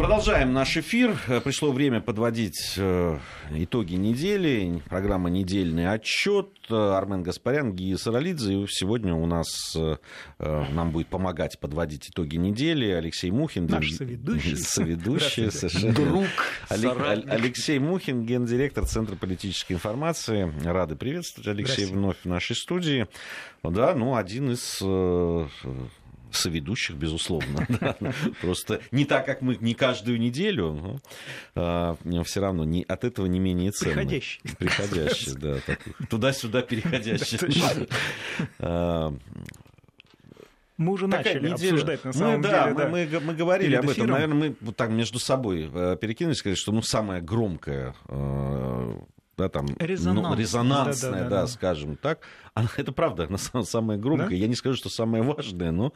Продолжаем 0.00 0.54
наш 0.54 0.78
эфир. 0.78 1.14
Пришло 1.44 1.72
время 1.72 2.00
подводить 2.00 2.72
э, 2.78 3.18
итоги 3.50 3.96
недели. 3.96 4.82
Программа 4.88 5.28
«Недельный 5.28 5.92
отчет». 5.92 6.48
Армен 6.70 7.22
Гаспарян, 7.22 7.74
Гия 7.74 7.98
Саралидзе. 7.98 8.64
Сегодня 8.70 9.12
у 9.14 9.26
нас 9.26 9.76
э, 9.76 9.96
нам 10.38 10.90
будет 10.90 11.08
помогать 11.08 11.60
подводить 11.60 12.08
итоги 12.08 12.36
недели 12.36 12.90
Алексей 12.90 13.30
Мухин. 13.30 13.66
Наш 13.66 13.92
соведущий. 13.92 14.56
Соведущий, 14.56 15.50
совершенно. 15.50 15.92
Друг, 15.92 16.26
Алексей 16.70 17.78
Мухин, 17.78 18.24
гендиректор 18.24 18.86
Центра 18.86 19.16
политической 19.16 19.74
информации. 19.74 20.50
Рады 20.64 20.96
приветствовать, 20.96 21.48
Алексей, 21.48 21.84
вновь 21.84 22.16
в 22.24 22.26
нашей 22.26 22.56
студии. 22.56 23.06
Да, 23.62 23.94
ну, 23.94 24.16
один 24.16 24.52
из 24.52 24.78
э, 24.80 25.46
соведущих, 26.32 26.96
безусловно. 26.96 27.66
Просто 28.40 28.80
не 28.90 29.04
так, 29.04 29.26
как 29.26 29.42
мы 29.42 29.56
не 29.60 29.74
каждую 29.74 30.18
неделю, 30.20 31.00
но 31.54 31.96
а, 32.04 32.22
все 32.24 32.40
равно 32.40 32.64
не, 32.64 32.84
от 32.84 33.04
этого 33.04 33.26
не 33.26 33.38
менее 33.38 33.70
ценно. 33.72 33.94
Приходящий. 33.94 34.40
Приходящий, 34.58 35.32
да. 35.34 35.58
Туда-сюда 36.08 36.62
переходящий. 36.62 37.38
А, 38.58 39.14
мы 40.80 40.92
уже 40.92 41.06
начали 41.08 41.50
неделя. 41.50 41.74
обсуждать 41.74 42.04
на 42.04 42.12
самом 42.14 42.36
мы, 42.36 42.42
деле. 42.42 42.52
Да, 42.52 42.72
да. 42.72 42.88
Мы, 42.88 43.06
мы, 43.06 43.20
мы 43.20 43.34
говорили 43.34 43.68
Перед 43.68 43.84
об 43.84 43.90
этом. 43.90 44.06
Наверное, 44.06 44.36
мы 44.36 44.56
вот 44.62 44.76
так 44.76 44.88
между 44.88 45.18
собой 45.18 45.70
э, 45.70 45.96
перекинулись, 46.00 46.38
сказать, 46.38 46.56
что 46.56 46.72
ну, 46.72 46.80
самое 46.80 47.20
громкое 47.20 47.94
э, 48.08 48.94
да, 49.40 49.48
там, 49.48 49.66
Резонанс. 49.78 50.28
ну, 50.28 50.34
резонансная, 50.34 51.10
да, 51.10 51.18
да, 51.18 51.24
да, 51.24 51.40
да, 51.42 51.46
скажем 51.46 51.96
так. 51.96 52.20
Она, 52.54 52.68
это 52.76 52.92
правда, 52.92 53.26
она 53.28 53.38
самая 53.64 53.98
громкая. 53.98 54.28
Да? 54.28 54.34
Я 54.34 54.48
не 54.48 54.54
скажу, 54.54 54.76
что 54.76 54.88
самая 54.88 55.22
важная, 55.22 55.70
но 55.70 55.92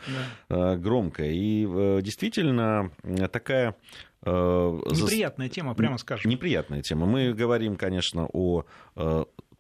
да. 0.48 0.73
э, 0.75 0.77
громкая. 0.77 1.30
И 1.30 1.66
э, 1.69 2.01
действительно 2.02 2.91
такая... 3.30 3.77
Э, 4.23 4.30
неприятная 4.30 5.49
тема, 5.49 5.75
прямо 5.75 5.99
скажем. 5.99 6.30
Неприятная 6.30 6.83
тема. 6.83 7.07
Мы 7.07 7.35
говорим, 7.35 7.77
конечно, 7.77 8.29
о 8.33 8.65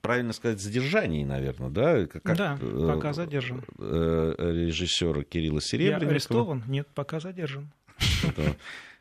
правильно 0.00 0.34
сказать, 0.34 0.60
задержании, 0.60 1.24
наверное, 1.24 1.70
да? 1.70 2.06
Как, 2.06 2.36
да, 2.36 2.58
пока 2.60 3.14
задержан. 3.14 3.64
Режиссера 3.78 5.22
Кирилла 5.22 5.62
Серебренникова. 5.62 6.04
Я 6.04 6.10
арестован? 6.10 6.62
Нет, 6.68 6.88
пока 6.94 7.20
задержан. 7.20 7.70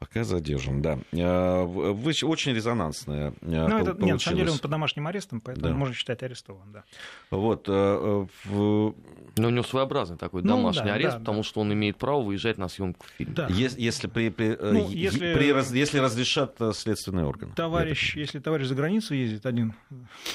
Пока 0.03 0.25
задержан, 0.25 0.81
да. 0.81 0.99
А, 1.13 1.63
очень 1.63 2.53
резонансная 2.53 3.33
а, 3.41 3.67
ну, 3.69 3.77
это, 3.77 3.93
Нет, 4.03 4.15
на 4.15 4.19
самом 4.19 4.37
деле 4.37 4.51
он 4.51 4.59
под 4.59 4.69
домашним 4.69 5.07
арестом, 5.07 5.39
поэтому 5.39 5.69
да. 5.69 5.73
можно 5.73 5.95
считать 5.95 6.21
арестован, 6.23 6.73
да. 6.73 6.83
Вот. 7.31 7.67
А, 7.69 8.27
в... 8.43 8.95
Но 9.37 9.47
у 9.47 9.49
него 9.49 9.63
своеобразный 9.63 10.17
такой 10.17 10.41
ну, 10.41 10.57
домашний 10.57 10.87
да, 10.87 10.95
арест, 10.95 11.13
да, 11.13 11.19
потому 11.19 11.37
да. 11.37 11.43
что 11.43 11.61
он 11.61 11.71
имеет 11.71 11.95
право 11.95 12.21
выезжать 12.21 12.57
на 12.57 12.67
съемку 12.67 13.05
фильма. 13.17 13.33
Да. 13.33 13.47
Если, 13.49 13.79
если, 13.79 14.07
при, 14.07 14.27
при, 14.27 14.57
ну, 14.59 14.89
если... 14.89 15.33
При, 15.33 15.77
если 15.77 15.99
разрешат 15.99 16.57
э, 16.59 16.73
следственный 16.73 17.23
орган. 17.23 17.53
Товарищ, 17.53 18.17
если 18.17 18.39
товарищ 18.39 18.67
за 18.67 18.75
границу 18.75 19.13
ездит, 19.13 19.45
один 19.45 19.73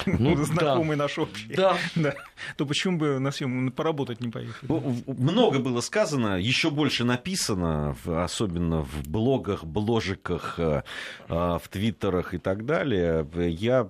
ну, 0.07 0.35
знакомый 0.43 0.97
да. 0.97 1.03
наш 1.03 1.19
общий, 1.19 1.53
да. 1.53 1.77
да, 1.95 2.15
то 2.57 2.65
почему 2.65 2.97
бы 2.97 3.19
на 3.19 3.29
съемку 3.31 3.71
поработать 3.71 4.19
не 4.19 4.29
поехать? 4.29 4.67
Много 5.07 5.59
было 5.59 5.81
сказано, 5.81 6.39
еще 6.39 6.71
больше 6.71 7.03
написано, 7.03 7.95
особенно 8.05 8.81
в 8.81 9.07
блогах 9.07 9.58
блогах, 9.65 9.99
бложиках, 9.99 10.59
э, 10.59 10.83
э, 11.27 11.33
в 11.33 11.67
твиттерах 11.69 12.33
и 12.33 12.37
так 12.37 12.65
далее. 12.65 13.27
Я 13.49 13.89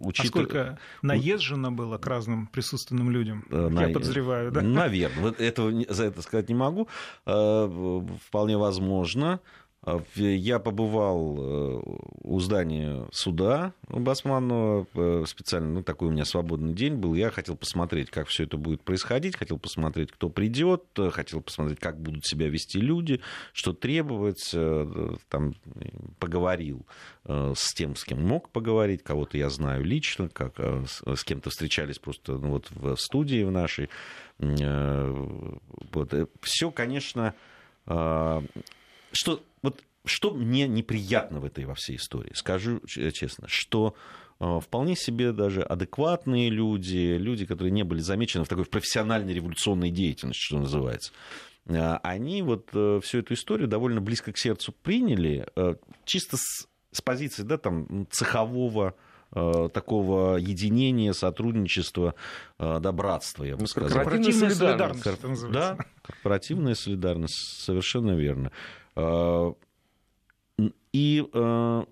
учитываю... 0.00 0.12
А 0.18 0.26
сколько 0.26 0.78
наезжено 1.02 1.72
было 1.72 1.98
к 1.98 2.06
разным 2.06 2.46
присутственным 2.46 3.10
людям? 3.10 3.44
Э, 3.50 3.68
на... 3.68 3.86
Я 3.86 3.94
подозреваю, 3.94 4.50
да? 4.52 4.62
Наверное. 4.62 5.22
Вот 5.22 5.40
этого 5.40 5.72
за 5.88 6.04
это 6.04 6.22
сказать 6.22 6.48
не 6.48 6.54
могу. 6.54 6.88
Вполне 7.24 8.56
возможно. 8.58 9.40
А 9.86 10.02
я 10.16 10.58
побывал 10.58 11.36
э, 11.38 11.80
у 12.24 12.40
здания 12.40 13.06
суда 13.12 13.72
Басманного, 13.88 14.88
э, 14.94 15.22
специально, 15.28 15.74
ну, 15.74 15.82
такой 15.84 16.08
у 16.08 16.10
меня 16.10 16.24
свободный 16.24 16.74
день 16.74 16.96
был, 16.96 17.14
я 17.14 17.30
хотел 17.30 17.56
посмотреть, 17.56 18.10
как 18.10 18.26
все 18.26 18.42
это 18.44 18.56
будет 18.56 18.82
происходить, 18.82 19.36
хотел 19.36 19.60
посмотреть, 19.60 20.10
кто 20.10 20.28
придет, 20.28 20.82
хотел 21.12 21.40
посмотреть, 21.40 21.78
как 21.78 22.00
будут 22.00 22.26
себя 22.26 22.48
вести 22.48 22.80
люди, 22.80 23.20
что 23.52 23.74
требовать, 23.74 24.50
э, 24.52 25.14
там, 25.28 25.54
поговорил 26.18 26.84
с 27.24 27.72
тем, 27.74 27.94
с 27.94 28.02
кем 28.02 28.26
мог 28.26 28.48
поговорить, 28.50 29.04
кого-то 29.04 29.38
я 29.38 29.50
знаю 29.50 29.84
лично, 29.84 30.28
как, 30.28 30.58
с 30.58 31.24
кем-то 31.24 31.50
встречались 31.50 32.00
просто 32.00 32.38
ну, 32.38 32.50
вот 32.50 32.70
в 32.72 32.96
студии 32.96 33.44
в 33.44 33.52
нашей. 33.52 33.88
Вот. 34.38 36.14
Все, 36.40 36.70
конечно, 36.70 37.34
что 39.12 39.42
вот 39.62 39.82
что 40.06 40.32
мне 40.32 40.66
неприятно 40.68 41.40
в 41.40 41.44
этой 41.44 41.64
во 41.64 41.74
всей 41.74 41.96
истории, 41.96 42.32
скажу 42.34 42.80
честно, 42.86 43.48
что 43.48 43.94
э, 44.38 44.60
вполне 44.62 44.94
себе 44.96 45.32
даже 45.32 45.62
адекватные 45.62 46.48
люди, 46.48 47.16
люди, 47.16 47.44
которые 47.44 47.72
не 47.72 47.82
были 47.82 48.00
замечены 48.00 48.44
в 48.44 48.48
такой 48.48 48.64
профессиональной 48.64 49.34
революционной 49.34 49.90
деятельности, 49.90 50.40
что 50.40 50.58
называется, 50.58 51.12
э, 51.66 51.96
они 52.02 52.42
вот 52.42 52.70
э, 52.72 53.00
всю 53.02 53.18
эту 53.18 53.34
историю 53.34 53.68
довольно 53.68 54.00
близко 54.00 54.32
к 54.32 54.38
сердцу 54.38 54.72
приняли, 54.72 55.48
чисто 56.04 56.36
с, 56.36 56.68
с 56.92 57.02
позиции 57.02 57.42
да, 57.42 57.58
там, 57.58 58.06
цехового 58.10 58.94
такого 59.36 60.36
единения, 60.36 61.12
сотрудничества, 61.12 62.14
да, 62.58 62.92
братства, 62.92 63.44
я 63.44 63.54
бы 63.56 63.62
ну, 63.62 63.66
сказал. 63.66 63.90
Корпоративная 63.90 64.50
солидарность. 64.50 65.04
солидарность 65.04 65.52
да, 65.52 65.78
корпоративная 66.02 66.74
солидарность, 66.74 67.62
совершенно 67.62 68.12
верно. 68.12 68.50
И 70.92 71.24
э, 71.32 71.84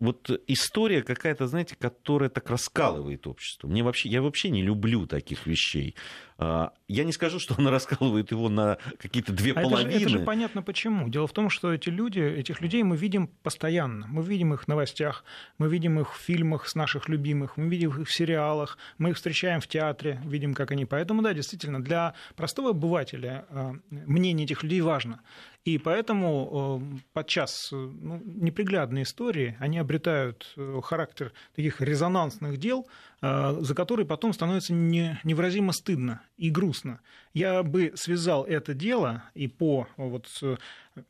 вот 0.00 0.30
история 0.46 1.02
какая-то, 1.02 1.46
знаете, 1.46 1.76
которая 1.76 2.28
так 2.28 2.50
раскалывает 2.50 3.26
общество. 3.26 3.66
Мне 3.68 3.82
вообще, 3.82 4.08
я 4.08 4.22
вообще 4.22 4.50
не 4.50 4.62
люблю 4.62 5.06
таких 5.06 5.46
вещей. 5.46 5.96
Э, 6.38 6.68
я 6.86 7.04
не 7.04 7.12
скажу, 7.12 7.38
что 7.38 7.54
она 7.58 7.70
раскалывает 7.70 8.30
его 8.30 8.48
на 8.48 8.78
какие-то 8.98 9.32
две 9.32 9.52
а 9.52 9.62
половины. 9.62 9.90
Это 9.90 9.98
же, 9.98 10.04
это 10.04 10.18
же 10.18 10.24
понятно 10.24 10.62
почему. 10.62 11.08
Дело 11.08 11.26
в 11.26 11.32
том, 11.32 11.50
что 11.50 11.72
эти 11.72 11.88
люди, 11.88 12.20
этих 12.20 12.60
людей 12.60 12.82
мы 12.82 12.96
видим 12.96 13.28
постоянно. 13.28 14.06
Мы 14.06 14.22
видим 14.22 14.52
их 14.54 14.64
в 14.64 14.68
новостях, 14.68 15.24
мы 15.58 15.68
видим 15.68 15.98
их 15.98 16.14
в 16.14 16.20
фильмах 16.20 16.68
с 16.68 16.74
наших 16.74 17.08
любимых, 17.08 17.56
мы 17.56 17.68
видим 17.68 17.90
их 17.90 18.08
в 18.08 18.12
сериалах, 18.12 18.78
мы 18.98 19.10
их 19.10 19.16
встречаем 19.16 19.60
в 19.60 19.66
театре, 19.66 20.20
видим, 20.24 20.54
как 20.54 20.70
они. 20.70 20.84
Поэтому, 20.84 21.22
да, 21.22 21.32
действительно, 21.32 21.82
для 21.82 22.14
простого 22.36 22.70
обывателя 22.70 23.46
э, 23.48 23.72
мнение 23.90 24.44
этих 24.44 24.62
людей 24.62 24.80
важно. 24.80 25.20
И 25.64 25.78
поэтому 25.78 26.82
э, 26.94 26.98
подчас 27.14 27.70
э, 27.72 27.76
ну, 27.76 28.20
неприглядные 28.44 29.02
истории, 29.02 29.56
они 29.58 29.78
обретают 29.78 30.52
э, 30.56 30.80
характер 30.82 31.32
таких 31.56 31.80
резонансных 31.80 32.58
дел, 32.58 32.86
за 33.20 33.74
которые 33.74 34.04
потом 34.04 34.34
становится 34.34 34.74
невыразимо 34.74 35.72
стыдно 35.72 36.20
и 36.36 36.50
грустно. 36.50 37.00
Я 37.32 37.62
бы 37.62 37.92
связал 37.94 38.44
это 38.44 38.74
дело 38.74 39.22
и 39.34 39.48
по 39.48 39.88
вот, 39.96 40.28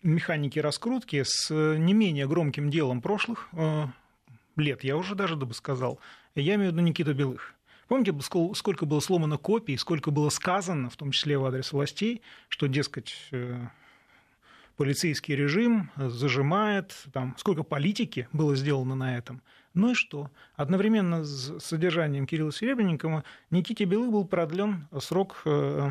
механике 0.02 0.60
раскрутки 0.60 1.24
с 1.26 1.52
не 1.52 1.92
менее 1.92 2.28
громким 2.28 2.70
делом 2.70 3.02
прошлых 3.02 3.50
лет, 4.56 4.84
я 4.84 4.96
уже 4.96 5.16
даже 5.16 5.34
бы 5.34 5.52
сказал. 5.54 5.98
Я 6.36 6.54
имею 6.54 6.70
в 6.70 6.74
виду 6.74 6.84
Никита 6.84 7.14
Белых. 7.14 7.54
Помните, 7.88 8.14
сколько 8.54 8.86
было 8.86 9.00
сломано 9.00 9.36
копий, 9.36 9.76
сколько 9.76 10.10
было 10.10 10.30
сказано, 10.30 10.90
в 10.90 10.96
том 10.96 11.10
числе 11.10 11.36
в 11.36 11.44
адрес 11.44 11.72
властей, 11.72 12.22
что, 12.48 12.66
дескать, 12.66 13.28
полицейский 14.76 15.34
режим 15.34 15.90
зажимает, 15.96 16.94
там, 17.12 17.34
сколько 17.38 17.62
политики 17.62 18.28
было 18.32 18.56
сделано 18.56 18.94
на 18.94 19.16
этом. 19.16 19.42
Ну 19.74 19.90
и 19.90 19.94
что? 19.94 20.30
Одновременно 20.54 21.24
с 21.24 21.58
содержанием 21.58 22.26
Кирилла 22.26 22.52
Серебренникова 22.52 23.24
Никите 23.50 23.84
Белых 23.84 24.12
был 24.12 24.24
продлен 24.24 24.86
срок 25.00 25.42
э, 25.44 25.90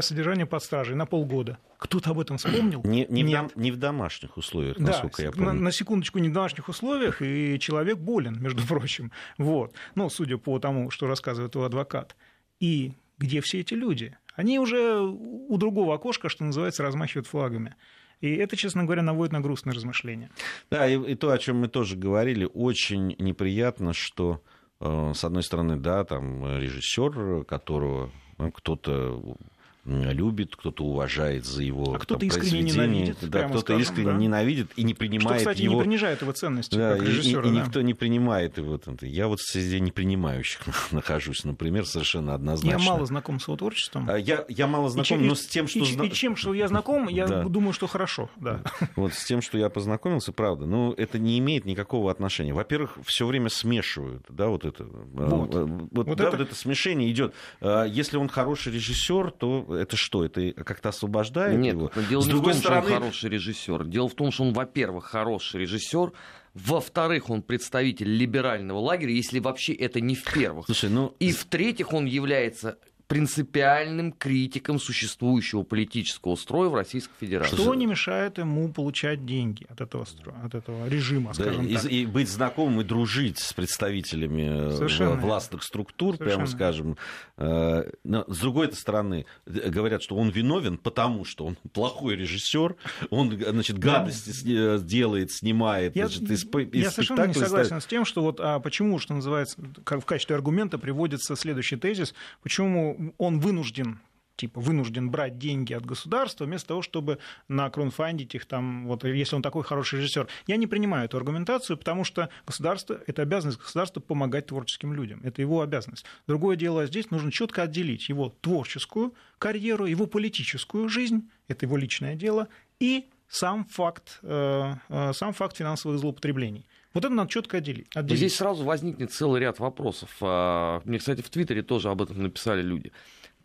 содержания 0.00 0.46
под 0.46 0.62
стражей 0.62 0.94
на 0.94 1.04
полгода. 1.04 1.58
Кто-то 1.78 2.10
об 2.10 2.20
этом 2.20 2.38
вспомнил? 2.38 2.82
Не, 2.84 3.04
не, 3.10 3.22
Нет. 3.22 3.52
В, 3.52 3.60
не 3.60 3.72
в 3.72 3.76
домашних 3.76 4.36
условиях, 4.36 4.78
насколько 4.78 5.18
да, 5.18 5.22
я 5.24 5.32
помню. 5.32 5.52
На, 5.52 5.60
на 5.60 5.72
секундочку, 5.72 6.20
не 6.20 6.28
в 6.28 6.32
домашних 6.32 6.68
условиях, 6.68 7.20
и 7.20 7.58
человек 7.58 7.98
болен, 7.98 8.40
между 8.40 8.62
прочим. 8.68 9.10
Вот. 9.38 9.74
Ну, 9.96 10.08
судя 10.08 10.38
по 10.38 10.58
тому, 10.60 10.90
что 10.90 11.08
рассказывает 11.08 11.54
его 11.56 11.64
адвокат. 11.64 12.16
И 12.60 12.94
где 13.18 13.40
все 13.40 13.60
эти 13.60 13.74
люди? 13.74 14.16
Они 14.34 14.58
уже 14.58 15.00
у 15.00 15.56
другого 15.56 15.94
окошка, 15.94 16.28
что 16.28 16.44
называется, 16.44 16.82
размахивают 16.82 17.26
флагами. 17.26 17.76
И 18.20 18.34
это, 18.36 18.56
честно 18.56 18.84
говоря, 18.84 19.02
наводит 19.02 19.32
на 19.32 19.40
грустные 19.40 19.74
размышления. 19.74 20.30
Да, 20.70 20.88
и, 20.88 21.12
и 21.12 21.14
то, 21.14 21.30
о 21.30 21.38
чем 21.38 21.58
мы 21.58 21.68
тоже 21.68 21.96
говорили, 21.96 22.48
очень 22.52 23.14
неприятно, 23.18 23.92
что, 23.92 24.42
э, 24.80 25.12
с 25.14 25.24
одной 25.24 25.42
стороны, 25.42 25.76
да, 25.76 26.04
там 26.04 26.58
режиссер, 26.58 27.44
которого 27.44 28.10
ну, 28.38 28.50
кто-то 28.50 29.36
любит, 29.84 30.56
кто-то 30.56 30.84
уважает 30.84 31.44
за 31.44 31.62
его 31.62 31.94
а 31.94 31.98
кто-то 31.98 32.24
искренне 32.24 32.62
ненавидит, 32.62 33.18
да, 33.22 33.48
кто-то 33.48 33.76
искренне 33.76 34.12
да. 34.12 34.16
ненавидит 34.16 34.70
и 34.76 34.82
не 34.82 34.94
принимает 34.94 35.40
Что, 35.40 35.50
кстати, 35.50 35.62
его... 35.62 35.74
не 35.74 35.80
принижает 35.82 36.22
его 36.22 36.32
ценности 36.32 36.74
да, 36.74 36.94
как 36.94 37.02
режиссера. 37.02 37.42
И, 37.42 37.50
и, 37.50 37.54
да. 37.54 37.60
никто 37.60 37.82
не 37.82 37.94
принимает 37.94 38.56
его. 38.56 38.80
Я 39.02 39.28
вот 39.28 39.40
среди 39.40 39.80
непринимающих 39.80 40.60
нахожусь, 40.92 41.44
например, 41.44 41.86
совершенно 41.86 42.34
однозначно. 42.34 42.78
Я 42.78 42.90
мало 42.90 43.04
знаком 43.06 43.38
с 43.40 43.46
его 43.46 43.56
творчеством. 43.56 44.08
А, 44.08 44.16
я, 44.16 44.44
я 44.48 44.66
мало 44.66 44.88
знаком, 44.88 45.20
и, 45.20 45.26
но 45.26 45.34
с 45.34 45.46
тем, 45.46 45.68
что... 45.68 45.80
И, 45.80 46.06
и 46.06 46.12
чем, 46.12 46.36
что 46.36 46.54
я 46.54 46.68
знаком, 46.68 47.08
я 47.08 47.26
да. 47.26 47.44
думаю, 47.44 47.72
что 47.74 47.86
хорошо. 47.86 48.30
Да. 48.36 48.62
Вот 48.96 49.12
с 49.12 49.24
тем, 49.24 49.42
что 49.42 49.58
я 49.58 49.68
познакомился, 49.68 50.32
правда, 50.32 50.64
но 50.66 50.94
это 50.96 51.18
не 51.18 51.38
имеет 51.38 51.66
никакого 51.66 52.10
отношения. 52.10 52.54
Во-первых, 52.54 52.98
все 53.04 53.26
время 53.26 53.50
смешивают, 53.50 54.24
да, 54.30 54.48
вот 54.48 54.64
это. 54.64 54.84
Вот, 54.84 55.54
вот, 55.54 56.06
вот, 56.06 56.16
да, 56.16 56.28
это... 56.28 56.36
вот 56.38 56.46
это 56.46 56.54
смешение 56.54 57.10
идет. 57.10 57.34
Если 57.60 58.16
он 58.16 58.28
хороший 58.28 58.72
режиссер, 58.72 59.30
то 59.32 59.73
это 59.76 59.96
что? 59.96 60.24
Это 60.24 60.52
как-то 60.64 60.90
освобождает 60.90 61.58
Нет, 61.58 61.74
его? 61.74 61.90
дело 62.08 62.22
С 62.22 62.26
не 62.26 62.32
в 62.32 62.42
том, 62.42 62.54
стороны... 62.54 62.86
что 62.86 62.94
он 62.94 63.00
хороший 63.02 63.30
режиссер. 63.30 63.84
Дело 63.84 64.08
в 64.08 64.14
том, 64.14 64.30
что 64.30 64.44
он, 64.44 64.52
во-первых, 64.52 65.04
хороший 65.06 65.60
режиссер, 65.62 66.12
во-вторых, 66.54 67.30
он 67.30 67.42
представитель 67.42 68.08
либерального 68.08 68.78
лагеря, 68.78 69.12
если 69.12 69.40
вообще 69.40 69.72
это 69.72 70.00
не 70.00 70.14
в 70.14 70.24
первых. 70.24 70.66
Слушай, 70.66 70.90
ну... 70.90 71.14
И 71.18 71.32
в-третьих, 71.32 71.92
он 71.92 72.06
является 72.06 72.78
принципиальным 73.06 74.12
критиком 74.12 74.78
существующего 74.78 75.62
политического 75.62 76.36
строя 76.36 76.68
в 76.68 76.74
Российской 76.74 77.14
Федерации. 77.20 77.54
Что 77.54 77.74
не 77.74 77.86
мешает 77.86 78.38
ему 78.38 78.72
получать 78.72 79.26
деньги 79.26 79.66
от 79.68 79.80
этого, 79.80 80.04
строя, 80.04 80.36
от 80.42 80.54
этого 80.54 80.88
режима, 80.88 81.34
да, 81.36 81.42
скажем 81.42 81.66
и, 81.66 81.74
так. 81.74 81.84
И 81.92 82.06
быть 82.06 82.28
знакомым 82.28 82.80
и 82.80 82.84
дружить 82.84 83.38
с 83.38 83.52
представителями 83.52 84.68
э, 84.68 84.76
Совершенно. 84.76 85.20
властных 85.20 85.62
структур, 85.62 86.16
Совершенно. 86.16 86.46
прямо 86.46 86.50
скажем. 86.50 86.96
Э, 87.36 87.90
но, 88.04 88.24
с 88.26 88.38
другой 88.38 88.72
стороны, 88.72 89.26
говорят, 89.46 90.02
что 90.02 90.16
он 90.16 90.30
виновен, 90.30 90.78
потому 90.78 91.24
что 91.24 91.44
он 91.44 91.56
плохой 91.72 92.16
режиссер, 92.16 92.76
он 93.10 93.38
значит, 93.38 93.78
гадости 93.78 94.54
да. 94.54 94.76
Э, 94.76 94.78
делает, 94.78 95.30
снимает. 95.30 95.94
Я, 95.94 96.08
значит, 96.08 96.30
из, 96.30 96.46
я 96.72 96.90
совершенно 96.90 97.26
не 97.26 97.34
согласен 97.34 97.66
ставит... 97.66 97.82
с 97.82 97.86
тем, 97.86 98.04
что 98.04 98.22
вот 98.22 98.40
а 98.40 98.60
почему, 98.60 98.98
что 98.98 99.14
называется, 99.14 99.58
как 99.84 100.00
в 100.00 100.06
качестве 100.06 100.36
аргумента 100.36 100.78
приводится 100.78 101.36
следующий 101.36 101.76
тезис, 101.76 102.14
почему 102.42 102.93
он 103.18 103.40
вынужден 103.40 104.00
типа 104.36 104.60
вынужден 104.60 105.10
брать 105.10 105.38
деньги 105.38 105.72
от 105.72 105.86
государства 105.86 106.44
вместо 106.44 106.68
того, 106.68 106.82
чтобы 106.82 107.18
на 107.48 107.70
кронфандить 107.70 108.34
их 108.34 108.46
там, 108.46 108.86
вот 108.86 109.04
если 109.04 109.36
он 109.36 109.42
такой 109.42 109.62
хороший 109.62 110.00
режиссер. 110.00 110.28
Я 110.46 110.56
не 110.56 110.66
принимаю 110.66 111.04
эту 111.06 111.16
аргументацию, 111.16 111.76
потому 111.76 112.04
что 112.04 112.28
государство, 112.46 113.00
это 113.06 113.22
обязанность 113.22 113.60
государства 113.60 114.00
помогать 114.00 114.46
творческим 114.46 114.92
людям. 114.92 115.20
Это 115.22 115.40
его 115.40 115.60
обязанность. 115.60 116.04
Другое 116.26 116.56
дело, 116.56 116.86
здесь 116.86 117.10
нужно 117.10 117.30
четко 117.30 117.62
отделить 117.62 118.08
его 118.08 118.34
творческую 118.40 119.14
карьеру, 119.38 119.86
его 119.86 120.06
политическую 120.06 120.88
жизнь, 120.88 121.30
это 121.48 121.66
его 121.66 121.76
личное 121.76 122.16
дело, 122.16 122.48
и 122.80 123.08
сам 123.28 123.64
факт, 123.66 124.20
э, 124.22 124.74
э, 124.88 125.12
сам 125.12 125.32
факт 125.32 125.56
финансовых 125.56 125.98
злоупотреблений. 125.98 126.66
Вот 126.94 127.04
это 127.04 127.12
надо 127.12 127.28
четко 127.28 127.58
отделить. 127.58 127.88
отделить. 127.94 128.18
Здесь 128.18 128.36
сразу 128.36 128.64
возникнет 128.64 129.12
целый 129.12 129.40
ряд 129.40 129.58
вопросов. 129.58 130.16
А, 130.20 130.80
мне, 130.84 130.98
кстати, 130.98 131.20
в 131.20 131.28
Твиттере 131.28 131.62
тоже 131.62 131.90
об 131.90 132.00
этом 132.00 132.22
написали 132.22 132.62
люди. 132.62 132.92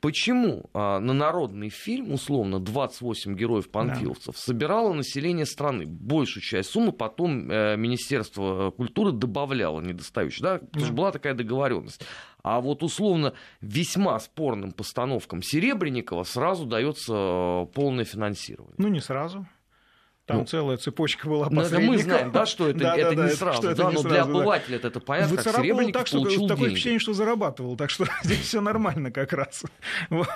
Почему 0.02 0.70
а, 0.74 1.00
на 1.00 1.14
народный 1.14 1.70
фильм, 1.70 2.14
условно, 2.14 2.60
28 2.60 3.36
героев-панфиловцев 3.36 4.34
да. 4.34 4.40
собирало 4.40 4.94
население 4.94 5.46
страны? 5.46 5.86
Большую 5.86 6.42
часть 6.42 6.70
суммы 6.70 6.94
потом 6.94 7.52
э, 7.52 7.76
Министерство 7.76 8.72
культуры 8.72 9.12
добавляло 9.12 9.82
недостающую, 9.82 10.44
да? 10.44 10.54
Потому 10.60 10.80
да. 10.80 10.86
что 10.86 10.94
была 10.94 11.12
такая 11.12 11.34
договоренность. 11.34 12.02
А 12.44 12.62
вот 12.62 12.84
условно 12.84 13.34
весьма 13.60 14.18
спорным 14.20 14.72
постановкам 14.72 15.42
Серебренникова 15.42 16.24
сразу 16.24 16.66
дается 16.66 17.14
э, 17.14 17.66
полное 17.74 18.06
финансирование. 18.06 18.76
Ну, 18.78 18.88
не 18.88 19.02
сразу. 19.02 19.46
Там 20.30 20.38
ну, 20.38 20.46
целая 20.46 20.78
цепочка 20.78 21.28
была 21.28 21.48
ну, 21.50 21.62
это 21.62 21.80
мы 21.80 21.98
знаем, 21.98 22.32
да, 22.32 22.46
что 22.46 22.70
это, 22.70 22.78
да, 22.78 22.96
это 22.96 23.16
да, 23.16 23.26
не 23.26 23.32
сразу, 23.32 23.68
это, 23.68 23.76
да, 23.76 23.90
не 23.90 23.96
но 23.96 24.02
сразу, 24.02 24.10
для 24.10 24.22
обывателя 24.22 24.80
да. 24.80 24.88
это 24.90 25.00
понятно, 25.00 25.38
как 25.38 25.56
Серебренников 25.56 25.92
так, 25.94 26.06
что 26.08 26.20
получил 26.20 26.48
такое 26.48 26.58
деньги. 26.66 26.74
впечатление, 26.74 27.00
что 27.00 27.14
зарабатывал, 27.14 27.76
так 27.76 27.90
что 27.90 28.06
здесь 28.24 28.42
все 28.42 28.62
нормально 28.62 29.10
как 29.10 29.34
раз. 29.34 29.64
Вот. 30.12 30.30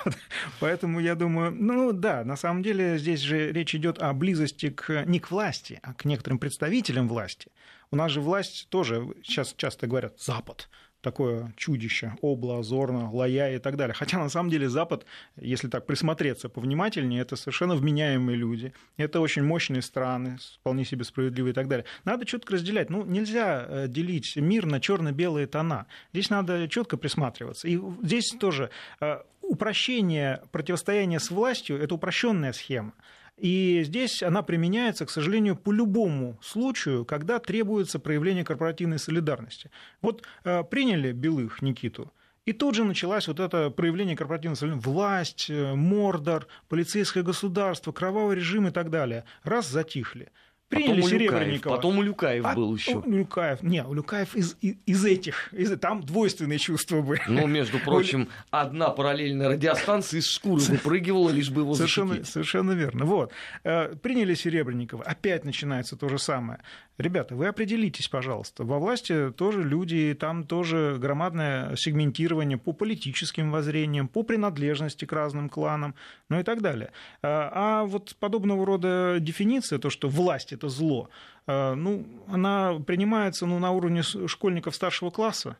Поэтому 0.58 0.98
я 0.98 1.14
думаю, 1.14 1.52
ну 1.52 1.92
да, 1.92 2.24
на 2.24 2.34
самом 2.34 2.64
деле 2.64 2.98
здесь 2.98 3.20
же 3.20 3.52
речь 3.52 3.72
идет 3.76 4.02
о 4.02 4.12
близости 4.14 4.70
к, 4.70 5.04
не 5.04 5.20
к 5.20 5.30
власти, 5.30 5.78
а 5.84 5.94
к 5.94 6.04
некоторым 6.04 6.40
представителям 6.40 7.06
власти. 7.06 7.52
У 7.92 7.96
нас 7.96 8.10
же 8.10 8.20
власть 8.20 8.66
тоже, 8.70 9.06
сейчас 9.22 9.54
часто 9.56 9.86
говорят, 9.86 10.20
Запад 10.20 10.68
такое 11.04 11.52
чудище, 11.56 12.14
Обла, 12.22 12.62
Зорна, 12.62 13.10
Лая 13.12 13.54
и 13.54 13.58
так 13.58 13.76
далее. 13.76 13.94
Хотя 13.94 14.18
на 14.18 14.28
самом 14.28 14.50
деле 14.50 14.68
Запад, 14.68 15.06
если 15.36 15.68
так 15.68 15.86
присмотреться 15.86 16.48
повнимательнее, 16.48 17.20
это 17.20 17.36
совершенно 17.36 17.76
вменяемые 17.76 18.36
люди, 18.36 18.72
это 18.96 19.20
очень 19.20 19.44
мощные 19.44 19.82
страны, 19.82 20.38
вполне 20.60 20.84
себе 20.84 21.04
справедливые 21.04 21.52
и 21.52 21.54
так 21.54 21.68
далее. 21.68 21.84
Надо 22.04 22.24
четко 22.24 22.54
разделять. 22.54 22.90
Ну, 22.90 23.04
нельзя 23.04 23.66
э, 23.68 23.86
делить 23.88 24.34
мир 24.36 24.66
на 24.66 24.80
черно-белые 24.80 25.46
тона. 25.46 25.86
Здесь 26.12 26.30
надо 26.30 26.66
четко 26.68 26.96
присматриваться. 26.96 27.68
И 27.68 27.78
здесь 28.02 28.30
тоже 28.40 28.70
э, 29.00 29.18
упрощение 29.42 30.42
противостояния 30.50 31.20
с 31.20 31.30
властью– 31.30 31.78
это 31.80 31.94
упрощенная 31.94 32.52
схема. 32.52 32.94
И 33.36 33.82
здесь 33.84 34.22
она 34.22 34.42
применяется, 34.42 35.06
к 35.06 35.10
сожалению, 35.10 35.56
по 35.56 35.72
любому 35.72 36.38
случаю, 36.40 37.04
когда 37.04 37.40
требуется 37.40 37.98
проявление 37.98 38.44
корпоративной 38.44 38.98
солидарности. 38.98 39.70
Вот 40.02 40.24
э, 40.44 40.62
приняли 40.62 41.10
Белых 41.12 41.60
Никиту, 41.60 42.12
и 42.44 42.52
тут 42.52 42.74
же 42.74 42.84
началось 42.84 43.26
вот 43.26 43.40
это 43.40 43.70
проявление 43.70 44.16
корпоративной 44.16 44.56
солидарности. 44.56 44.88
Власть, 44.88 45.50
э, 45.50 45.74
мордор, 45.74 46.46
полицейское 46.68 47.22
государство, 47.22 47.90
кровавый 47.90 48.36
режим 48.36 48.68
и 48.68 48.70
так 48.70 48.90
далее. 48.90 49.24
Раз 49.42 49.68
затихли. 49.68 50.30
Приняли 50.74 51.00
потом 51.00 51.10
Серебренникова. 51.10 51.76
Потом 51.76 51.98
у 51.98 52.02
Люкаев 52.02 52.44
а, 52.44 52.54
был 52.54 52.74
еще. 52.74 52.96
У 52.96 53.10
Люкаев, 53.10 53.62
не, 53.62 53.84
у 53.84 53.94
Люкаев 53.94 54.34
из, 54.34 54.56
из, 54.60 54.76
из 54.86 55.04
этих, 55.04 55.52
из, 55.52 55.78
там 55.78 56.02
двойственные 56.02 56.58
чувства 56.58 57.00
были. 57.00 57.20
Ну, 57.28 57.46
между 57.46 57.78
прочим, 57.84 58.28
одна 58.50 58.90
параллельная 58.90 59.48
радиостанция 59.48 60.20
из 60.20 60.28
шкуры 60.28 60.62
выпрыгивала, 60.62 61.30
лишь 61.30 61.50
бы 61.50 61.62
его 61.62 61.74
совершенно, 61.74 62.14
защитить. 62.14 62.32
Совершенно 62.32 62.72
верно. 62.72 63.04
Вот. 63.04 63.32
Э, 63.64 63.94
приняли 63.94 64.34
Серебренникова, 64.34 65.04
опять 65.04 65.44
начинается 65.44 65.96
то 65.96 66.08
же 66.08 66.18
самое. 66.18 66.60
Ребята, 66.96 67.34
вы 67.34 67.48
определитесь, 67.48 68.06
пожалуйста. 68.06 68.62
Во 68.62 68.78
власти 68.78 69.32
тоже 69.32 69.64
люди, 69.64 70.16
там 70.18 70.44
тоже 70.44 70.96
громадное 71.00 71.74
сегментирование 71.74 72.56
по 72.56 72.72
политическим 72.72 73.50
воззрениям, 73.50 74.06
по 74.06 74.22
принадлежности 74.22 75.04
к 75.04 75.12
разным 75.12 75.48
кланам, 75.48 75.96
ну 76.28 76.38
и 76.38 76.44
так 76.44 76.62
далее. 76.62 76.92
А, 77.20 77.50
а 77.52 77.84
вот 77.84 78.14
подобного 78.20 78.64
рода 78.64 79.16
дефиниция, 79.18 79.80
то, 79.80 79.90
что 79.90 80.08
власть– 80.08 80.52
это 80.52 80.63
зло, 80.68 81.08
э, 81.46 81.74
ну, 81.74 82.06
она 82.28 82.80
принимается 82.86 83.46
ну, 83.46 83.58
на 83.58 83.70
уровне 83.70 84.02
школьников 84.02 84.74
старшего 84.74 85.10
класса. 85.10 85.56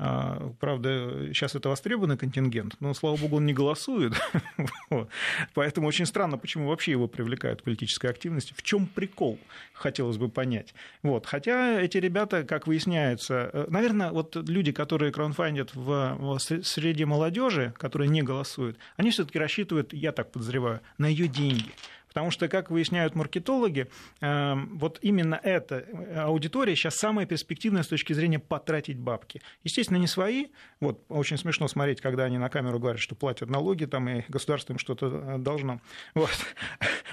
А, 0.00 0.52
правда, 0.60 1.26
сейчас 1.32 1.56
это 1.56 1.68
востребованный 1.68 2.16
контингент, 2.16 2.76
но, 2.78 2.94
слава 2.94 3.16
богу, 3.16 3.38
он 3.38 3.46
не 3.46 3.52
голосует. 3.52 4.12
Поэтому 5.54 5.88
очень 5.88 6.06
странно, 6.06 6.38
почему 6.38 6.68
вообще 6.68 6.92
его 6.92 7.08
привлекают 7.08 7.62
к 7.62 7.64
политической 7.64 8.08
активности. 8.08 8.54
В 8.56 8.62
чем 8.62 8.86
прикол, 8.86 9.40
хотелось 9.72 10.16
бы 10.16 10.28
понять. 10.28 10.72
Вот. 11.02 11.26
Хотя 11.26 11.80
эти 11.80 11.98
ребята, 11.98 12.44
как 12.44 12.68
выясняется, 12.68 13.50
э, 13.52 13.66
наверное, 13.70 14.12
вот 14.12 14.36
люди, 14.36 14.70
которые 14.70 15.10
краунфандят 15.10 15.74
в 15.74 16.16
среде 16.38 17.04
молодежи, 17.04 17.74
которые 17.76 18.08
не 18.08 18.22
голосуют, 18.22 18.78
они 18.96 19.10
все-таки 19.10 19.40
рассчитывают, 19.40 19.92
я 19.92 20.12
так 20.12 20.30
подозреваю, 20.30 20.80
на 20.98 21.06
ее 21.06 21.26
деньги. 21.26 21.72
Потому 22.18 22.32
что, 22.32 22.48
как 22.48 22.68
выясняют 22.68 23.14
маркетологи, 23.14 23.86
эм, 24.20 24.76
вот 24.76 24.98
именно 25.02 25.38
эта 25.40 25.84
аудитория 26.16 26.74
сейчас 26.74 26.96
самая 26.96 27.26
перспективная 27.26 27.84
с 27.84 27.86
точки 27.86 28.12
зрения 28.12 28.40
потратить 28.40 28.98
бабки. 28.98 29.40
Естественно, 29.62 29.98
не 29.98 30.08
свои. 30.08 30.46
Вот 30.80 31.04
очень 31.08 31.38
смешно 31.38 31.68
смотреть, 31.68 32.00
когда 32.00 32.24
они 32.24 32.36
на 32.36 32.48
камеру 32.48 32.80
говорят, 32.80 33.00
что 33.00 33.14
платят 33.14 33.50
налоги, 33.50 33.84
там, 33.84 34.08
и 34.08 34.24
государство 34.26 34.72
им 34.72 34.80
что-то 34.80 35.06
э, 35.06 35.38
должно. 35.38 35.80
Вот. 36.14 36.32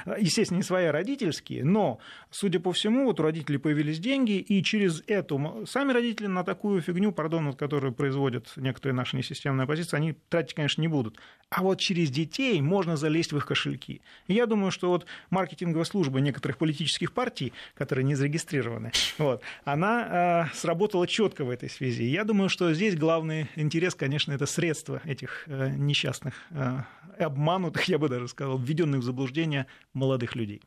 Естественно, 0.17 0.57
не 0.57 0.63
свои, 0.63 0.85
а 0.85 0.91
родительские, 0.91 1.63
но, 1.63 1.99
судя 2.31 2.59
по 2.59 2.73
всему, 2.73 3.05
вот 3.05 3.19
у 3.19 3.23
родителей 3.23 3.59
появились 3.59 3.99
деньги, 3.99 4.39
и 4.39 4.63
через 4.63 5.03
эту... 5.05 5.65
Сами 5.67 5.91
родители 5.91 6.25
на 6.25 6.43
такую 6.43 6.81
фигню, 6.81 7.11
пардон, 7.11 7.53
которую 7.53 7.93
производят 7.93 8.51
некоторые 8.55 8.95
наши 8.95 9.15
несистемные 9.15 9.65
оппозиции, 9.65 9.97
они 9.97 10.15
тратить, 10.29 10.55
конечно, 10.55 10.81
не 10.81 10.87
будут. 10.87 11.19
А 11.51 11.61
вот 11.61 11.79
через 11.79 12.09
детей 12.09 12.59
можно 12.59 12.97
залезть 12.97 13.33
в 13.33 13.37
их 13.37 13.45
кошельки. 13.45 14.01
И 14.27 14.33
я 14.33 14.47
думаю, 14.47 14.71
что 14.71 14.94
вот 14.95 15.05
маркетинговая 15.29 15.85
служба 15.85 16.19
некоторых 16.19 16.57
политических 16.57 17.11
партий, 17.11 17.53
которые 17.75 18.05
не 18.05 18.15
зарегистрированы, 18.15 18.91
вот, 19.17 19.41
она 19.63 20.47
э, 20.51 20.55
сработала 20.55 21.07
четко 21.07 21.43
в 21.43 21.49
этой 21.49 21.69
связи. 21.69 22.03
Я 22.03 22.23
думаю, 22.23 22.49
что 22.49 22.73
здесь 22.73 22.95
главный 22.95 23.49
интерес, 23.55 23.95
конечно, 23.95 24.31
это 24.31 24.45
средства 24.45 25.01
этих 25.05 25.43
э, 25.47 25.69
несчастных, 25.75 26.33
э, 26.51 26.79
обманутых, 27.19 27.83
я 27.89 27.97
бы 27.97 28.09
даже 28.09 28.27
сказал, 28.27 28.57
введенных 28.57 29.01
в 29.01 29.03
заблуждение 29.03 29.67
молодых 29.93 30.35
людей. 30.35 30.61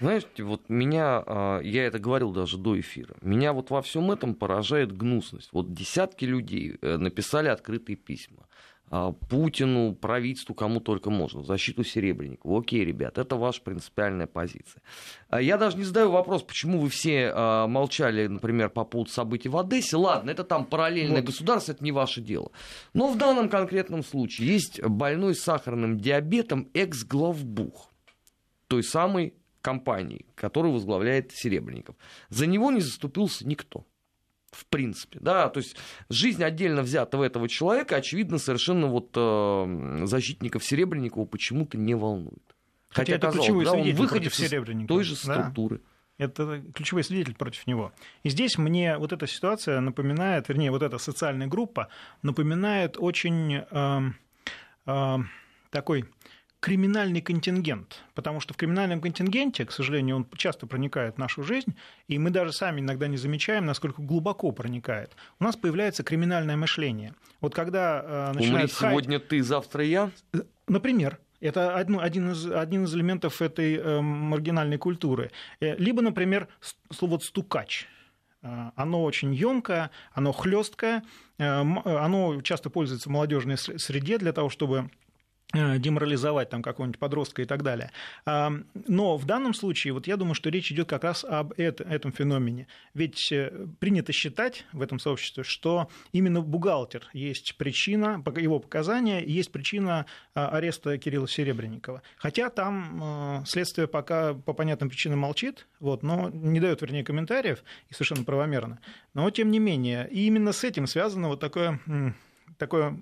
Знаете, 0.00 0.44
вот 0.44 0.68
меня, 0.68 1.22
а, 1.26 1.60
я 1.60 1.84
это 1.84 1.98
говорил 1.98 2.32
даже 2.32 2.56
до 2.56 2.78
эфира, 2.78 3.16
меня 3.20 3.52
вот 3.52 3.70
во 3.70 3.82
всем 3.82 4.10
этом 4.10 4.34
поражает 4.34 4.96
гнусность. 4.96 5.50
Вот 5.52 5.72
десятки 5.72 6.24
людей 6.24 6.78
э, 6.80 6.96
написали 6.96 7.48
открытые 7.48 7.96
письма 7.96 8.46
Путину, 9.28 9.94
правительству, 9.94 10.54
кому 10.54 10.80
только 10.80 11.10
можно, 11.10 11.40
в 11.40 11.46
защиту 11.46 11.84
Серебренникова. 11.84 12.60
Окей, 12.60 12.84
ребят, 12.84 13.18
это 13.18 13.36
ваша 13.36 13.60
принципиальная 13.60 14.26
позиция. 14.26 14.82
А 15.28 15.40
я 15.42 15.58
даже 15.58 15.76
не 15.76 15.84
задаю 15.84 16.10
вопрос, 16.10 16.42
почему 16.42 16.80
вы 16.80 16.88
все 16.88 17.30
а, 17.34 17.66
молчали, 17.66 18.26
например, 18.26 18.70
по 18.70 18.84
поводу 18.84 19.10
событий 19.10 19.48
в 19.48 19.56
Одессе. 19.56 19.96
Ладно, 19.96 20.30
это 20.30 20.44
там 20.44 20.64
параллельное 20.64 21.20
вот. 21.20 21.26
государство, 21.26 21.72
это 21.72 21.84
не 21.84 21.92
ваше 21.92 22.20
дело. 22.20 22.50
Но 22.94 23.08
в 23.08 23.18
данном 23.18 23.48
конкретном 23.48 24.02
случае 24.02 24.48
есть 24.48 24.82
больной 24.82 25.34
с 25.34 25.42
сахарным 25.42 25.98
диабетом 25.98 26.68
экс-главбух 26.74 27.90
той 28.68 28.82
самой 28.82 29.34
компании, 29.60 30.26
которую 30.34 30.72
возглавляет 30.72 31.32
Серебренников. 31.32 31.96
За 32.30 32.46
него 32.46 32.70
не 32.70 32.80
заступился 32.80 33.46
никто 33.46 33.84
в 34.50 34.66
принципе, 34.66 35.18
да, 35.20 35.48
то 35.48 35.58
есть 35.58 35.76
жизнь 36.08 36.42
отдельно 36.42 36.82
взятого 36.82 37.24
этого 37.24 37.48
человека, 37.48 37.96
очевидно, 37.96 38.38
совершенно 38.38 38.86
вот 38.86 39.10
э, 39.14 40.00
защитников 40.04 40.64
Серебренникова 40.64 41.26
почему-то 41.26 41.76
не 41.76 41.94
волнует. 41.94 42.42
Хотя, 42.88 43.14
Хотя 43.14 43.28
это 43.28 43.36
ключевой 43.36 43.64
да, 43.64 43.72
он 43.72 43.92
выходит 43.92 44.32
из 44.38 44.86
той 44.86 45.04
же 45.04 45.16
структуры. 45.16 45.78
Да. 45.78 46.24
Это 46.24 46.64
ключевой 46.74 47.04
свидетель 47.04 47.34
против 47.36 47.66
него. 47.66 47.92
И 48.24 48.30
здесь 48.30 48.58
мне 48.58 48.98
вот 48.98 49.12
эта 49.12 49.26
ситуация 49.28 49.80
напоминает, 49.80 50.48
вернее, 50.48 50.72
вот 50.72 50.82
эта 50.82 50.98
социальная 50.98 51.46
группа 51.46 51.88
напоминает 52.22 52.96
очень 52.98 53.62
э, 53.70 54.00
э, 54.86 55.16
такой 55.70 56.06
криминальный 56.60 57.20
контингент, 57.20 58.02
потому 58.14 58.40
что 58.40 58.52
в 58.52 58.56
криминальном 58.56 59.00
контингенте, 59.00 59.64
к 59.64 59.70
сожалению, 59.70 60.16
он 60.16 60.26
часто 60.36 60.66
проникает 60.66 61.14
в 61.14 61.18
нашу 61.18 61.42
жизнь, 61.42 61.76
и 62.08 62.18
мы 62.18 62.30
даже 62.30 62.52
сами 62.52 62.80
иногда 62.80 63.06
не 63.06 63.16
замечаем, 63.16 63.64
насколько 63.66 64.02
глубоко 64.02 64.50
проникает. 64.50 65.12
У 65.38 65.44
нас 65.44 65.56
появляется 65.56 66.02
криминальное 66.02 66.56
мышление. 66.56 67.14
Вот 67.40 67.54
когда 67.54 68.02
э, 68.04 68.32
начинает... 68.34 68.72
Умри 68.72 68.90
сегодня 68.90 69.20
ты, 69.20 69.42
завтра 69.42 69.84
я? 69.84 70.10
Э, 70.32 70.38
например, 70.66 71.18
это 71.40 71.76
один, 71.76 72.32
из, 72.32 72.50
один 72.50 72.84
из 72.84 72.94
элементов 72.94 73.40
этой 73.40 73.76
э, 73.76 74.00
маргинальной 74.00 74.78
культуры. 74.78 75.30
Э, 75.60 75.76
либо, 75.76 76.02
например, 76.02 76.48
слово 76.90 77.20
«стукач». 77.20 77.86
Э, 78.42 78.72
оно 78.74 79.04
очень 79.04 79.32
емкое, 79.32 79.92
оно 80.12 80.32
хлесткое, 80.32 81.04
оно 81.38 82.40
часто 82.42 82.68
пользуется 82.68 83.08
в 83.08 83.12
молодежной 83.12 83.56
среде 83.58 84.18
для 84.18 84.32
того, 84.32 84.50
чтобы 84.50 84.90
Э, 84.90 85.07
деморализовать 85.54 86.50
там 86.50 86.62
какого-нибудь 86.62 86.98
подростка 86.98 87.40
и 87.40 87.46
так 87.46 87.62
далее. 87.62 87.90
Но 88.26 89.16
в 89.16 89.24
данном 89.24 89.54
случае, 89.54 89.94
вот 89.94 90.06
я 90.06 90.16
думаю, 90.16 90.34
что 90.34 90.50
речь 90.50 90.70
идет 90.70 90.88
как 90.88 91.04
раз 91.04 91.24
об 91.24 91.52
этом 91.56 92.12
феномене. 92.12 92.66
Ведь 92.94 93.32
э, 93.32 93.66
принято 93.78 94.12
считать 94.12 94.66
в 94.72 94.82
этом 94.82 94.98
сообществе, 94.98 95.44
что 95.44 95.88
именно 96.12 96.42
бухгалтер 96.42 97.08
есть 97.12 97.56
причина, 97.56 98.22
его 98.36 98.58
показания, 98.58 99.24
есть 99.24 99.50
причина 99.50 100.06
а, 100.34 100.48
ареста 100.48 100.98
Кирилла 100.98 101.28
Серебренникова. 101.28 102.02
Хотя 102.16 102.50
там 102.50 103.00
э, 103.42 103.46
следствие 103.46 103.88
пока 103.88 104.34
по 104.34 104.52
понятным 104.52 104.90
причинам 104.90 105.20
молчит, 105.20 105.66
вот, 105.80 106.02
но 106.02 106.28
не 106.30 106.60
дает, 106.60 106.82
вернее, 106.82 107.04
комментариев, 107.04 107.64
и 107.88 107.94
совершенно 107.94 108.24
правомерно. 108.24 108.80
Но 109.14 109.30
тем 109.30 109.50
не 109.50 109.58
менее, 109.58 110.08
и 110.10 110.26
именно 110.26 110.52
с 110.52 110.64
этим 110.64 110.86
связано 110.86 111.28
вот 111.28 111.40
такое 111.40 111.80
такое 112.58 113.00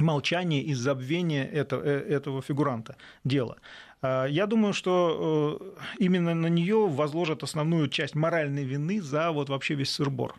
молчание 0.00 0.62
и 0.62 0.74
забвение 0.74 1.46
этого, 1.46 1.82
э, 1.82 2.14
этого 2.14 2.42
фигуранта 2.42 2.96
дела. 3.24 3.56
А, 4.02 4.26
я 4.26 4.46
думаю, 4.46 4.72
что 4.72 5.58
э, 5.60 6.04
именно 6.04 6.34
на 6.34 6.48
нее 6.48 6.86
возложат 6.88 7.42
основную 7.42 7.88
часть 7.88 8.14
моральной 8.14 8.64
вины 8.64 9.00
за 9.00 9.30
вот 9.30 9.48
вообще 9.48 9.74
весь 9.74 9.90
сырбор. 9.90 10.34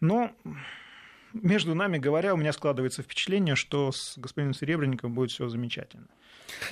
Но 0.00 0.30
между 1.32 1.74
нами 1.74 1.98
говоря, 1.98 2.34
у 2.34 2.36
меня 2.36 2.52
складывается 2.52 3.02
впечатление, 3.02 3.56
что 3.56 3.92
с 3.92 4.16
господином 4.16 4.54
Серебренниковым 4.54 5.14
будет 5.14 5.30
все 5.30 5.48
замечательно. 5.48 6.06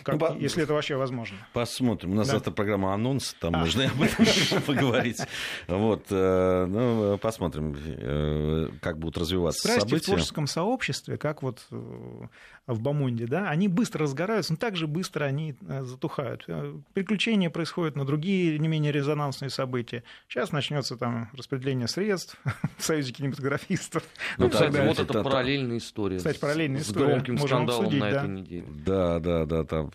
Как, 0.02 0.20
ну, 0.20 0.38
если 0.38 0.62
это 0.62 0.72
вообще 0.72 0.96
возможно. 0.96 1.36
Посмотрим. 1.52 2.12
У 2.12 2.14
нас 2.14 2.26
да. 2.26 2.34
завтра 2.34 2.50
программа 2.50 2.94
анонс, 2.94 3.34
там 3.40 3.54
а. 3.54 3.58
можно 3.58 3.86
об 3.86 4.02
этом 4.02 4.62
поговорить. 4.66 5.20
Вот, 5.68 6.06
э, 6.10 6.66
ну, 6.66 7.18
посмотрим, 7.18 7.76
э, 7.84 8.68
как 8.80 8.98
будут 8.98 9.18
развиваться 9.18 9.60
Страсти 9.60 9.80
события. 9.80 10.02
в 10.02 10.06
творческом 10.06 10.46
сообществе, 10.46 11.18
как 11.18 11.42
вот 11.42 11.64
э, 11.70 12.26
в 12.66 12.80
Бамонде, 12.80 13.26
да, 13.26 13.48
они 13.48 13.68
быстро 13.68 14.02
разгораются, 14.02 14.52
но 14.52 14.56
также 14.56 14.86
быстро 14.86 15.24
они 15.24 15.56
затухают. 15.60 16.46
Приключения 16.94 17.50
происходят 17.50 17.96
на 17.96 18.04
другие 18.04 18.58
не 18.58 18.68
менее 18.68 18.92
резонансные 18.92 19.50
события. 19.50 20.02
Сейчас 20.28 20.52
начнется 20.52 20.96
там 20.96 21.30
распределение 21.34 21.88
средств 21.88 22.36
в 22.78 22.82
Союзе 22.82 23.12
кинематографистов. 23.12 24.02
Ну, 24.38 24.48
кстати, 24.56 24.86
вот 24.86 24.98
это 24.98 25.22
параллельная 25.22 25.78
история. 25.78 26.18
Кстати, 26.18 26.38
параллельная 26.38 26.80
история. 26.80 27.06
С 27.06 27.08
громким 27.08 27.38
скандалом 27.38 27.98
на 27.98 28.04
этой 28.04 28.28
неделе. 28.28 28.66
Да, 28.84 29.18
да, 29.20 29.44
да 29.46 29.64
там, 29.64 29.90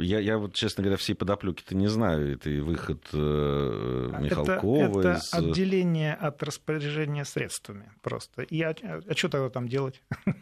я, 0.00 0.20
я 0.20 0.38
вот, 0.38 0.54
честно 0.54 0.82
говоря, 0.82 0.96
всей 0.96 1.14
подоплеки-то 1.14 1.76
не 1.76 1.88
знаю. 1.88 2.34
Это 2.34 2.50
и 2.50 2.60
выход 2.60 3.06
э, 3.12 4.16
Михалкова. 4.20 5.00
Это, 5.00 5.08
это 5.08 5.18
из... 5.18 5.34
отделение 5.34 6.14
от 6.14 6.42
распоряжения 6.42 7.24
средствами 7.24 7.90
просто. 8.02 8.42
И, 8.42 8.60
а, 8.62 8.74
а 8.82 9.14
что 9.14 9.28
тогда 9.28 9.50
там 9.50 9.68
делать? 9.68 10.02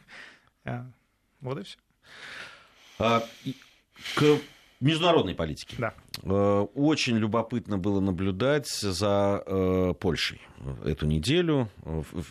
А, 0.69 0.85
вот 1.41 1.61
и 1.61 1.63
все. 1.63 1.79
А, 2.99 3.23
к 4.17 4.41
международной 4.81 5.35
политике. 5.35 5.77
Да. 5.79 5.95
Э, 6.23 6.67
очень 6.75 7.17
любопытно 7.17 7.79
было 7.79 8.01
наблюдать 8.01 8.69
за 8.69 9.43
э, 9.47 9.95
Польшей 9.99 10.41
эту 10.85 11.07
неделю. 11.07 11.69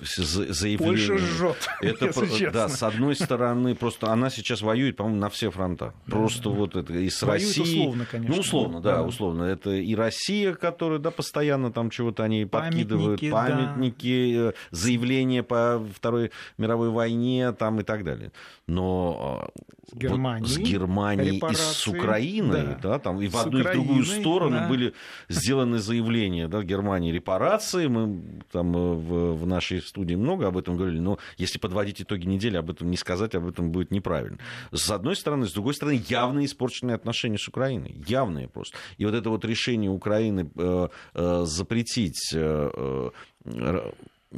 Заявление... 0.01 0.77
Польша 0.77 1.17
жжет. 1.17 1.69
Это, 1.81 2.05
если 2.05 2.49
да, 2.49 2.69
с 2.69 2.83
одной 2.83 3.15
стороны, 3.15 3.75
просто 3.75 4.11
она 4.11 4.29
сейчас 4.29 4.61
воюет, 4.61 4.97
по-моему, 4.97 5.19
на 5.19 5.29
все 5.29 5.49
фронта. 5.51 5.93
Просто 6.05 6.49
да. 6.49 6.55
вот 6.55 6.75
это 6.75 6.93
и 6.93 7.09
с 7.09 7.21
воюет 7.21 7.57
Россией. 7.57 7.81
условно, 7.81 8.05
конечно. 8.09 8.35
Ну, 8.35 8.41
условно, 8.41 8.81
да, 8.81 8.95
да, 8.95 9.03
условно. 9.03 9.43
Это 9.43 9.71
и 9.71 9.95
Россия, 9.95 10.53
которая, 10.53 10.99
да, 10.99 11.11
постоянно 11.11 11.71
там 11.71 11.89
чего-то 11.89 12.23
они 12.23 12.45
подкидывают, 12.45 13.21
памятники, 13.29 14.35
да. 14.35 14.49
Э, 14.49 14.53
заявления 14.71 15.43
по 15.43 15.85
Второй 15.93 16.31
мировой 16.57 16.89
войне 16.89 17.51
там 17.53 17.79
и 17.79 17.83
так 17.83 18.03
далее. 18.03 18.31
Но 18.67 19.49
с 19.91 19.95
Германией, 19.95 20.41
вот 20.41 20.49
с 20.49 20.57
Германией 20.57 21.37
и 21.37 21.55
с 21.55 21.87
Украиной, 21.87 22.63
да, 22.81 22.89
да 22.89 22.99
там 22.99 23.21
и 23.21 23.27
в 23.27 23.35
одну 23.35 23.59
и 23.59 23.63
в 23.63 23.71
другую 23.71 24.05
сторону 24.05 24.57
да. 24.57 24.67
были 24.67 24.93
сделаны 25.29 25.77
заявления, 25.77 26.47
да, 26.47 26.61
Германии 26.63 27.11
репарации, 27.11 27.87
мы 27.87 28.14
там 28.51 28.75
э, 28.75 28.93
в, 28.95 29.33
в 29.35 29.47
нашей 29.47 29.81
студии 29.81 30.15
много 30.15 30.47
об 30.47 30.57
этом 30.57 30.77
говорили, 30.77 30.99
но 30.99 31.17
если 31.37 31.59
подводить 31.59 32.01
итоги 32.01 32.25
недели, 32.25 32.57
об 32.57 32.69
этом 32.69 32.89
не 32.89 32.97
сказать, 32.97 33.35
об 33.35 33.47
этом 33.47 33.71
будет 33.71 33.91
неправильно. 33.91 34.37
С 34.71 34.89
одной 34.89 35.15
стороны, 35.15 35.47
с 35.47 35.53
другой 35.53 35.73
стороны, 35.73 36.01
явно 36.07 36.43
испорченные 36.45 36.95
отношения 36.95 37.37
с 37.37 37.47
Украиной, 37.47 38.03
явные 38.07 38.47
просто. 38.47 38.77
И 38.97 39.05
вот 39.05 39.13
это 39.13 39.29
вот 39.29 39.45
решение 39.45 39.91
Украины 39.91 40.49
э, 40.55 40.87
э, 41.13 41.43
запретить 41.45 42.31
э, 42.33 43.11
э, 43.45 43.91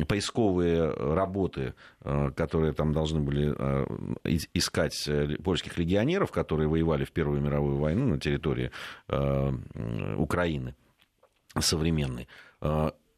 поисковые 0.07 0.91
работы, 0.91 1.73
э, 2.01 2.31
которые 2.35 2.73
там 2.73 2.93
должны 2.93 3.19
были 3.21 3.53
э, 3.57 4.37
искать 4.53 5.09
польских 5.43 5.77
легионеров, 5.77 6.31
которые 6.31 6.67
воевали 6.67 7.05
в 7.05 7.11
Первую 7.11 7.41
мировую 7.41 7.77
войну 7.77 8.05
на 8.07 8.19
территории 8.19 8.71
Украины 10.17 10.75
современной 11.57 12.27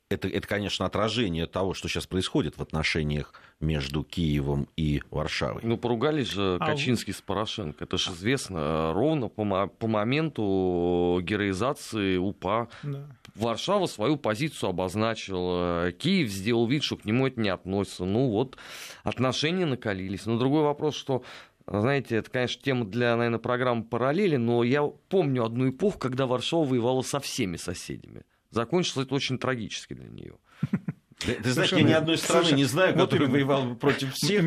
это, 0.09 0.27
это, 0.27 0.47
конечно, 0.47 0.85
отражение 0.87 1.45
того, 1.45 1.75
что 1.75 1.87
сейчас 1.87 2.07
происходит 2.07 2.57
в 2.57 2.61
отношениях 2.61 3.33
между 3.59 4.03
Киевом 4.03 4.67
и 4.75 5.03
Варшавой. 5.11 5.61
Ну, 5.63 5.77
поругались 5.77 6.29
же 6.29 6.57
а 6.59 6.65
Качинский 6.65 7.13
с 7.13 7.21
Порошенко. 7.21 7.83
Это 7.83 7.97
же 7.97 8.11
известно. 8.11 8.91
Ровно 8.93 9.27
по, 9.27 9.67
по 9.67 9.87
моменту 9.87 11.19
героизации 11.21 12.17
УПА 12.17 12.69
да. 12.81 13.05
Варшава 13.35 13.85
свою 13.85 14.17
позицию 14.17 14.71
обозначила. 14.71 15.91
Киев 15.91 16.29
сделал 16.29 16.65
вид, 16.65 16.83
что 16.83 16.97
к 16.97 17.05
нему 17.05 17.27
это 17.27 17.39
не 17.39 17.49
относится. 17.49 18.05
Ну, 18.05 18.29
вот 18.29 18.57
отношения 19.03 19.67
накалились. 19.67 20.25
Но 20.25 20.39
другой 20.39 20.63
вопрос, 20.63 20.95
что 20.95 21.23
знаете, 21.67 22.15
это, 22.15 22.31
конечно, 22.31 22.59
тема 22.63 22.85
для, 22.85 23.15
наверное, 23.15 23.37
программы 23.37 23.83
параллели, 23.83 24.37
но 24.37 24.63
я 24.63 24.81
помню 24.81 25.45
одну 25.45 25.69
эпоху, 25.69 25.99
когда 25.99 26.25
Варшава 26.25 26.65
воевала 26.65 27.03
со 27.03 27.19
всеми 27.19 27.57
соседями 27.57 28.23
закончилось 28.51 29.05
это 29.05 29.15
очень 29.15 29.37
трагически 29.37 29.93
для 29.93 30.09
нее. 30.09 30.35
Ты 31.19 31.51
знаешь, 31.51 31.73
я 31.73 31.81
ни 31.81 31.91
одной 31.91 32.17
страны 32.17 32.43
Слушай, 32.43 32.55
не 32.55 32.63
знаю, 32.63 32.95
вот 32.95 33.09
которая 33.09 33.27
воевала 33.27 33.73
против 33.73 34.13
всех. 34.15 34.45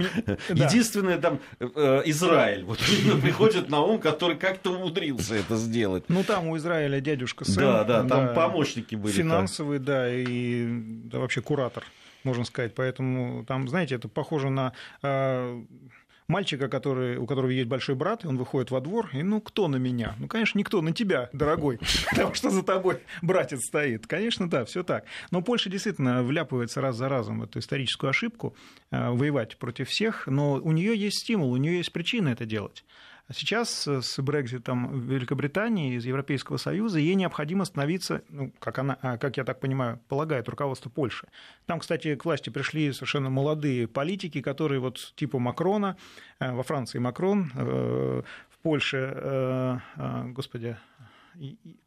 Единственное, 0.49 1.19
там, 1.19 1.39
э, 1.61 2.03
Израиль. 2.07 2.65
Вот 2.65 2.79
приходит 2.79 3.69
на 3.69 3.83
ум, 3.83 4.01
который 4.01 4.37
как-то 4.37 4.71
умудрился 4.71 5.35
это 5.35 5.57
сделать. 5.57 6.05
Ну, 6.09 6.25
там 6.25 6.49
у 6.49 6.57
Израиля 6.57 7.01
дядюшка 7.01 7.45
Сэм. 7.45 7.63
Да, 7.63 7.85
да, 7.85 7.99
там 8.05 8.27
да, 8.27 8.35
помощники 8.35 8.95
были. 8.95 9.13
Финансовый, 9.13 9.79
там. 9.79 9.85
да, 9.85 10.15
и 10.15 10.67
да, 10.67 11.19
вообще 11.19 11.43
куратор, 11.43 11.85
можно 12.25 12.45
сказать. 12.45 12.75
Поэтому 12.75 13.45
там, 13.45 13.69
знаете, 13.69 13.97
это 13.97 14.09
похоже 14.09 14.49
на... 14.49 14.73
Э, 15.03 15.63
мальчика, 16.33 16.69
который, 16.69 17.19
у 17.19 17.27
которого 17.27 17.51
есть 17.51 17.69
большой 17.69 17.95
брат, 17.95 18.25
и 18.25 18.27
он 18.27 18.39
выходит 18.39 18.71
во 18.71 18.81
двор, 18.81 19.11
и 19.13 19.23
ну 19.23 19.41
кто 19.41 19.69
на 19.69 19.77
меня? 19.77 20.17
Ну, 20.19 20.27
конечно, 20.27 20.59
никто 20.59 20.81
на 20.83 20.93
тебя, 20.93 21.29
дорогой, 21.33 21.79
потому 22.11 22.35
что 22.35 22.51
за 22.51 22.63
тобой 22.63 23.01
братец 23.21 23.67
стоит. 23.67 24.07
Конечно, 24.07 24.49
да, 24.49 24.65
все 24.65 24.83
так. 24.83 25.05
Но 25.31 25.43
Польша 25.43 25.71
действительно 25.71 26.23
вляпывается 26.23 26.81
раз 26.81 26.97
за 26.97 27.09
разом 27.09 27.41
в 27.41 27.45
эту 27.45 27.59
историческую 27.59 28.11
ошибку, 28.11 28.57
э, 28.91 29.11
воевать 29.11 29.59
против 29.59 29.89
всех, 29.89 30.27
но 30.27 30.55
у 30.55 30.73
нее 30.73 30.97
есть 30.97 31.19
стимул, 31.19 31.53
у 31.53 31.57
нее 31.57 31.77
есть 31.77 31.93
причина 31.93 32.31
это 32.31 32.47
делать. 32.47 32.85
Сейчас 33.33 33.87
э, 33.89 34.03
с 34.03 34.21
Брекзитом 34.21 35.01
Великобритании 35.01 35.97
из 35.97 36.05
Европейского 36.05 36.57
Союза 36.57 36.99
ей 36.99 37.15
необходимо 37.15 37.65
становиться, 37.65 38.23
ну, 38.29 38.53
как, 38.59 38.79
она, 38.79 38.99
а, 39.01 39.17
как 39.19 39.37
я 39.37 39.45
так 39.45 39.61
понимаю, 39.61 40.01
полагает 40.09 40.49
руководство 40.49 40.91
Польши. 40.91 41.29
Там, 41.67 41.81
кстати, 41.81 42.15
к 42.15 42.25
власти 42.25 42.51
пришли 42.51 42.93
совершенно 42.93 43.31
молодые 43.31 43.89
политики, 43.89 44.41
которые 44.41 44.81
вот 44.81 45.13
типа 45.17 45.39
Макрона, 45.39 45.97
э, 46.41 46.53
во 46.53 46.63
Франции 46.63 46.99
Макрон, 46.99 47.51
э, 47.55 48.23
в 48.51 48.59
Польше, 48.63 49.81
господи, 50.27 50.77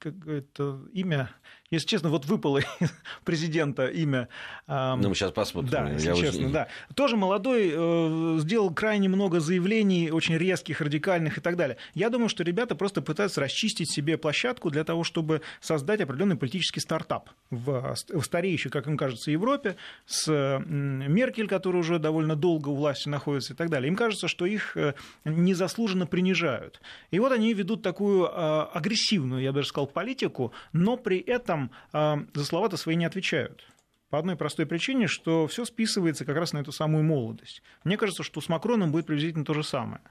это 0.03 0.79
имя, 0.91 1.29
если 1.71 1.87
честно, 1.87 2.09
вот 2.09 2.25
выпало 2.25 2.61
президента 3.25 3.87
имя. 3.87 4.29
Ну, 4.67 4.97
мы 4.97 5.15
сейчас 5.15 5.31
посмотрим. 5.31 5.71
Да, 5.71 5.89
если 5.89 6.09
Я 6.09 6.15
честно, 6.15 6.41
очень... 6.41 6.51
да. 6.51 6.67
Тоже 6.93 7.17
молодой, 7.17 7.71
э, 7.73 8.37
сделал 8.39 8.71
крайне 8.73 9.09
много 9.09 9.39
заявлений, 9.39 10.11
очень 10.11 10.37
резких, 10.37 10.81
радикальных 10.81 11.39
и 11.39 11.41
так 11.41 11.55
далее. 11.55 11.77
Я 11.93 12.09
думаю, 12.09 12.29
что 12.29 12.43
ребята 12.43 12.75
просто 12.75 13.01
пытаются 13.01 13.41
расчистить 13.41 13.91
себе 13.91 14.17
площадку 14.17 14.69
для 14.69 14.83
того, 14.83 15.03
чтобы 15.03 15.41
создать 15.59 16.01
определенный 16.01 16.35
политический 16.35 16.79
стартап 16.79 17.29
в, 17.49 17.95
в 18.09 18.23
стареющей, 18.23 18.69
как 18.69 18.87
им 18.87 18.97
кажется, 18.97 19.31
Европе, 19.31 19.75
с 20.05 20.31
Меркель, 20.65 21.47
которая 21.47 21.81
уже 21.81 21.97
довольно 21.97 22.35
долго 22.35 22.69
у 22.69 22.75
власти 22.75 23.09
находится 23.09 23.53
и 23.53 23.55
так 23.55 23.69
далее. 23.69 23.87
Им 23.89 23.95
кажется, 23.95 24.27
что 24.27 24.45
их 24.45 24.77
э, 24.77 24.93
незаслуженно 25.23 26.05
принижают. 26.05 26.79
И 27.09 27.19
вот 27.19 27.31
они 27.31 27.53
ведут 27.53 27.81
такую 27.81 28.25
э, 28.25 28.29
агрессивную, 28.73 29.41
я 29.41 29.51
даже 29.51 29.67
сказал, 29.69 29.87
политику, 29.87 30.53
но 30.73 30.95
при 30.97 31.19
этом 31.19 31.54
этом 31.55 31.71
а, 31.93 32.19
за 32.33 32.45
слова-то 32.45 32.77
свои 32.77 32.95
не 32.95 33.05
отвечают. 33.05 33.67
По 34.09 34.19
одной 34.19 34.35
простой 34.35 34.65
причине, 34.65 35.07
что 35.07 35.47
все 35.47 35.65
списывается 35.65 36.25
как 36.25 36.37
раз 36.37 36.53
на 36.53 36.59
эту 36.59 36.71
самую 36.71 37.03
молодость. 37.03 37.63
Мне 37.83 37.97
кажется, 37.97 38.23
что 38.23 38.39
с 38.39 38.49
Макроном 38.49 38.91
будет 38.91 39.07
приблизительно 39.07 39.45
то 39.45 39.53
же 39.53 39.63
самое. 39.63 40.01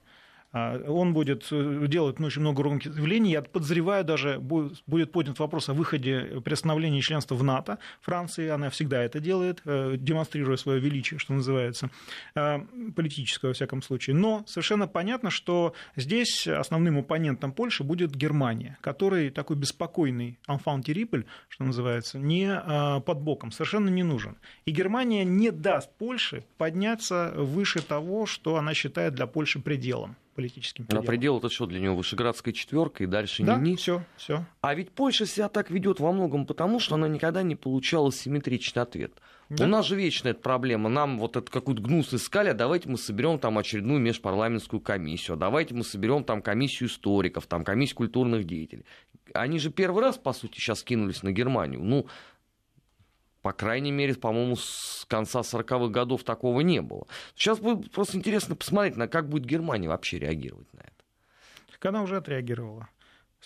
А, 0.55 0.81
он 0.89 1.13
будет 1.13 1.49
э, 1.51 1.87
делать 1.89 2.21
ну, 2.21 2.29
очень 2.29 2.41
много 2.41 2.63
громких 2.63 2.93
заявлений. 2.93 3.33
Я 3.33 3.43
подозреваю, 3.43 4.05
даже 4.05 4.39
будет 4.39 5.11
поднят 5.11 5.39
вопрос 5.41 5.69
о 5.69 5.75
выходе 5.75 6.41
приостановлении 6.45 7.01
членства 7.01 7.35
в 7.35 7.43
НАТО. 7.43 7.79
Франции, 8.01 8.49
она 8.49 8.71
всегда 8.71 9.03
это 9.03 9.19
делает, 9.19 9.63
э, 9.65 9.97
демонстрируя 9.99 10.57
свое 10.57 10.79
величие, 10.79 11.19
что 11.19 11.33
называется, 11.33 11.91
политическое, 12.95 13.49
во 13.49 13.53
всяком 13.53 13.83
случае. 13.83 14.15
Но 14.15 14.45
совершенно 14.47 14.87
понятно, 14.87 15.31
что 15.31 15.75
здесь 15.97 16.47
основным 16.47 16.99
оппонентом 16.99 17.53
Польши 17.53 17.83
будет 17.83 18.15
Германия, 18.15 18.79
который 18.81 19.31
такой 19.31 19.57
беспокойный 19.57 20.39
enfant 20.49 20.83
terrible, 20.85 21.25
что 21.49 21.65
называется, 21.65 22.19
не 22.19 23.01
под 23.01 23.21
боком, 23.23 23.51
совершенно 23.51 23.89
не 23.89 24.05
нужен. 24.05 24.37
И 24.67 24.71
Германия 24.71 25.25
не 25.25 25.51
даст 25.51 25.91
Польше 25.97 26.45
подняться 26.59 27.33
выше 27.35 27.83
того, 27.83 28.27
что 28.27 28.57
она 28.57 28.75
считает 28.75 29.15
для 29.15 29.27
Польши 29.27 29.59
пределом 29.59 30.17
политическим 30.35 30.85
пределом. 30.85 31.05
А 31.05 31.07
предел 31.07 31.39
это 31.39 31.49
что 31.49 31.67
для 31.67 31.81
него? 31.81 31.97
Вышеградская 31.97 32.53
четверка 32.53 33.05
и 33.05 33.07
дальше 33.07 33.43
да, 33.43 33.57
не 33.57 33.77
все, 33.77 34.05
все. 34.17 34.45
А 34.61 34.75
ведь 34.75 34.91
Польша 34.91 35.27
себя 35.27 35.49
так 35.49 35.71
ведет 35.71 36.01
во 36.01 36.13
многом 36.13 36.47
потому, 36.47 36.81
что 36.81 36.97
она 36.97 37.09
никогда 37.09 37.43
не 37.43 37.57
получала 37.57 38.13
симметричный 38.13 38.83
ответ. 38.83 39.13
Да. 39.49 39.65
У 39.65 39.69
нас 39.69 39.87
же 39.87 39.97
вечная 39.97 40.33
эта 40.33 40.41
проблема. 40.41 40.89
Нам 40.89 41.19
вот 41.19 41.37
эту 41.37 41.51
какую-то 41.51 41.83
гнус 41.83 42.13
искали, 42.15 42.49
а 42.49 42.55
давайте 42.55 42.89
мы 42.89 42.99
соберем 42.99 43.39
там 43.39 43.59
очередную 43.59 44.01
межпарламентскую 44.01 44.81
комиссию, 44.81 45.35
а 45.35 45.37
давайте 45.37 45.75
мы 45.75 45.85
соберем 45.85 46.25
там 46.25 46.43
комиссию 46.43 46.89
историков, 46.89 47.47
там 47.47 47.65
комиссию 47.65 47.97
культурных 47.97 48.45
деятелей. 48.45 48.85
Они 49.33 49.59
же 49.59 49.71
первый 49.71 50.03
раз, 50.03 50.17
по 50.17 50.33
сути, 50.33 50.59
сейчас 50.59 50.83
кинулись 50.83 51.23
на 51.23 51.33
Германию. 51.33 51.83
Ну, 51.83 52.07
по 53.45 53.53
крайней 53.53 53.93
мере, 53.93 54.15
по-моему, 54.15 54.57
с 54.57 55.05
конца 55.07 55.41
40-х 55.41 55.89
годов 55.89 56.25
такого 56.25 56.63
не 56.63 56.81
было. 56.81 57.07
Сейчас 57.37 57.59
будет 57.59 57.93
просто 57.93 58.17
интересно 58.17 58.57
посмотреть, 58.57 58.97
на 58.97 59.07
как 59.07 59.29
будет 59.29 59.45
Германия 59.45 59.87
вообще 59.87 60.19
реагировать 60.19 60.73
на 60.73 60.81
это. 60.81 61.05
Так 61.71 61.85
она 61.85 62.03
уже 62.03 62.17
отреагировала 62.17 62.89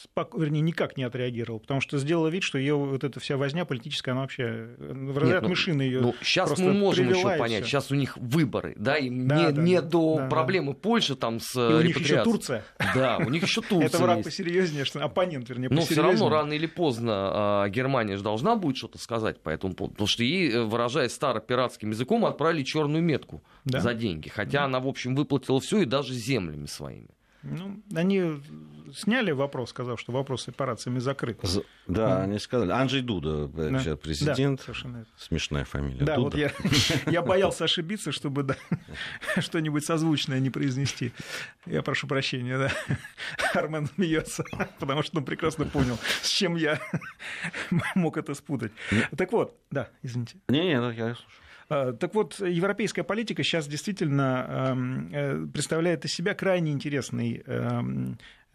спок... 0.02 0.37
вернее, 0.37 0.61
никак 0.61 0.97
не 0.97 1.05
отреагировал, 1.05 1.61
потому 1.61 1.81
что 1.81 1.99
сделала 1.99 2.28
вид, 2.28 2.43
что 2.43 2.59
ее 2.59 2.76
вот 2.76 3.05
эта 3.05 3.21
вся 3.21 3.37
возня 3.37 3.64
политическая, 3.64 4.12
она 4.12 4.23
вообще 4.23 4.75
в 4.78 5.19
разряд 5.19 5.43
ну, 5.43 5.49
мышины 5.49 5.83
ее 5.83 6.00
ну, 6.00 6.14
Сейчас 6.23 6.59
мы 6.59 6.73
можем 6.73 7.11
еще 7.11 7.37
понять, 7.37 7.64
сейчас 7.67 7.90
у 7.90 7.95
них 7.95 8.17
выборы, 8.17 8.75
да, 8.76 8.97
и 8.97 9.09
да, 9.11 9.17
не, 9.49 9.52
да, 9.52 9.62
не 9.62 9.75
да, 9.76 9.83
до 9.83 10.17
да, 10.19 10.26
проблемы 10.28 10.73
да. 10.73 10.78
Польши 10.78 11.17
там 11.17 11.40
с 11.40 11.57
и 11.57 11.75
у 11.75 11.83
них 11.83 11.99
еще 11.99 12.23
Турция. 12.23 12.64
Да, 12.95 13.19
у 13.19 13.28
них 13.28 13.43
еще 13.43 13.61
Турция 13.61 13.87
Это 13.88 13.99
враг 13.99 14.25
посерьезнее, 14.25 14.85
что 14.85 15.05
оппонент, 15.05 15.49
вернее, 15.49 15.69
Но 15.71 15.83
все 15.83 16.02
равно 16.02 16.28
рано 16.28 16.52
или 16.52 16.67
поздно 16.67 17.12
а, 17.14 17.69
Германия 17.69 18.17
же 18.17 18.23
должна 18.23 18.57
будет 18.57 18.76
что-то 18.76 18.99
сказать 18.99 19.40
по 19.40 19.50
этому 19.50 19.75
поводу, 19.75 19.95
потому 19.95 20.09
что 20.09 20.23
ей, 20.23 20.50
э, 20.50 20.62
выражаясь 20.62 21.12
старопиратским 21.12 21.90
языком, 21.90 22.25
отправили 22.25 22.63
черную 22.63 23.02
метку 23.02 23.43
за 23.65 23.95
деньги, 23.95 24.28
хотя 24.28 24.65
она, 24.65 24.80
в 24.80 24.87
общем, 24.87 25.15
выплатила 25.15 25.61
все 25.61 25.82
и 25.82 25.84
даже 25.84 26.15
землями 26.15 26.67
своими. 26.67 27.08
Ну, 27.43 27.80
они 27.95 28.41
сняли 28.94 29.32
вопрос, 29.32 29.70
сказав, 29.70 30.00
что 30.00 30.12
вопрос 30.12 30.44
с 30.44 30.48
операциями 30.48 30.98
закрыт. 30.98 31.40
Да, 31.86 32.18
ну. 32.18 32.24
они 32.24 32.38
сказали. 32.38 32.70
Анджей 32.70 33.02
Дуда, 33.02 33.48
да. 33.48 33.96
президент. 33.96 34.58
Да, 34.58 34.64
совершенно. 34.64 35.06
Смешная 35.16 35.64
фамилия. 35.64 36.04
Да, 36.04 36.16
Дуда. 36.16 36.24
вот 36.24 36.34
я, 36.36 36.52
я 37.10 37.22
боялся 37.22 37.64
ошибиться, 37.64 38.12
чтобы 38.12 38.42
да, 38.42 38.56
что-нибудь 39.38 39.84
созвучное 39.84 40.40
не 40.40 40.50
произнести. 40.50 41.12
Я 41.66 41.82
прошу 41.82 42.06
прощения, 42.06 42.58
да. 42.58 42.72
Армен 43.54 43.86
смеется, 43.86 44.44
потому 44.78 45.02
что 45.02 45.18
он 45.18 45.24
прекрасно 45.24 45.64
понял, 45.64 45.98
с 46.22 46.28
чем 46.28 46.56
я 46.56 46.80
мог 47.94 48.16
это 48.16 48.34
спутать. 48.34 48.72
Так 49.16 49.32
вот, 49.32 49.56
да, 49.70 49.88
извините. 50.02 50.36
Не-не, 50.48 50.72
я 50.72 51.14
слушаю. 51.14 51.26
А, 51.68 51.92
так 51.92 52.14
вот, 52.14 52.40
европейская 52.40 53.02
политика 53.02 53.42
сейчас 53.42 53.66
действительно 53.66 54.46
эм, 54.48 55.08
э, 55.12 55.46
представляет 55.52 56.04
из 56.04 56.14
себя 56.14 56.34
крайне 56.34 56.72
интересный 56.72 57.42
эм, 57.44 58.12
э, 58.12 58.48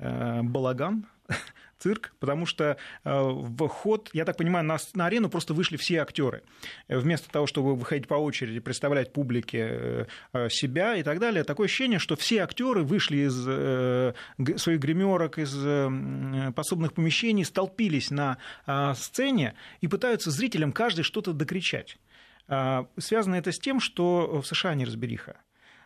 балаган, 0.44 1.06
цирк, 1.80 2.14
потому 2.20 2.46
что 2.46 2.64
э, 2.64 2.76
в 3.04 3.68
ход, 3.68 4.10
я 4.14 4.26
так 4.26 4.38
понимаю, 4.38 4.66
на, 4.66 4.78
на 4.94 5.06
арену 5.06 5.30
просто 5.30 5.54
вышли 5.54 5.78
все 5.78 5.98
актеры. 5.98 6.44
Вместо 6.88 7.30
того, 7.30 7.48
чтобы 7.48 7.76
выходить 7.76 8.08
по 8.08 8.16
очереди, 8.16 8.60
представлять 8.60 9.14
публике 9.14 10.08
себя 10.50 10.96
и 10.96 11.04
так 11.04 11.20
далее, 11.20 11.44
такое 11.44 11.66
ощущение, 11.66 12.00
что 12.00 12.16
все 12.16 12.44
актеры 12.44 12.84
вышли 12.84 13.28
из 13.28 13.34
своих 14.62 14.80
гримерок, 14.80 15.38
из 15.38 15.54
пособных 16.54 16.94
помещений, 16.94 17.44
столпились 17.44 18.12
на 18.12 18.38
сцене 18.96 19.56
и 19.82 19.88
пытаются 19.88 20.32
зрителям 20.32 20.72
каждый 20.72 21.04
что-то 21.04 21.34
докричать. 21.34 21.98
А, 22.48 22.88
связано 22.98 23.36
это 23.36 23.52
с 23.52 23.60
тем, 23.60 23.80
что 23.80 24.42
в 24.42 24.46
США 24.46 24.76
неразбериха. 24.76 25.38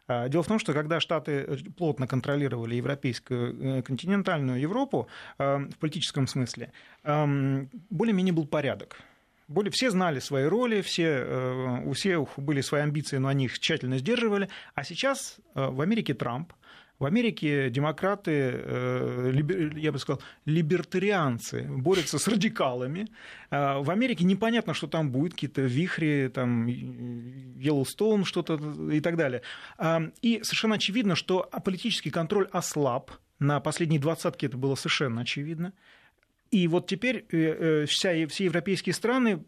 А, 0.08 0.30
дело 0.30 0.44
в 0.44 0.48
том, 0.48 0.60
что 0.60 0.74
когда 0.74 1.00
Штаты 1.00 1.46
плотно 1.78 2.08
контролировали 2.08 2.76
европейскую 2.76 3.80
э, 3.80 3.82
континентальную 3.82 4.60
Европу 4.60 5.08
а, 5.38 5.60
в 5.60 5.78
политическом 5.78 6.28
смысле, 6.28 6.72
более-менее 7.04 8.34
был 8.34 8.46
порядок. 8.46 8.98
Более, 9.48 9.72
все 9.72 9.90
знали 9.92 10.20
свои 10.20 10.44
роли, 10.44 10.82
все, 10.82 11.06
э, 11.06 11.82
у 11.86 11.94
всех 11.94 12.38
были 12.38 12.60
свои 12.60 12.82
амбиции, 12.82 13.16
но 13.18 13.30
они 13.30 13.46
их 13.46 13.60
тщательно 13.60 13.98
сдерживали. 13.98 14.50
А 14.76 14.84
сейчас 14.84 15.38
э, 15.56 15.66
в 15.70 15.80
Америке 15.80 16.14
Трамп, 16.14 16.52
в 17.00 17.06
Америке 17.06 17.70
демократы, 17.70 18.32
э, 18.32 19.72
я 19.76 19.92
бы 19.92 20.00
сказал, 20.00 20.20
либертарианцы 20.46 21.68
борются 21.70 22.18
с 22.18 22.28
радикалами. 22.28 23.08
А 23.52 23.80
в 23.82 23.92
Америке 23.92 24.24
непонятно, 24.24 24.74
что 24.74 24.88
там 24.88 25.12
будет, 25.12 25.34
какие-то 25.34 25.62
вихри, 25.62 26.32
там, 26.34 26.66
Йеллоустоун, 26.66 28.26
что-то 28.26 28.56
и 28.92 29.00
так 29.00 29.16
далее. 29.16 29.44
А, 29.78 30.10
и 30.24 30.42
совершенно 30.42 30.76
очевидно, 30.76 31.16
что 31.16 31.48
политический 31.64 32.10
контроль 32.10 32.48
ослаб. 32.52 33.12
На 33.38 33.60
последней 33.60 34.00
двадцатке 34.00 34.48
это 34.48 34.58
было 34.58 34.74
совершенно 34.74 35.22
очевидно. 35.22 35.74
И 36.50 36.68
вот 36.68 36.88
теперь 36.88 37.26
э, 37.30 37.38
э, 37.38 37.86
вся, 37.86 38.28
все 38.28 38.46
европейские 38.46 38.94
страны 38.94 39.44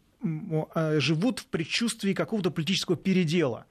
живут 0.98 1.40
в 1.40 1.46
предчувствии 1.46 2.14
какого-то 2.14 2.52
политического 2.52 2.98
передела. 2.98 3.66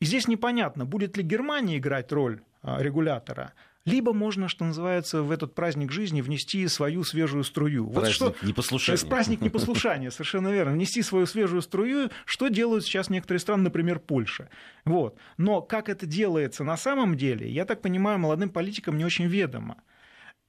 И 0.00 0.04
здесь 0.04 0.28
непонятно, 0.28 0.84
будет 0.84 1.16
ли 1.16 1.22
Германия 1.22 1.78
играть 1.78 2.12
роль 2.12 2.42
а, 2.62 2.82
регулятора, 2.82 3.54
либо 3.86 4.12
можно, 4.12 4.48
что 4.48 4.64
называется, 4.64 5.22
в 5.22 5.30
этот 5.30 5.54
праздник 5.54 5.92
жизни 5.92 6.20
внести 6.20 6.66
свою 6.66 7.04
свежую 7.04 7.44
струю. 7.44 7.88
Праздник 7.88 8.20
вот 8.20 8.36
что... 8.36 8.46
непослушания. 8.46 9.08
Праздник 9.08 9.40
непослушания, 9.40 10.10
совершенно 10.10 10.48
верно. 10.48 10.72
Внести 10.72 11.02
свою 11.02 11.24
свежую 11.24 11.62
струю, 11.62 12.10
что 12.24 12.48
делают 12.48 12.84
сейчас 12.84 13.08
некоторые 13.08 13.40
страны, 13.40 13.62
например, 13.62 14.00
Польша. 14.00 14.50
Вот. 14.84 15.16
Но 15.36 15.62
как 15.62 15.88
это 15.88 16.04
делается 16.04 16.64
на 16.64 16.76
самом 16.76 17.16
деле, 17.16 17.48
я 17.48 17.64
так 17.64 17.80
понимаю, 17.80 18.18
молодым 18.18 18.50
политикам 18.50 18.98
не 18.98 19.04
очень 19.04 19.26
ведомо. 19.26 19.76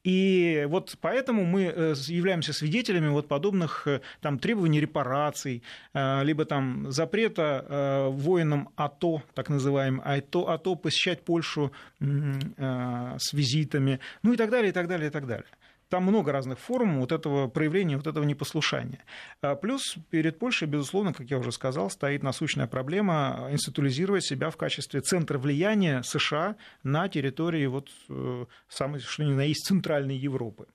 И 0.08 0.66
вот 0.70 0.96
поэтому 1.02 1.44
мы 1.44 1.64
являемся 1.64 2.54
свидетелями 2.54 3.10
вот 3.10 3.28
подобных 3.28 3.90
там, 4.22 4.40
требований 4.40 4.80
репараций, 4.80 5.64
либо 5.94 6.46
там 6.46 6.90
запрета 6.94 8.08
воинам 8.12 8.70
АТО, 8.78 9.22
так 9.34 9.50
называемым 9.50 10.02
АТО, 10.06 10.48
АТО 10.48 10.76
посещать 10.76 11.24
Польшу 11.26 11.74
с 12.00 13.34
визитами, 13.34 14.00
ну 14.24 14.32
и 14.32 14.38
так 14.38 14.50
далее, 14.50 14.70
и 14.70 14.72
так 14.72 14.88
далее, 14.88 15.10
и 15.10 15.12
так 15.12 15.28
далее. 15.28 15.46
Там 15.90 16.04
много 16.04 16.32
разных 16.32 16.60
форм 16.60 17.00
вот 17.00 17.12
этого 17.12 17.48
проявления, 17.48 17.98
вот 17.98 18.08
этого 18.08 18.24
непослушания. 18.26 19.04
А 19.42 19.56
плюс 19.56 19.96
перед 20.10 20.38
Польшей, 20.38 20.68
безусловно, 20.68 21.14
как 21.14 21.30
я 21.30 21.38
уже 21.38 21.52
сказал, 21.52 21.90
стоит 21.90 22.24
насущная 22.24 22.68
проблема 22.68 23.48
институализировать 23.52 24.26
себя 24.26 24.50
в 24.50 24.58
качестве 24.58 25.02
центра 25.02 25.38
влияния 25.38 26.04
США 26.04 26.58
на 26.84 27.08
территории 27.08 27.66
вот 27.68 27.90
э, 28.10 28.46
самой, 28.68 29.00
что 29.00 29.24
ни 29.24 29.34
на 29.34 29.44
есть, 29.44 29.66
центральной 29.66 30.18
Европы. 30.18 30.68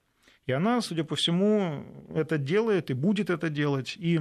И 0.45 0.51
она, 0.51 0.81
судя 0.81 1.03
по 1.03 1.15
всему, 1.15 1.85
это 2.13 2.37
делает 2.37 2.89
и 2.89 2.93
будет 2.93 3.29
это 3.29 3.49
делать. 3.49 3.95
И 3.97 4.19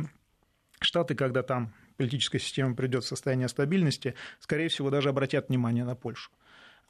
Штаты, 0.84 1.14
когда 1.14 1.42
там 1.42 1.72
политическая 1.96 2.38
система 2.38 2.74
придет 2.74 3.04
в 3.04 3.08
состояние 3.08 3.48
стабильности, 3.48 4.14
скорее 4.40 4.68
всего, 4.68 4.90
даже 4.90 5.08
обратят 5.08 5.48
внимание 5.48 5.84
на 5.84 5.94
Польшу. 5.94 6.30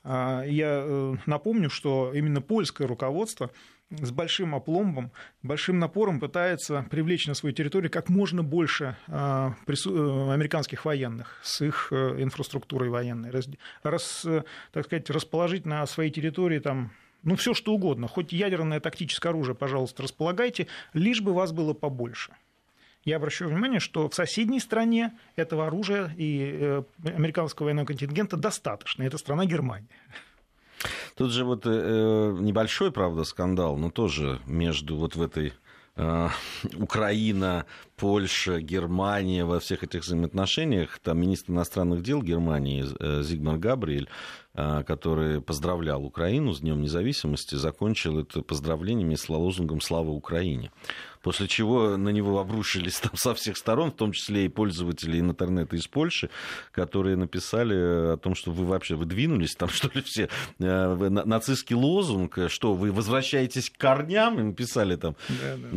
А, 0.04 0.42
я 0.44 0.82
э, 0.84 1.14
напомню, 1.26 1.70
что 1.70 2.12
именно 2.14 2.40
польское 2.40 2.88
руководство 2.88 3.50
с 4.00 4.10
большим 4.10 4.54
опломбом, 4.54 5.10
большим 5.42 5.78
напором 5.78 6.20
пытается 6.20 6.86
привлечь 6.90 7.26
на 7.26 7.34
свою 7.34 7.54
территорию 7.54 7.90
как 7.90 8.08
можно 8.08 8.42
больше 8.42 8.96
а, 9.08 9.54
э, 9.66 10.32
американских 10.32 10.84
военных 10.84 11.38
с 11.42 11.60
их 11.62 11.88
э, 11.90 12.22
инфраструктурой 12.22 12.90
военной, 12.90 13.30
раз, 13.82 14.26
так 14.72 14.84
сказать, 14.84 15.10
расположить 15.10 15.66
на 15.66 15.84
своей 15.86 16.10
территории 16.10 16.58
там 16.58 16.92
ну, 17.22 17.36
все 17.36 17.54
что 17.54 17.72
угодно, 17.72 18.08
хоть 18.08 18.32
ядерное 18.32 18.80
тактическое 18.80 19.30
оружие, 19.30 19.54
пожалуйста, 19.54 20.02
располагайте, 20.02 20.66
лишь 20.92 21.20
бы 21.20 21.32
вас 21.32 21.52
было 21.52 21.72
побольше. 21.72 22.32
Я 23.04 23.16
обращаю 23.16 23.50
внимание, 23.50 23.80
что 23.80 24.08
в 24.08 24.14
соседней 24.14 24.60
стране 24.60 25.12
этого 25.34 25.66
оружия 25.66 26.14
и 26.16 26.50
э, 26.52 26.82
американского 27.04 27.66
военного 27.66 27.86
контингента 27.86 28.36
достаточно. 28.36 29.02
Это 29.02 29.18
страна 29.18 29.44
Германия. 29.44 29.88
Тут 31.16 31.30
же 31.30 31.44
вот 31.44 31.62
э, 31.66 32.36
небольшой, 32.40 32.92
правда, 32.92 33.24
скандал, 33.24 33.76
но 33.76 33.90
тоже 33.90 34.40
между 34.46 34.96
вот 34.96 35.16
в 35.16 35.22
этой 35.22 35.52
э, 35.96 36.28
Украина, 36.76 37.66
Польша, 37.96 38.60
Германия 38.60 39.44
во 39.44 39.60
всех 39.60 39.84
этих 39.84 40.02
взаимоотношениях. 40.02 40.98
Там 40.98 41.20
министр 41.20 41.52
иностранных 41.52 42.02
дел 42.02 42.22
Германии 42.22 42.84
э, 42.98 43.22
Зигмар 43.22 43.58
Габриэль, 43.58 44.08
э, 44.08 44.41
который 44.54 45.40
поздравлял 45.40 46.04
Украину 46.04 46.52
с 46.52 46.60
Днем 46.60 46.82
независимости, 46.82 47.54
закончил 47.54 48.18
это 48.18 48.42
поздравлениями 48.42 49.14
с 49.14 49.28
лозунгом 49.28 49.80
«Слава 49.80 50.10
Украине» 50.10 50.70
после 51.22 51.48
чего 51.48 51.96
на 51.96 52.10
него 52.10 52.38
обрушились 52.38 52.98
там 52.98 53.12
со 53.14 53.34
всех 53.34 53.56
сторон, 53.56 53.92
в 53.92 53.94
том 53.94 54.12
числе 54.12 54.46
и 54.46 54.48
пользователи 54.48 55.18
интернета 55.18 55.76
из 55.76 55.86
Польши, 55.86 56.30
которые 56.72 57.16
написали 57.16 57.74
о 57.74 58.16
том, 58.16 58.34
что 58.34 58.50
вы 58.50 58.66
вообще 58.66 58.96
выдвинулись, 58.96 59.54
там 59.54 59.68
что 59.70 59.90
ли 59.94 60.02
все, 60.02 60.28
э, 60.58 61.08
нацистский 61.08 61.76
лозунг, 61.76 62.38
что 62.48 62.74
вы 62.74 62.92
возвращаетесь 62.92 63.70
к 63.70 63.78
корням, 63.78 64.38
и 64.38 64.42
написали 64.42 64.96
там. 64.96 65.16
Да, 65.28 65.56
да. 65.56 65.68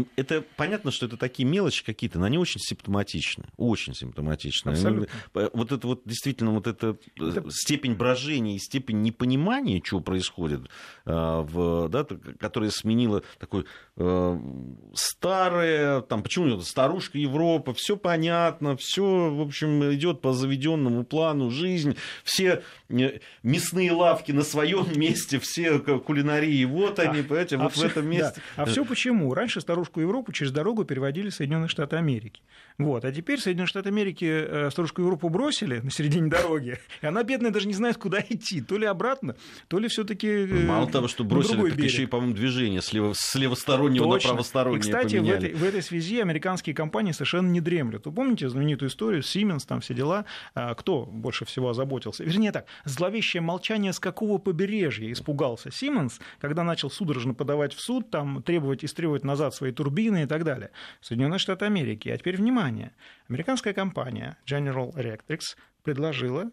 Э, 0.00 0.04
это 0.16 0.44
понятно, 0.56 0.90
что 0.90 1.06
это 1.06 1.16
такие 1.16 1.48
мелочи 1.48 1.84
какие-то, 1.84 2.18
но 2.18 2.26
они 2.26 2.38
очень 2.38 2.60
симптоматичны, 2.60 3.44
очень 3.56 3.94
симптоматичны. 3.94 4.70
Абсолютно. 4.70 5.08
Вот 5.52 5.72
это 5.72 5.86
вот 5.86 6.02
действительно 6.04 6.52
вот 6.52 6.66
эта 6.66 6.96
это... 7.16 7.44
степень 7.50 7.94
брожения 7.94 8.56
и 8.56 8.58
степень 8.58 9.02
непонимания, 9.02 9.80
что 9.84 10.00
происходит, 10.00 10.68
а, 11.04 11.42
в, 11.42 11.88
да, 11.88 12.06
которая 12.38 12.70
сменила 12.70 13.22
такой 13.38 13.66
э, 13.96 14.40
старое, 14.94 16.00
там, 16.02 16.22
почему 16.22 16.48
это 16.48 16.64
старушка 16.64 17.18
Европа, 17.18 17.74
все 17.74 17.96
понятно, 17.96 18.76
все, 18.76 19.30
в 19.30 19.40
общем, 19.40 19.92
идет 19.92 20.20
по 20.20 20.32
заведенному 20.32 21.04
плану 21.04 21.50
жизнь, 21.50 21.96
все 22.24 22.62
э, 22.88 23.18
мясные 23.42 23.92
лавки 23.92 24.32
на 24.32 24.42
своем 24.42 24.86
месте, 24.96 25.38
все 25.38 25.78
кулинарии, 25.78 26.64
вот 26.64 26.98
они, 26.98 27.20
а, 27.20 27.24
понимаете, 27.24 27.56
а 27.56 27.58
вот 27.60 27.72
все, 27.72 27.88
в 27.88 27.90
этом 27.90 28.08
месте. 28.08 28.42
Да. 28.56 28.62
А 28.62 28.66
все 28.66 28.84
почему? 28.84 29.34
Раньше 29.34 29.60
старушка 29.60 29.89
старушку 29.90 30.00
Европу 30.00 30.32
через 30.32 30.52
дорогу 30.52 30.84
переводили 30.84 31.30
Соединенные 31.30 31.68
Штаты 31.68 31.96
Америки. 31.96 32.40
Вот. 32.84 33.04
А 33.04 33.12
теперь 33.12 33.40
Соединенные 33.40 33.68
Штаты 33.68 33.88
Америки 33.88 34.24
э, 34.24 34.70
старушку 34.70 35.02
Европу 35.02 35.28
бросили 35.28 35.80
на 35.80 35.90
середине 35.90 36.30
дороги, 36.30 36.78
и 37.02 37.06
она, 37.06 37.22
бедная, 37.22 37.50
даже 37.50 37.68
не 37.68 37.74
знает, 37.74 37.96
куда 37.96 38.20
идти. 38.20 38.60
То 38.60 38.78
ли 38.78 38.86
обратно, 38.86 39.36
то 39.68 39.78
ли 39.78 39.88
все 39.88 40.04
таки 40.04 40.28
э, 40.28 40.66
Мало 40.66 40.90
того, 40.90 41.08
что 41.08 41.24
бросили, 41.24 41.70
так 41.70 41.78
еще 41.78 42.04
и, 42.04 42.06
по-моему, 42.06 42.34
движение 42.34 42.82
с, 42.82 42.92
лево, 42.92 43.12
с 43.14 43.34
левостороннего 43.34 44.04
Точно. 44.04 44.28
на 44.28 44.34
правостороннее 44.34 44.78
И, 44.78 44.82
кстати, 44.82 45.16
поменяли. 45.16 45.38
в 45.38 45.44
этой, 45.44 45.54
в 45.54 45.64
этой 45.64 45.82
связи 45.82 46.20
американские 46.20 46.74
компании 46.74 47.12
совершенно 47.12 47.48
не 47.48 47.60
дремлют. 47.60 48.06
Вы 48.06 48.12
помните 48.12 48.48
знаменитую 48.48 48.88
историю 48.88 49.22
Siemens, 49.22 49.66
там 49.66 49.80
все 49.80 49.94
дела? 49.94 50.24
А, 50.54 50.74
кто 50.74 51.04
больше 51.04 51.44
всего 51.44 51.70
озаботился? 51.70 52.24
Вернее 52.24 52.52
так, 52.52 52.66
зловещее 52.84 53.40
молчание, 53.40 53.92
с 53.92 53.98
какого 53.98 54.38
побережья 54.38 55.10
испугался 55.12 55.68
Siemens, 55.70 56.20
когда 56.40 56.64
начал 56.64 56.90
судорожно 56.90 57.34
подавать 57.34 57.74
в 57.74 57.80
суд, 57.80 58.10
там, 58.10 58.42
требовать, 58.42 58.84
истребовать 58.84 59.24
назад 59.24 59.54
свои 59.54 59.72
турбины 59.72 60.24
и 60.24 60.26
так 60.26 60.44
далее. 60.44 60.70
Соединенные 61.00 61.38
Штаты 61.38 61.64
Америки. 61.64 62.08
А 62.08 62.18
теперь 62.18 62.36
внимание. 62.36 62.69
Американская 63.28 63.72
компания 63.72 64.36
General 64.46 64.92
Electric 64.94 65.56
предложила 65.82 66.50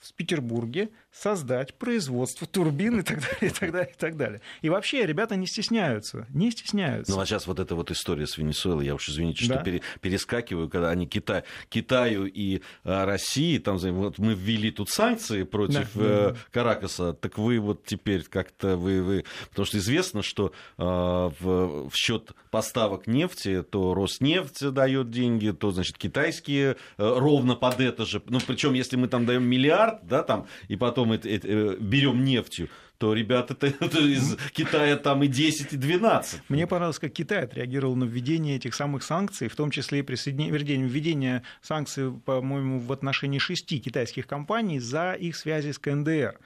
в 0.00 0.12
Петербурге 0.14 0.90
создать 1.20 1.74
производство 1.74 2.46
турбин 2.46 3.00
и 3.00 3.02
так 3.02 3.20
далее, 3.20 3.50
и 3.50 3.50
так 3.50 3.72
далее, 3.72 3.92
и 3.92 3.98
так 3.98 4.16
далее. 4.16 4.40
И 4.62 4.68
вообще 4.68 5.04
ребята 5.04 5.36
не 5.36 5.46
стесняются, 5.46 6.26
не 6.30 6.50
стесняются. 6.50 7.12
Ну 7.12 7.20
а 7.20 7.26
сейчас 7.26 7.46
вот 7.46 7.58
эта 7.58 7.74
вот 7.74 7.90
история 7.90 8.26
с 8.26 8.38
Венесуэлой, 8.38 8.86
я 8.86 8.94
уж 8.94 9.08
извините, 9.08 9.44
что 9.44 9.54
да. 9.54 9.62
пере, 9.62 9.82
перескакиваю, 10.00 10.68
когда 10.68 10.90
они 10.90 11.06
Китай, 11.06 11.42
Китаю 11.68 12.26
и 12.26 12.62
а, 12.84 13.04
России, 13.04 13.58
там 13.58 13.78
вот 13.78 14.18
мы 14.18 14.34
ввели 14.34 14.70
тут 14.70 14.90
санкции 14.90 15.42
против 15.42 15.88
да, 15.94 16.02
э. 16.04 16.34
Каракаса, 16.52 17.12
так 17.14 17.38
вы 17.38 17.58
вот 17.58 17.84
теперь 17.84 18.22
как-то 18.22 18.76
вы, 18.76 19.02
вы, 19.02 19.24
потому 19.50 19.66
что 19.66 19.78
известно, 19.78 20.22
что 20.22 20.52
э, 20.76 20.82
в, 20.82 21.88
в 21.88 21.92
счет 21.94 22.32
поставок 22.50 23.06
нефти, 23.06 23.62
то 23.62 23.94
Роснефть 23.94 24.70
дает 24.70 25.10
деньги, 25.10 25.50
то 25.50 25.70
значит 25.70 25.98
китайские 25.98 26.72
э, 26.72 26.76
ровно 26.98 27.56
под 27.56 27.80
это 27.80 28.04
же, 28.04 28.22
ну 28.26 28.38
причем 28.46 28.74
если 28.74 28.96
мы 28.96 29.08
там 29.08 29.26
даем 29.26 29.44
миллиард, 29.44 30.06
да, 30.06 30.22
там 30.22 30.46
и 30.68 30.76
потом 30.76 31.07
мы 31.08 31.20
э, 31.22 31.76
берем 31.78 32.24
нефтью, 32.24 32.68
то 32.98 33.14
ребята 33.14 33.56
это 33.60 33.98
из 33.98 34.36
Китая 34.52 34.96
там 34.96 35.22
и 35.22 35.28
10, 35.28 35.72
и 35.72 35.76
12. 35.76 36.42
Мне 36.48 36.66
понравилось, 36.66 36.98
как 36.98 37.12
Китай 37.12 37.44
отреагировал 37.44 37.96
на 37.96 38.04
введение 38.04 38.56
этих 38.56 38.74
самых 38.74 39.02
санкций, 39.02 39.48
в 39.48 39.56
том 39.56 39.70
числе 39.70 40.00
и 40.00 40.02
присоединение, 40.02 40.88
введение 40.88 41.42
санкций, 41.62 42.12
по-моему, 42.24 42.80
в 42.80 42.92
отношении 42.92 43.38
шести 43.38 43.78
китайских 43.78 44.26
компаний 44.26 44.80
за 44.80 45.12
их 45.12 45.36
связи 45.36 45.72
с 45.72 45.78
КНДР. 45.78 46.38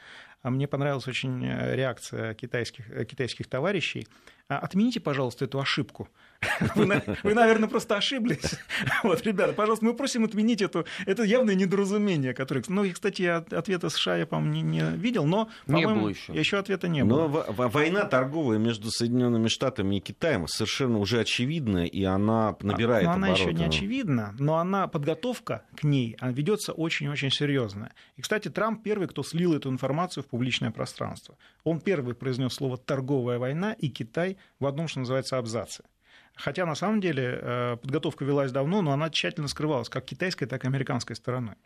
А 0.42 0.50
мне 0.50 0.66
понравилась 0.66 1.06
очень 1.06 1.44
э, 1.44 1.76
реакция 1.76 2.34
китайских, 2.34 2.90
э, 2.90 3.04
китайских 3.04 3.46
товарищей. 3.46 4.06
А 4.48 4.58
отмените, 4.58 5.00
пожалуйста, 5.00 5.44
эту 5.44 5.60
ошибку. 5.60 6.08
Вы, 6.74 7.02
вы, 7.22 7.34
наверное, 7.34 7.68
просто 7.68 7.96
ошиблись. 7.96 8.54
Вот, 9.02 9.22
ребята, 9.24 9.52
пожалуйста, 9.52 9.84
мы 9.84 9.94
просим 9.94 10.24
отменить 10.24 10.62
эту... 10.62 10.84
Это 11.06 11.22
явное 11.22 11.54
недоразумение, 11.54 12.34
которое... 12.34 12.62
Ну, 12.68 12.84
и, 12.84 12.90
кстати, 12.92 13.22
ответа 13.22 13.88
США 13.90 14.16
я, 14.16 14.26
по-моему, 14.26 14.52
не, 14.52 14.62
не 14.62 14.96
видел, 14.96 15.24
но, 15.24 15.48
не 15.66 15.86
было 15.86 16.08
еще. 16.08 16.32
еще 16.32 16.58
ответа 16.58 16.88
не 16.88 17.04
было. 17.04 17.28
Но 17.28 17.68
война 17.68 18.04
торговая 18.04 18.58
между 18.58 18.90
Соединенными 18.90 19.48
Штатами 19.48 19.96
и 19.96 20.00
Китаем 20.00 20.46
совершенно 20.48 20.98
уже 20.98 21.20
очевидна, 21.20 21.84
и 21.84 22.02
она 22.04 22.56
набирает 22.60 23.04
Но 23.04 23.12
она 23.12 23.28
обороты. 23.28 23.50
еще 23.50 23.58
не 23.58 23.64
очевидна, 23.64 24.34
но 24.38 24.56
она, 24.56 24.88
подготовка 24.88 25.64
к 25.76 25.84
ней 25.84 26.16
ведется 26.20 26.72
очень-очень 26.72 27.30
серьезная. 27.30 27.92
И, 28.16 28.22
кстати, 28.22 28.48
Трамп 28.48 28.82
первый, 28.82 29.08
кто 29.08 29.22
слил 29.22 29.54
эту 29.54 29.70
информацию 29.70 30.22
в 30.22 30.26
публичное 30.26 30.70
пространство. 30.70 31.36
Он 31.64 31.80
первый 31.80 32.14
произнес 32.14 32.54
слово 32.54 32.76
«торговая 32.76 33.38
война», 33.38 33.72
и 33.72 33.88
Китай 33.88 34.36
в 34.58 34.66
одном, 34.66 34.88
что 34.88 35.00
называется, 35.00 35.38
абзаце. 35.38 35.84
Хотя 36.34 36.66
на 36.66 36.74
самом 36.74 37.00
деле 37.00 37.38
э, 37.40 37.76
подготовка 37.80 38.24
велась 38.24 38.52
давно, 38.52 38.82
но 38.82 38.92
она 38.92 39.10
тщательно 39.10 39.48
скрывалась 39.48 39.88
как 39.88 40.04
китайской, 40.04 40.46
так 40.46 40.64
и 40.64 40.66
американской 40.66 41.14
стороной. 41.14 41.56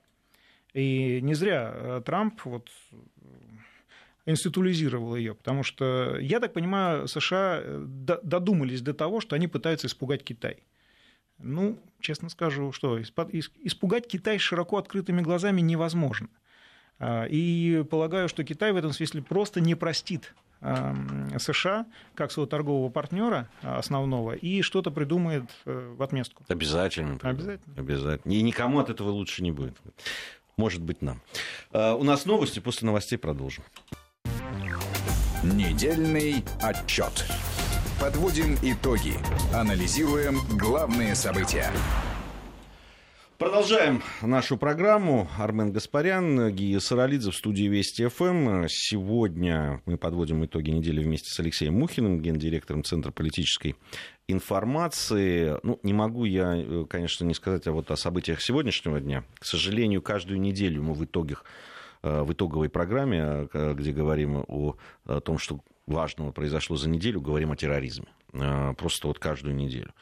И 0.72 1.20
не 1.22 1.34
зря 1.34 1.72
э, 1.72 2.02
Трамп 2.04 2.44
вот 2.44 2.70
институализировал 4.26 5.14
ее, 5.14 5.34
потому 5.34 5.62
что, 5.62 6.18
я 6.18 6.40
так 6.40 6.52
понимаю, 6.52 7.06
США 7.06 7.60
э, 7.62 7.84
додумались 7.86 8.82
до 8.82 8.92
того, 8.92 9.20
что 9.20 9.36
они 9.36 9.46
пытаются 9.46 9.86
испугать 9.86 10.24
Китай. 10.24 10.58
Ну, 11.38 11.78
честно 12.00 12.28
скажу, 12.28 12.72
что 12.72 13.00
испугать 13.00 14.08
Китай 14.08 14.38
широко 14.38 14.78
открытыми 14.78 15.20
глазами 15.20 15.60
невозможно. 15.60 16.28
И 17.28 17.84
полагаю, 17.90 18.30
что 18.30 18.42
Китай 18.42 18.72
в 18.72 18.76
этом 18.76 18.92
смысле 18.92 19.20
просто 19.20 19.60
не 19.60 19.74
простит 19.74 20.34
США 20.60 21.86
как 22.14 22.32
своего 22.32 22.48
торгового 22.48 22.90
партнера 22.90 23.48
основного 23.62 24.32
и 24.32 24.62
что-то 24.62 24.90
придумает 24.90 25.44
э, 25.64 25.94
в 25.96 26.02
отместку. 26.02 26.44
Обязательно. 26.48 27.18
Обязательно. 27.22 27.74
Обязательно. 27.76 28.32
И 28.32 28.42
никому 28.42 28.80
от 28.80 28.90
этого 28.90 29.10
лучше 29.10 29.42
не 29.42 29.52
будет. 29.52 29.76
Может 30.56 30.82
быть, 30.82 31.02
нам. 31.02 31.20
Э, 31.72 31.92
у 31.92 32.02
нас 32.02 32.24
новости, 32.24 32.60
после 32.60 32.86
новостей 32.86 33.18
продолжим. 33.18 33.64
Недельный 35.42 36.44
отчет. 36.62 37.26
Подводим 38.00 38.56
итоги. 38.62 39.14
Анализируем 39.54 40.40
главные 40.58 41.14
события. 41.14 41.70
Продолжаем 43.38 44.02
нашу 44.22 44.56
программу. 44.56 45.28
Армен 45.36 45.70
Гаспарян, 45.70 46.50
Гия 46.54 46.80
Саралидзе 46.80 47.30
в 47.30 47.34
студии 47.34 47.64
Вести 47.64 48.06
ФМ. 48.06 48.66
Сегодня 48.66 49.82
мы 49.84 49.98
подводим 49.98 50.42
итоги 50.46 50.70
недели 50.70 51.02
вместе 51.02 51.28
с 51.28 51.38
Алексеем 51.38 51.74
Мухиным, 51.74 52.22
гендиректором 52.22 52.82
Центра 52.82 53.10
политической 53.10 53.76
информации. 54.26 55.58
Ну, 55.62 55.78
не 55.82 55.92
могу 55.92 56.24
я, 56.24 56.86
конечно, 56.88 57.26
не 57.26 57.34
сказать 57.34 57.66
а 57.66 57.72
вот 57.72 57.90
о 57.90 57.96
событиях 57.96 58.40
сегодняшнего 58.40 59.00
дня. 59.00 59.22
К 59.38 59.44
сожалению, 59.44 60.00
каждую 60.00 60.40
неделю 60.40 60.82
мы 60.82 60.94
в 60.94 61.04
итогах 61.04 61.44
в 62.02 62.32
итоговой 62.32 62.70
программе, 62.70 63.48
где 63.52 63.92
говорим 63.92 64.44
о, 64.48 64.76
о 65.04 65.20
том, 65.20 65.36
что 65.36 65.60
важного 65.86 66.32
произошло 66.32 66.76
за 66.76 66.88
неделю, 66.88 67.20
говорим 67.20 67.52
о 67.52 67.56
терроризме. 67.56 68.06
Просто 68.78 69.08
вот 69.08 69.18
каждую 69.18 69.54
неделю. 69.54 69.92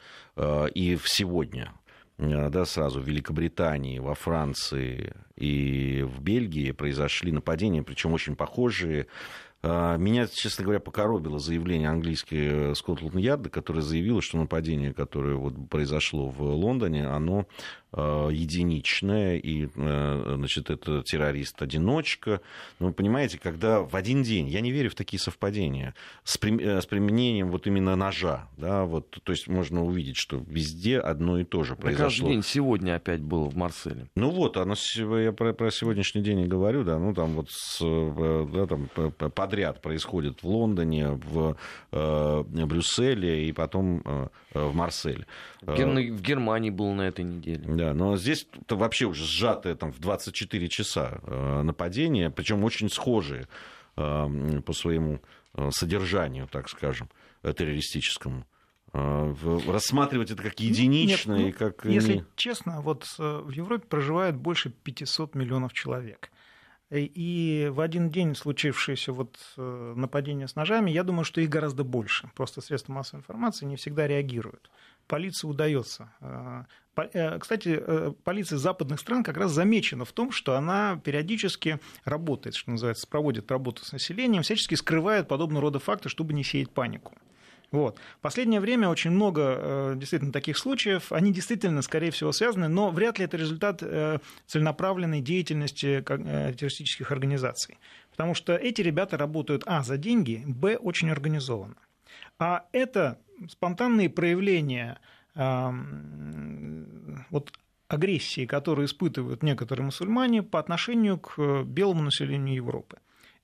И 0.73 0.97
сегодня 1.03 1.73
Э, 1.73 1.84
да, 2.17 2.65
сразу 2.65 3.01
в 3.01 3.07
Великобритании, 3.07 3.99
во 3.99 4.15
Франции 4.15 5.13
и 5.35 6.03
в 6.03 6.21
Бельгии 6.21 6.71
произошли 6.71 7.31
нападения, 7.31 7.83
причем 7.83 8.13
очень 8.13 8.35
похожие. 8.35 9.07
Э, 9.63 9.97
меня, 9.97 10.27
честно 10.27 10.63
говоря, 10.63 10.79
покоробило 10.79 11.39
заявление 11.39 11.89
английской 11.89 12.73
Скотланд-Ярда, 12.75 13.49
которое 13.49 13.81
заявило, 13.81 14.21
что 14.21 14.37
нападение, 14.37 14.93
которое 14.93 15.35
вот 15.35 15.69
произошло 15.69 16.29
в 16.29 16.41
Лондоне, 16.41 17.07
оно 17.07 17.47
Э, 17.84 17.84
единичная, 17.95 19.37
и, 19.37 19.67
э, 19.73 20.33
значит, 20.37 20.69
это 20.69 21.01
террорист-одиночка. 21.01 22.41
Но 22.79 22.87
вы 22.87 22.93
понимаете, 22.93 23.39
когда 23.39 23.81
в 23.81 23.95
один 23.95 24.23
день, 24.23 24.47
я 24.49 24.61
не 24.61 24.71
верю 24.71 24.89
в 24.89 24.95
такие 24.95 25.19
совпадения, 25.19 25.93
с, 26.23 26.37
э, 26.41 26.81
с 26.81 26.85
применением 26.85 27.51
вот 27.51 27.67
именно 27.67 27.95
ножа, 27.95 28.49
да, 28.57 28.83
вот, 28.83 29.17
то 29.23 29.31
есть 29.31 29.47
можно 29.47 29.83
увидеть, 29.83 30.17
что 30.17 30.43
везде 30.47 30.99
одно 30.99 31.39
и 31.39 31.45
то 31.45 31.63
же 31.63 31.75
произошло. 31.75 32.05
Каждый 32.05 32.27
день 32.27 32.43
сегодня 32.43 32.95
опять 32.95 33.21
было 33.21 33.49
в 33.49 33.55
Марселе. 33.55 34.07
Ну 34.15 34.29
вот, 34.31 34.57
оно, 34.57 34.75
я 35.17 35.31
про, 35.31 35.53
про 35.53 35.71
сегодняшний 35.71 36.21
день 36.21 36.41
и 36.41 36.47
говорю, 36.47 36.83
да, 36.83 36.99
ну 36.99 37.13
там 37.13 37.33
вот 37.33 37.49
с, 37.49 37.79
да, 37.79 38.67
там 38.67 38.89
подряд 39.31 39.81
происходит 39.81 40.43
в 40.43 40.47
Лондоне, 40.47 41.11
в 41.11 41.55
э, 41.91 42.43
Брюсселе 42.43 43.47
и 43.47 43.51
потом 43.53 44.01
э, 44.05 44.27
в 44.53 44.73
Марселе. 44.73 45.25
В 45.61 46.21
Германии 46.21 46.69
был 46.69 46.93
на 46.93 47.03
этой 47.03 47.25
неделе. 47.25 47.63
Да, 47.65 47.84
да, 47.85 47.93
но 47.93 48.17
здесь 48.17 48.47
вообще 48.67 49.05
уже 49.05 49.25
сжатое 49.25 49.75
там, 49.75 49.91
в 49.91 49.99
24 49.99 50.67
часа 50.69 51.19
э, 51.21 51.61
нападение, 51.61 52.31
причем 52.31 52.63
очень 52.63 52.89
схожие 52.89 53.47
э, 53.95 54.61
по 54.65 54.73
своему 54.73 55.21
э, 55.53 55.69
содержанию, 55.71 56.47
так 56.47 56.69
скажем, 56.69 57.09
террористическому 57.43 58.45
рассматривать 58.93 60.31
это 60.31 60.41
как 60.41 60.57
единичное 60.61 61.37
Нет, 61.37 61.43
ну, 61.43 61.49
и 61.49 61.51
как... 61.51 61.85
Если 61.85 62.25
честно, 62.37 62.79
вот 62.79 63.05
в 63.17 63.49
Европе 63.49 63.85
проживает 63.85 64.37
больше 64.37 64.69
500 64.69 65.35
миллионов 65.35 65.73
человек. 65.73 66.31
И 66.91 67.69
в 67.73 67.81
один 67.81 68.09
день 68.09 68.35
случившееся 68.35 69.11
вот 69.11 69.37
нападение 69.57 70.47
с 70.47 70.55
ножами, 70.55 70.91
я 70.91 71.03
думаю, 71.03 71.25
что 71.25 71.41
их 71.41 71.49
гораздо 71.49 71.83
больше. 71.83 72.29
Просто 72.35 72.61
средства 72.61 72.93
массовой 72.93 73.19
информации 73.19 73.65
не 73.65 73.75
всегда 73.75 74.07
реагируют. 74.07 74.71
Полиции 75.07 75.45
удается 75.45 76.09
Э, 76.21 76.63
кстати, 77.39 77.77
э, 77.81 78.13
полиция 78.23 78.57
западных 78.57 78.99
стран 78.99 79.23
как 79.23 79.37
раз 79.37 79.51
замечена 79.51 80.05
в 80.05 80.11
том, 80.13 80.31
что 80.31 80.55
она 80.55 80.99
периодически 81.03 81.79
работает, 82.05 82.55
что 82.55 82.71
называется, 82.71 83.07
проводит 83.07 83.51
работу 83.51 83.83
с 83.83 83.91
населением, 83.91 84.43
всячески 84.43 84.75
скрывает 84.75 85.27
подобного 85.27 85.63
рода 85.63 85.79
факты, 85.79 86.09
чтобы 86.09 86.33
не 86.33 86.43
сеять 86.43 86.71
панику. 86.71 87.13
Вот. 87.71 87.99
Последнее 88.21 88.61
время 88.61 88.87
очень 88.87 89.11
много 89.11 89.41
э, 89.57 89.93
действительно 89.97 90.31
таких 90.31 90.57
случаев. 90.57 91.11
Они 91.11 91.33
действительно, 91.33 91.81
скорее 91.81 92.11
всего, 92.11 92.31
связаны, 92.31 92.69
но 92.69 92.91
вряд 92.91 93.19
ли 93.19 93.25
это 93.25 93.35
результат 93.35 93.83
целенаправленной 94.47 95.19
деятельности 95.19 96.01
террористических 96.05 97.11
организаций. 97.11 97.77
Потому 98.11 98.33
что 98.33 98.55
эти 98.55 98.81
ребята 98.81 99.17
работают, 99.17 99.63
а, 99.65 99.83
за 99.83 99.97
деньги, 99.97 100.43
б, 100.45 100.77
очень 100.77 101.09
организованно. 101.09 101.75
А 102.39 102.65
это 102.71 103.19
спонтанные 103.49 104.09
проявления 104.09 104.99
вот 105.35 107.51
агрессии, 107.87 108.45
которую 108.45 108.87
испытывают 108.87 109.43
некоторые 109.43 109.85
мусульмане 109.85 110.43
по 110.43 110.59
отношению 110.59 111.19
к 111.19 111.63
белому 111.63 112.03
населению 112.03 112.55
Европы. 112.55 112.97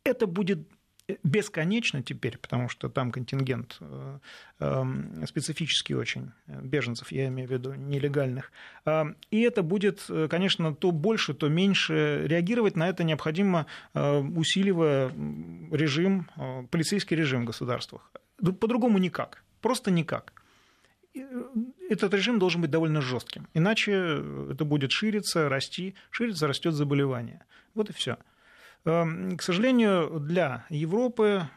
Это 0.03 0.25
будет 0.25 0.67
бесконечно 1.23 2.01
теперь, 2.01 2.37
потому 2.37 2.69
что 2.69 2.89
там 2.89 3.11
контингент 3.11 3.77
э, 3.79 4.19
специфический 5.25 5.95
очень, 5.95 6.31
беженцев, 6.47 7.11
я 7.11 7.27
имею 7.27 7.49
в 7.49 7.51
виду, 7.51 7.73
нелегальных. 7.73 8.51
И 9.31 9.41
это 9.41 9.63
будет, 9.63 10.09
конечно, 10.29 10.75
то 10.75 10.91
больше, 10.91 11.33
то 11.33 11.49
меньше. 11.49 12.23
Реагировать 12.25 12.75
на 12.75 12.89
это 12.89 13.03
необходимо, 13.03 13.65
э, 13.93 14.19
усиливая 14.19 15.11
режим, 15.71 16.29
э, 16.37 16.63
полицейский 16.69 17.17
режим 17.17 17.43
в 17.43 17.45
государствах. 17.45 18.11
По-другому 18.37 18.97
никак, 18.97 19.43
просто 19.61 19.91
никак 19.91 20.33
этот 21.91 22.13
режим 22.13 22.39
должен 22.39 22.61
быть 22.61 22.71
довольно 22.71 23.01
жестким, 23.01 23.47
иначе 23.53 24.23
это 24.51 24.65
будет 24.65 24.91
шириться, 24.91 25.49
расти, 25.49 25.95
ширится, 26.09 26.47
растет 26.47 26.73
заболевание. 26.73 27.43
Вот 27.75 27.89
и 27.89 27.93
все. 27.93 28.17
Эм, 28.85 29.37
к 29.37 29.41
сожалению, 29.41 30.19
для 30.19 30.65
Европы 30.69 31.47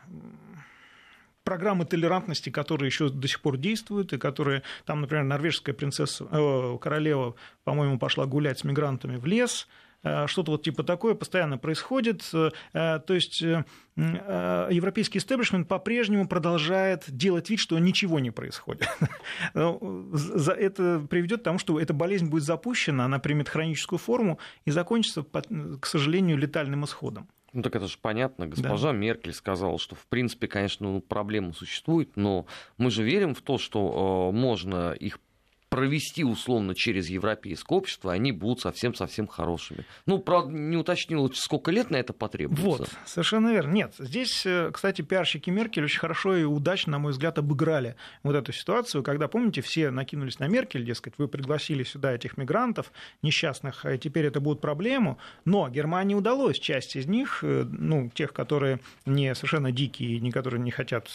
программы 1.44 1.84
толерантности, 1.84 2.50
которые 2.50 2.88
еще 2.88 3.10
до 3.10 3.28
сих 3.28 3.40
пор 3.40 3.58
действуют, 3.58 4.12
и 4.12 4.18
которые, 4.18 4.62
там, 4.86 5.02
например, 5.02 5.24
норвежская 5.24 5.74
принцесса, 5.74 6.26
э, 6.30 6.78
королева, 6.80 7.34
по-моему, 7.64 7.98
пошла 7.98 8.26
гулять 8.26 8.58
с 8.58 8.64
мигрантами 8.64 9.16
в 9.16 9.26
лес, 9.26 9.68
Э, 9.68 9.83
что-то 10.26 10.52
вот 10.52 10.62
типа 10.62 10.82
такое 10.82 11.14
постоянно 11.14 11.58
происходит. 11.58 12.22
Э, 12.32 12.50
то 12.72 13.14
есть 13.14 13.42
э, 13.42 13.64
европейский 13.96 15.18
истеблишмент 15.18 15.68
по-прежнему 15.68 16.28
продолжает 16.28 17.04
делать 17.08 17.50
вид, 17.50 17.58
что 17.60 17.78
ничего 17.78 18.20
не 18.20 18.30
происходит. 18.30 18.88
Это 19.54 21.06
приведет 21.08 21.40
к 21.40 21.44
тому, 21.44 21.58
что 21.58 21.80
эта 21.80 21.92
болезнь 21.92 22.28
будет 22.28 22.44
запущена, 22.44 23.04
она 23.06 23.18
примет 23.18 23.48
хроническую 23.48 23.98
форму 23.98 24.38
и 24.64 24.70
закончится, 24.70 25.24
к 25.24 25.86
сожалению, 25.86 26.36
летальным 26.38 26.84
исходом. 26.84 27.28
Ну 27.54 27.62
так 27.62 27.76
это 27.76 27.86
же 27.86 27.96
понятно. 28.02 28.48
Госпожа 28.48 28.90
да. 28.90 28.98
Меркель 28.98 29.32
сказала, 29.32 29.78
что 29.78 29.94
в 29.94 30.06
принципе, 30.08 30.48
конечно, 30.48 30.90
ну, 30.90 31.00
проблема 31.00 31.52
существует, 31.52 32.16
но 32.16 32.46
мы 32.78 32.90
же 32.90 33.04
верим 33.04 33.34
в 33.34 33.42
то, 33.42 33.58
что 33.58 34.30
э, 34.32 34.36
можно 34.36 34.92
их 34.92 35.20
провести 35.74 36.22
условно 36.22 36.72
через 36.76 37.08
европейское 37.08 37.76
общество, 37.76 38.12
они 38.12 38.30
будут 38.30 38.60
совсем-совсем 38.60 39.26
хорошими. 39.26 39.84
Ну, 40.06 40.18
правда, 40.18 40.52
не 40.52 40.76
уточнил, 40.76 41.28
сколько 41.34 41.72
лет 41.72 41.90
на 41.90 41.96
это 41.96 42.12
потребуется. 42.12 42.64
Вот, 42.64 42.88
совершенно 43.06 43.48
верно. 43.48 43.72
Нет, 43.72 43.94
здесь, 43.98 44.46
э, 44.46 44.70
кстати, 44.72 45.02
пиарщики 45.02 45.50
Меркель 45.50 45.82
очень 45.82 45.98
хорошо 45.98 46.36
и 46.36 46.44
удачно, 46.44 46.92
на 46.92 46.98
мой 47.00 47.10
взгляд, 47.10 47.38
обыграли 47.38 47.96
вот 48.22 48.36
эту 48.36 48.52
ситуацию, 48.52 49.02
когда, 49.02 49.26
помните, 49.26 49.62
все 49.62 49.90
накинулись 49.90 50.38
на 50.38 50.46
Меркель, 50.46 50.84
дескать, 50.84 51.14
вы 51.18 51.26
пригласили 51.26 51.82
сюда 51.82 52.12
этих 52.12 52.36
мигрантов 52.36 52.92
несчастных, 53.22 53.84
и 53.84 53.98
теперь 53.98 54.26
это 54.26 54.38
будет 54.38 54.60
проблему, 54.60 55.18
но 55.44 55.68
Германии 55.68 56.14
удалось 56.14 56.60
часть 56.60 56.94
из 56.94 57.06
них, 57.06 57.40
э, 57.42 57.66
ну, 57.68 58.12
тех, 58.14 58.32
которые 58.32 58.78
не 59.06 59.34
совершенно 59.34 59.72
дикие, 59.72 60.20
не 60.20 60.30
которые 60.30 60.60
не 60.60 60.70
хотят 60.70 61.10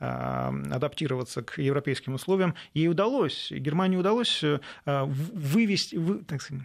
а, 0.00 0.52
адаптироваться 0.70 1.42
к 1.42 1.56
европейским 1.56 2.12
условиям, 2.12 2.54
ей 2.74 2.88
удалось, 2.88 3.50
Германии 3.50 4.01
удалось 4.02 4.44
э, 4.44 4.58
вывести, 4.84 5.96
вы, 5.96 6.22
так 6.24 6.42
сказать, 6.42 6.64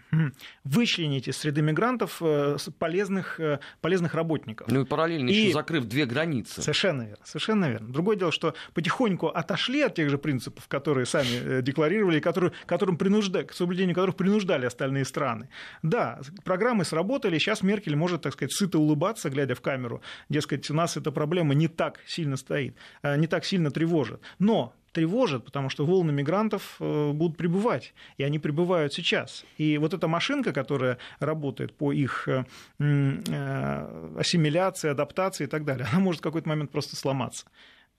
вычленить 0.63 1.27
из 1.27 1.37
среды 1.37 1.61
мигрантов 1.61 2.17
э, 2.21 2.57
полезных, 2.77 3.39
э, 3.39 3.59
полезных 3.81 4.13
работников. 4.13 4.67
Ну 4.67 4.81
и 4.81 4.85
параллельно 4.85 5.29
и... 5.29 5.33
еще 5.33 5.53
закрыв 5.53 5.85
две 5.85 6.05
границы. 6.05 6.61
Совершенно 6.61 7.03
верно, 7.03 7.23
совершенно 7.23 7.69
верно. 7.69 7.87
Другое 7.93 8.17
дело, 8.17 8.31
что 8.31 8.53
потихоньку 8.73 9.27
отошли 9.27 9.81
от 9.81 9.95
тех 9.95 10.09
же 10.09 10.17
принципов, 10.17 10.67
которые 10.67 11.05
сами 11.05 11.61
декларировали, 11.61 12.19
которые, 12.19 12.51
которым 12.65 12.97
принуждали, 12.97 13.45
к 13.45 13.53
соблюдению 13.53 13.95
которых 13.95 14.15
принуждали 14.15 14.65
остальные 14.65 15.05
страны. 15.05 15.49
Да, 15.83 16.19
программы 16.43 16.83
сработали, 16.85 17.37
сейчас 17.37 17.61
Меркель 17.61 17.95
может, 17.95 18.23
так 18.23 18.33
сказать, 18.33 18.51
сыто 18.51 18.79
улыбаться, 18.79 19.29
глядя 19.29 19.55
в 19.55 19.61
камеру, 19.61 20.01
дескать, 20.29 20.69
у 20.69 20.73
нас 20.73 20.97
эта 20.97 21.11
проблема 21.11 21.53
не 21.53 21.67
так 21.67 21.99
сильно 22.05 22.35
стоит, 22.37 22.75
не 23.03 23.27
так 23.27 23.45
сильно 23.45 23.71
тревожит. 23.71 24.21
Но 24.39 24.73
тревожит, 24.91 25.45
потому 25.45 25.69
что 25.69 25.85
волны 25.85 26.11
мигрантов 26.11 26.77
э, 26.79 27.11
будут 27.11 27.37
прибывать, 27.37 27.93
и 28.17 28.23
они 28.23 28.39
прибывают 28.39 28.93
сейчас. 28.93 29.45
И 29.57 29.77
вот 29.77 29.93
эта 29.93 30.07
машинка, 30.07 30.53
которая 30.53 30.97
работает 31.19 31.75
по 31.75 31.91
их 31.91 32.27
э, 32.27 32.45
э, 32.79 34.13
ассимиляции, 34.17 34.89
адаптации 34.89 35.45
и 35.45 35.47
так 35.47 35.65
далее, 35.65 35.87
она 35.91 35.99
может 36.01 36.21
в 36.21 36.23
какой-то 36.23 36.49
момент 36.49 36.71
просто 36.71 36.95
сломаться. 36.95 37.45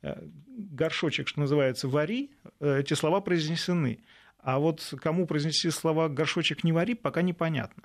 Горшочек, 0.02 1.26
что 1.26 1.40
называется, 1.40 1.88
вари, 1.88 2.30
эти 2.60 2.94
слова 2.94 3.20
произнесены. 3.20 3.98
А 4.38 4.60
вот 4.60 4.94
кому 5.00 5.26
произнести 5.26 5.70
слова 5.70 6.08
горшочек 6.08 6.62
не 6.62 6.72
вари, 6.72 6.94
пока 6.94 7.22
непонятно. 7.22 7.82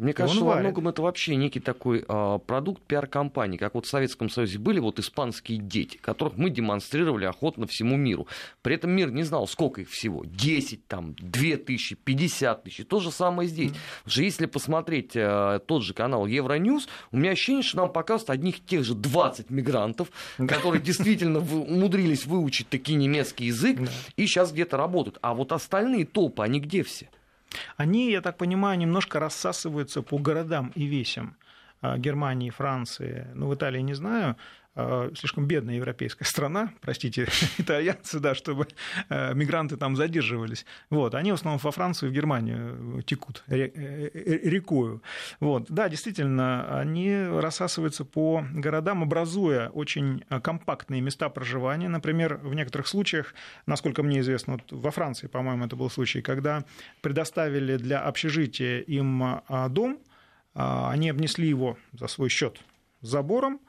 Мне 0.00 0.14
кажется, 0.14 0.44
во 0.44 0.56
многом 0.56 0.88
это 0.88 1.02
вообще 1.02 1.36
некий 1.36 1.60
такой 1.60 2.04
а, 2.08 2.38
продукт 2.38 2.82
пиар-компании, 2.82 3.58
как 3.58 3.74
вот 3.74 3.84
в 3.86 3.88
Советском 3.88 4.30
Союзе 4.30 4.58
были 4.58 4.80
вот 4.80 4.98
испанские 4.98 5.58
дети, 5.58 5.98
которых 5.98 6.36
мы 6.36 6.48
демонстрировали 6.48 7.26
охотно 7.26 7.66
всему 7.66 7.96
миру. 7.96 8.26
При 8.62 8.74
этом 8.74 8.90
мир 8.90 9.10
не 9.10 9.22
знал, 9.22 9.46
сколько 9.46 9.82
их 9.82 9.90
всего. 9.90 10.24
10, 10.24 10.86
там, 10.86 11.14
2 11.18 11.56
тысячи, 11.58 11.94
50 11.96 12.64
тысяч. 12.64 12.86
То 12.86 13.00
же 13.00 13.10
самое 13.10 13.48
здесь. 13.48 13.70
Потому 13.70 14.12
что 14.12 14.22
если 14.22 14.46
посмотреть 14.46 15.12
а, 15.14 15.58
тот 15.58 15.82
же 15.82 15.92
канал 15.92 16.26
Евроньюз, 16.26 16.88
у 17.12 17.18
меня 17.18 17.32
ощущение, 17.32 17.62
что 17.62 17.78
нам 17.78 17.92
показывают 17.92 18.30
одних 18.30 18.64
тех 18.64 18.84
же 18.84 18.94
20 18.94 19.50
мигрантов, 19.50 20.10
которые 20.48 20.80
действительно 20.80 21.40
умудрились 21.40 22.24
выучить 22.26 22.68
таки 22.70 22.94
немецкий 22.94 23.46
язык 23.46 23.78
и 24.16 24.26
сейчас 24.26 24.52
где-то 24.52 24.78
работают. 24.78 25.18
А 25.20 25.34
вот 25.34 25.52
остальные 25.52 26.06
толпы, 26.06 26.42
они 26.42 26.60
где 26.60 26.82
все? 26.82 27.08
Они, 27.76 28.10
я 28.10 28.20
так 28.20 28.36
понимаю, 28.36 28.78
немножко 28.78 29.18
рассасываются 29.18 30.02
по 30.02 30.18
городам 30.18 30.72
и 30.74 30.84
весям. 30.86 31.36
А, 31.82 31.96
Германии, 31.96 32.50
Франции, 32.50 33.26
ну, 33.34 33.48
в 33.48 33.54
Италии 33.54 33.80
не 33.80 33.94
знаю, 33.94 34.36
слишком 34.74 35.46
бедная 35.46 35.76
европейская 35.76 36.24
страна, 36.24 36.72
простите, 36.80 37.26
итальянцы, 37.58 38.20
да, 38.20 38.34
чтобы 38.34 38.68
а, 39.08 39.32
мигранты 39.32 39.76
там 39.76 39.96
задерживались. 39.96 40.64
Вот, 40.90 41.14
они 41.14 41.32
в 41.32 41.34
основном 41.34 41.60
во 41.62 41.70
Францию 41.70 42.08
и 42.08 42.12
в 42.12 42.14
Германию 42.14 43.02
текут 43.02 43.42
э, 43.48 43.68
э, 43.68 44.10
рекою. 44.48 45.02
Вот, 45.40 45.66
да, 45.68 45.88
действительно, 45.88 46.78
они 46.78 47.14
рассасываются 47.14 48.04
по 48.04 48.44
городам, 48.52 49.02
образуя 49.02 49.70
очень 49.70 50.24
компактные 50.42 51.00
места 51.00 51.28
проживания. 51.28 51.88
Например, 51.88 52.36
в 52.36 52.54
некоторых 52.54 52.86
случаях, 52.86 53.34
насколько 53.66 54.02
мне 54.02 54.20
известно, 54.20 54.54
вот 54.54 54.70
во 54.70 54.90
Франции, 54.90 55.26
по-моему, 55.26 55.66
это 55.66 55.76
был 55.76 55.90
случай, 55.90 56.22
когда 56.22 56.64
предоставили 57.00 57.76
для 57.76 58.00
общежития 58.00 58.80
им 58.80 59.42
дом, 59.70 59.98
а, 60.54 60.90
они 60.90 61.10
обнесли 61.10 61.48
его 61.48 61.78
за 61.92 62.06
свой 62.08 62.28
счет 62.28 62.60
забором, 63.00 63.60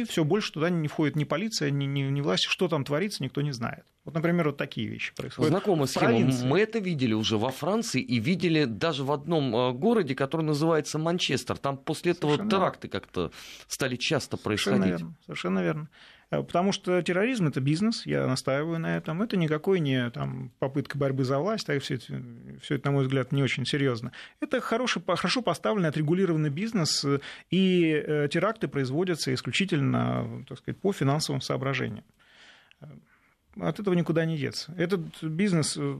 и 0.00 0.04
все 0.04 0.24
больше 0.24 0.52
туда 0.52 0.70
не 0.70 0.88
входит 0.88 1.16
ни 1.16 1.24
полиция, 1.24 1.70
ни, 1.70 1.84
ни, 1.84 2.00
ни 2.02 2.20
власть. 2.20 2.44
Что 2.44 2.68
там 2.68 2.84
творится, 2.84 3.22
никто 3.22 3.40
не 3.40 3.52
знает. 3.52 3.84
Вот, 4.04 4.14
например, 4.14 4.48
вот 4.48 4.58
такие 4.58 4.86
вещи 4.86 5.14
происходят. 5.14 5.50
Знакомая 5.50 5.86
схема. 5.86 6.18
Мы 6.44 6.60
это 6.60 6.78
видели 6.78 7.14
уже 7.14 7.38
во 7.38 7.50
Франции 7.50 8.02
и 8.02 8.18
видели 8.18 8.64
даже 8.64 9.02
в 9.02 9.10
одном 9.10 9.54
э, 9.56 9.72
городе, 9.72 10.14
который 10.14 10.42
называется 10.42 10.98
Манчестер. 10.98 11.56
Там 11.56 11.78
после 11.78 12.12
этого 12.12 12.32
Совершенно 12.32 12.50
теракты 12.50 12.88
как-то 12.88 13.32
стали 13.66 13.96
часто 13.96 14.36
происходить. 14.36 14.82
Совершенно 14.82 14.98
верно. 14.98 15.16
Совершенно 15.24 15.58
верно. 15.60 15.88
Э, 16.34 16.42
потому 16.42 16.72
что 16.72 17.02
терроризм 17.02 17.48
это 17.48 17.60
бизнес, 17.60 18.06
я 18.06 18.26
настаиваю 18.26 18.78
на 18.78 18.96
этом. 18.96 19.22
Это 19.22 19.36
никакой 19.36 19.80
не 19.80 20.10
там, 20.10 20.50
попытка 20.58 20.98
борьбы 20.98 21.24
за 21.24 21.38
власть, 21.38 21.68
а 21.68 21.78
все 21.78 21.94
это, 21.94 22.22
все 22.60 22.76
это, 22.76 22.88
на 22.88 22.92
мой 22.92 23.04
взгляд, 23.04 23.32
не 23.32 23.42
очень 23.42 23.66
серьезно. 23.66 24.12
Это 24.40 24.60
хороший, 24.60 25.02
хорошо 25.06 25.42
поставленный, 25.42 25.88
отрегулированный 25.88 26.50
бизнес, 26.50 27.04
и 27.50 28.04
э, 28.06 28.28
теракты 28.30 28.68
производятся 28.68 29.32
исключительно 29.32 30.44
так 30.48 30.58
сказать, 30.58 30.80
по 30.80 30.92
финансовым 30.92 31.40
соображениям 31.40 32.04
от 33.60 33.78
этого 33.78 33.94
никуда 33.94 34.24
не 34.24 34.36
деться. 34.36 34.72
Этот 34.76 35.22
бизнес 35.22 35.76
э, 35.76 35.98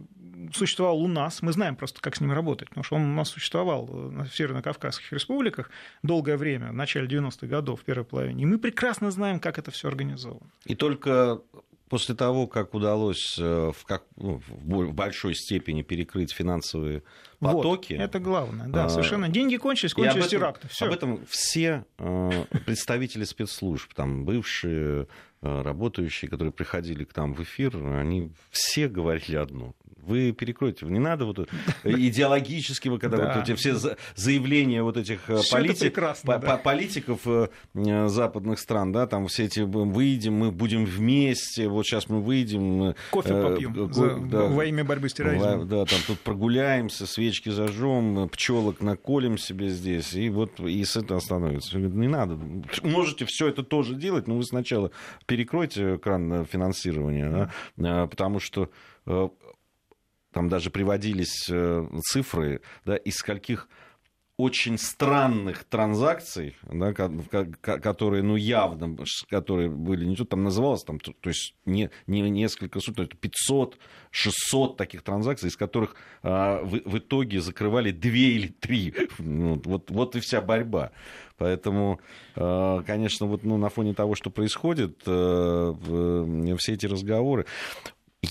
существовал 0.52 1.00
у 1.00 1.08
нас, 1.08 1.42
мы 1.42 1.52
знаем 1.52 1.76
просто, 1.76 2.00
как 2.00 2.16
с 2.16 2.20
ним 2.20 2.32
работать, 2.32 2.68
потому 2.68 2.84
что 2.84 2.96
он 2.96 3.02
у 3.02 3.14
нас 3.14 3.28
существовал 3.28 3.86
в 3.86 4.26
Северно-Кавказских 4.32 5.12
республиках 5.12 5.70
долгое 6.02 6.36
время, 6.36 6.70
в 6.70 6.74
начале 6.74 7.06
90-х 7.06 7.46
годов, 7.46 7.80
в 7.80 7.84
первой 7.84 8.04
половине, 8.04 8.42
и 8.42 8.46
мы 8.46 8.58
прекрасно 8.58 9.10
знаем, 9.10 9.40
как 9.40 9.58
это 9.58 9.70
все 9.70 9.88
организовано. 9.88 10.50
И 10.64 10.74
только 10.74 11.40
после 11.88 12.14
того, 12.14 12.46
как 12.46 12.74
удалось 12.74 13.36
э, 13.38 13.72
в, 13.72 13.84
как, 13.84 14.02
ну, 14.16 14.40
в 14.48 14.92
большой 14.92 15.34
степени 15.34 15.82
перекрыть 15.82 16.32
финансовые 16.32 17.02
потоки. 17.38 17.92
Вот, 17.92 18.02
это 18.02 18.18
главное, 18.18 18.68
да, 18.68 18.86
а, 18.86 18.88
совершенно. 18.88 19.28
Деньги 19.28 19.56
кончились, 19.56 19.94
кончились 19.94 20.26
теракты. 20.26 20.68
Об 20.80 20.92
этом 20.92 21.24
все 21.26 21.84
э, 21.98 22.44
представители 22.66 23.24
спецслужб, 23.24 23.92
там, 23.94 24.24
бывшие 24.24 25.06
работающие, 25.40 26.30
которые 26.30 26.52
приходили 26.52 27.04
к 27.04 27.14
нам 27.16 27.34
в 27.34 27.42
эфир, 27.42 27.76
они 27.76 28.32
все 28.50 28.88
говорили 28.88 29.36
одно 29.36 29.74
вы 30.06 30.32
перекроете. 30.32 30.86
Не 30.86 30.98
надо 30.98 31.24
вот 31.24 31.38
идеологического, 31.84 32.98
когда 32.98 33.16
да. 33.16 33.34
вот 33.34 33.44
эти 33.44 33.56
все 33.56 33.74
заявления 34.14 34.82
вот 34.82 34.96
этих 34.96 35.28
э, 35.28 35.40
политик, 35.50 35.94
по, 35.94 36.38
да. 36.38 36.56
политиков 36.56 37.20
э, 37.26 37.48
э, 37.74 38.08
западных 38.08 38.58
стран, 38.58 38.92
да, 38.92 39.06
там 39.06 39.26
все 39.28 39.44
эти 39.44 39.60
выйдем, 39.60 40.34
мы 40.34 40.50
будем 40.50 40.84
вместе, 40.84 41.68
вот 41.68 41.86
сейчас 41.86 42.08
мы 42.08 42.20
выйдем. 42.20 42.94
Кофе 43.10 43.34
попьем 43.34 43.92
за, 43.92 44.16
да, 44.16 44.42
во 44.44 44.64
имя 44.64 44.84
борьбы 44.84 45.08
с 45.08 45.14
терроризмом. 45.14 45.68
Да, 45.68 45.84
там 45.84 45.98
тут 46.06 46.20
прогуляемся, 46.20 47.06
свечки 47.06 47.48
зажжем, 47.48 48.28
пчелок 48.28 48.80
наколем 48.80 49.38
себе 49.38 49.68
здесь, 49.68 50.14
и 50.14 50.28
вот 50.28 50.60
и 50.60 50.84
с 50.84 50.96
этого 50.96 51.18
остановится. 51.18 51.78
Не 51.78 52.08
надо. 52.08 52.38
Можете 52.82 53.24
все 53.24 53.48
это 53.48 53.62
тоже 53.62 53.94
делать, 53.94 54.28
но 54.28 54.36
вы 54.36 54.44
сначала 54.44 54.90
перекройте 55.26 55.98
кран 55.98 56.44
финансирования, 56.46 57.50
да, 57.76 58.06
потому 58.06 58.40
что 58.40 58.70
там 60.34 60.48
даже 60.48 60.70
приводились 60.70 61.48
э, 61.48 61.86
цифры, 62.02 62.60
да, 62.84 62.96
из 62.96 63.14
скольких 63.14 63.68
очень 64.36 64.78
странных 64.78 65.62
транзакций, 65.62 66.56
да, 66.64 66.92
которые, 66.92 68.24
ну, 68.24 68.34
явно, 68.34 68.96
которые 69.30 69.70
были, 69.70 70.04
не 70.04 70.16
тут 70.16 70.30
там 70.30 70.42
называлось, 70.42 70.82
там, 70.82 70.98
то, 70.98 71.12
то 71.12 71.28
есть 71.28 71.54
не, 71.66 71.90
не 72.08 72.28
несколько 72.30 72.80
сотен, 72.80 73.04
это 73.04 73.16
500, 73.16 73.78
600 74.10 74.76
таких 74.76 75.02
транзакций, 75.02 75.50
из 75.50 75.56
которых 75.56 75.94
а, 76.24 76.62
в, 76.64 76.80
в 76.84 76.98
итоге 76.98 77.40
закрывали 77.40 77.92
две 77.92 78.32
или 78.32 78.48
три. 78.48 78.92
Ну, 79.18 79.60
вот, 79.64 79.90
вот 79.90 80.16
и 80.16 80.20
вся 80.20 80.40
борьба. 80.40 80.90
Поэтому, 81.38 82.00
а, 82.34 82.82
конечно, 82.82 83.26
вот, 83.26 83.44
ну, 83.44 83.56
на 83.56 83.68
фоне 83.68 83.94
того, 83.94 84.16
что 84.16 84.30
происходит, 84.30 85.02
а, 85.06 85.74
все 86.58 86.72
эти 86.72 86.86
разговоры, 86.86 87.46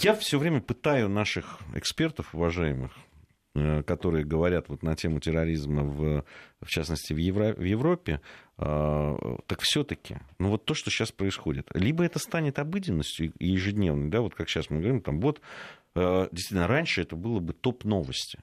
я 0.01 0.15
все 0.15 0.39
время 0.39 0.61
пытаю 0.61 1.09
наших 1.09 1.59
экспертов, 1.75 2.33
уважаемых, 2.33 2.91
э, 3.55 3.83
которые 3.83 4.25
говорят 4.25 4.69
вот 4.69 4.83
на 4.83 4.95
тему 4.95 5.19
терроризма, 5.19 5.83
в, 5.83 6.25
в 6.61 6.67
частности, 6.67 7.13
в, 7.13 7.17
Евро, 7.17 7.53
в 7.53 7.63
Европе, 7.63 8.21
э, 8.57 9.15
так 9.47 9.61
все-таки, 9.61 10.17
ну 10.39 10.49
вот 10.49 10.65
то, 10.65 10.73
что 10.73 10.89
сейчас 10.89 11.11
происходит, 11.11 11.67
либо 11.73 12.03
это 12.03 12.19
станет 12.19 12.59
обыденностью 12.59 13.33
ежедневной, 13.39 14.09
да, 14.09 14.21
вот 14.21 14.35
как 14.35 14.49
сейчас 14.49 14.69
мы 14.69 14.77
говорим, 14.77 15.01
там 15.01 15.19
вот, 15.19 15.41
э, 15.95 16.27
действительно, 16.31 16.67
раньше 16.67 17.01
это 17.01 17.15
было 17.15 17.39
бы 17.39 17.53
топ-новости 17.53 18.39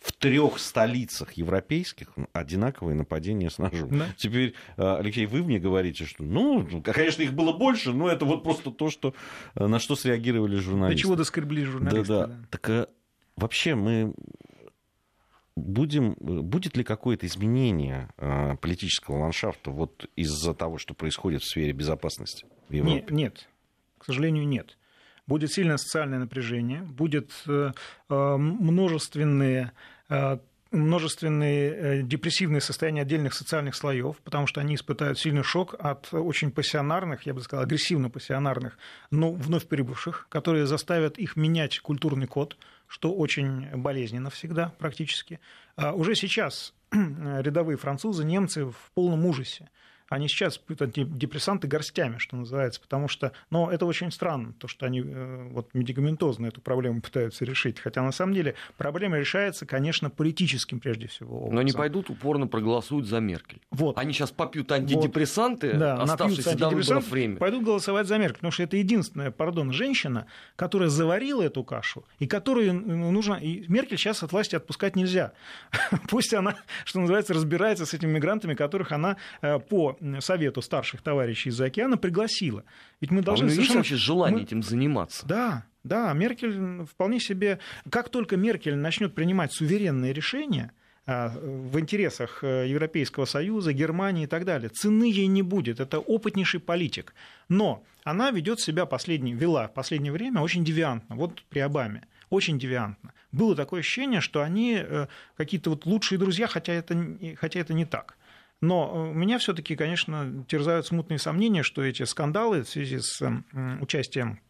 в 0.00 0.12
трех 0.12 0.58
столицах 0.58 1.32
европейских 1.32 2.08
одинаковые 2.32 2.94
нападения 2.94 3.50
с 3.50 3.58
ножом. 3.58 3.98
Да. 3.98 4.06
Теперь, 4.16 4.54
э, 4.76 4.96
Алексей, 4.98 5.26
вы 5.26 5.42
мне 5.42 5.58
говорите, 5.58 6.04
что, 6.04 6.22
ну, 6.22 6.82
конечно, 6.82 7.22
их 7.22 7.32
было 7.32 7.52
больше, 7.52 7.92
но 7.92 8.08
это 8.08 8.24
вот 8.24 8.44
просто 8.44 8.70
то, 8.70 8.90
что, 8.90 9.14
э, 9.54 9.66
на 9.66 9.78
что 9.78 9.96
среагировали 9.96 10.56
журналисты. 10.56 10.96
До 10.96 11.02
чего 11.02 11.16
доскребли 11.16 11.64
журналисты. 11.64 12.12
Да, 12.12 12.26
да. 12.26 12.34
да. 12.34 12.46
Так 12.50 12.70
а, 12.70 12.88
вообще 13.36 13.74
мы 13.74 14.14
будем, 15.56 16.14
будет 16.20 16.76
ли 16.76 16.84
какое-то 16.84 17.26
изменение 17.26 18.08
политического 18.60 19.18
ландшафта 19.18 19.72
вот 19.72 20.08
из-за 20.14 20.54
того, 20.54 20.78
что 20.78 20.94
происходит 20.94 21.42
в 21.42 21.48
сфере 21.48 21.72
безопасности 21.72 22.46
в 22.68 22.72
Европе? 22.72 22.94
Нет, 22.94 23.10
нет, 23.10 23.48
к 23.98 24.04
сожалению, 24.04 24.46
нет 24.46 24.77
будет 25.28 25.52
сильное 25.52 25.76
социальное 25.76 26.18
напряжение, 26.18 26.82
будет 26.82 27.30
э, 27.46 27.72
э, 28.08 28.36
множественные 28.36 29.72
э, 30.08 30.38
множественные 30.70 32.02
депрессивные 32.02 32.60
состояния 32.60 33.00
отдельных 33.00 33.32
социальных 33.32 33.74
слоев, 33.74 34.18
потому 34.22 34.46
что 34.46 34.60
они 34.60 34.74
испытают 34.74 35.18
сильный 35.18 35.42
шок 35.42 35.74
от 35.78 36.12
очень 36.12 36.50
пассионарных, 36.50 37.22
я 37.22 37.32
бы 37.32 37.40
сказал, 37.40 37.64
агрессивно-пассионарных, 37.64 38.76
но 39.10 39.32
вновь 39.32 39.66
прибывших, 39.66 40.26
которые 40.28 40.66
заставят 40.66 41.18
их 41.18 41.36
менять 41.36 41.80
культурный 41.80 42.26
код, 42.26 42.58
что 42.86 43.14
очень 43.14 43.66
болезненно 43.76 44.28
всегда 44.28 44.74
практически. 44.78 45.40
А 45.76 45.94
уже 45.94 46.14
сейчас 46.14 46.74
рядовые 46.92 47.78
французы, 47.78 48.24
немцы 48.24 48.66
в 48.66 48.90
полном 48.92 49.24
ужасе 49.24 49.70
они 50.08 50.28
сейчас 50.28 50.58
пьют 50.58 50.80
антидепрессанты 50.82 51.68
горстями, 51.68 52.18
что 52.18 52.36
называется, 52.36 52.80
потому 52.80 53.08
что, 53.08 53.32
но 53.50 53.70
это 53.70 53.86
очень 53.86 54.10
странно, 54.10 54.54
то, 54.54 54.68
что 54.68 54.86
они 54.86 55.02
э, 55.04 55.48
вот 55.50 55.74
медикаментозно 55.74 56.46
эту 56.46 56.60
проблему 56.60 57.00
пытаются 57.00 57.44
решить, 57.44 57.78
хотя 57.78 58.02
на 58.02 58.12
самом 58.12 58.34
деле 58.34 58.54
проблема 58.76 59.18
решается, 59.18 59.66
конечно, 59.66 60.10
политическим 60.10 60.80
прежде 60.80 61.08
всего 61.08 61.36
образом. 61.36 61.54
Но 61.54 61.60
они 61.60 61.72
пойдут 61.72 62.10
упорно 62.10 62.46
проголосуют 62.46 63.06
за 63.06 63.20
Меркель. 63.20 63.60
Вот. 63.70 63.98
Они 63.98 64.12
сейчас 64.12 64.30
попьют 64.30 64.72
антидепрессанты, 64.72 65.70
вот. 65.70 65.78
да, 65.78 66.02
оставшиеся 66.02 66.56
до 66.56 66.70
выборов 66.70 67.08
время. 67.08 67.36
Пойдут 67.36 67.64
голосовать 67.64 68.06
за 68.06 68.18
Меркель, 68.18 68.36
потому 68.36 68.52
что 68.52 68.62
это 68.62 68.76
единственная, 68.76 69.30
пардон, 69.30 69.72
женщина, 69.72 70.26
которая 70.56 70.88
заварила 70.88 71.42
эту 71.42 71.64
кашу, 71.64 72.04
и 72.18 72.26
которую 72.26 72.72
нужно... 72.74 73.34
И 73.34 73.64
Меркель 73.68 73.98
сейчас 73.98 74.22
от 74.22 74.32
власти 74.32 74.56
отпускать 74.56 74.96
нельзя. 74.96 75.32
Пусть 76.08 76.32
она, 76.32 76.56
что 76.84 77.00
называется, 77.00 77.34
разбирается 77.34 77.84
с 77.84 77.92
этими 77.92 78.12
мигрантами, 78.12 78.54
которых 78.54 78.92
она 78.92 79.16
э, 79.42 79.58
по 79.58 79.97
совету 80.20 80.62
старших 80.62 81.02
товарищей 81.02 81.50
из-за 81.50 81.66
океана 81.66 81.96
пригласила. 81.96 82.64
Ведь 83.00 83.10
мы 83.10 83.22
должны... 83.22 83.46
А 83.46 83.50
совершенно... 83.50 83.78
вообще 83.78 83.96
желание 83.96 84.38
мы... 84.38 84.44
этим 84.44 84.62
заниматься? 84.62 85.26
Да, 85.26 85.64
да, 85.84 86.12
Меркель 86.12 86.84
вполне 86.84 87.20
себе... 87.20 87.58
Как 87.90 88.08
только 88.08 88.36
Меркель 88.36 88.76
начнет 88.76 89.14
принимать 89.14 89.52
суверенные 89.52 90.12
решения, 90.12 90.72
в 91.06 91.78
интересах 91.78 92.42
Европейского 92.42 93.24
Союза, 93.24 93.72
Германии 93.72 94.24
и 94.24 94.26
так 94.26 94.44
далее. 94.44 94.68
Цены 94.68 95.04
ей 95.04 95.26
не 95.26 95.40
будет. 95.40 95.80
Это 95.80 96.00
опытнейший 96.00 96.60
политик. 96.60 97.14
Но 97.48 97.82
она 98.04 98.30
ведет 98.30 98.60
себя 98.60 98.84
последний, 98.84 99.32
вела 99.32 99.68
в 99.68 99.72
последнее 99.72 100.12
время 100.12 100.42
очень 100.42 100.66
девиантно. 100.66 101.16
Вот 101.16 101.42
при 101.48 101.60
Обаме 101.60 102.06
очень 102.28 102.58
девиантно. 102.58 103.14
Было 103.32 103.56
такое 103.56 103.80
ощущение, 103.80 104.20
что 104.20 104.42
они 104.42 104.84
какие-то 105.38 105.70
вот 105.70 105.86
лучшие 105.86 106.18
друзья, 106.18 106.46
хотя 106.46 106.74
это, 106.74 107.16
хотя 107.40 107.60
это 107.60 107.72
не 107.72 107.86
так. 107.86 108.18
Но 108.60 109.12
меня 109.12 109.38
все-таки, 109.38 109.76
конечно, 109.76 110.44
терзают 110.48 110.86
смутные 110.86 111.18
сомнения, 111.18 111.62
что 111.62 111.82
эти 111.82 112.02
скандалы 112.02 112.62
в 112.62 112.68
связи 112.68 112.98
с 112.98 113.22
участием 113.80 114.40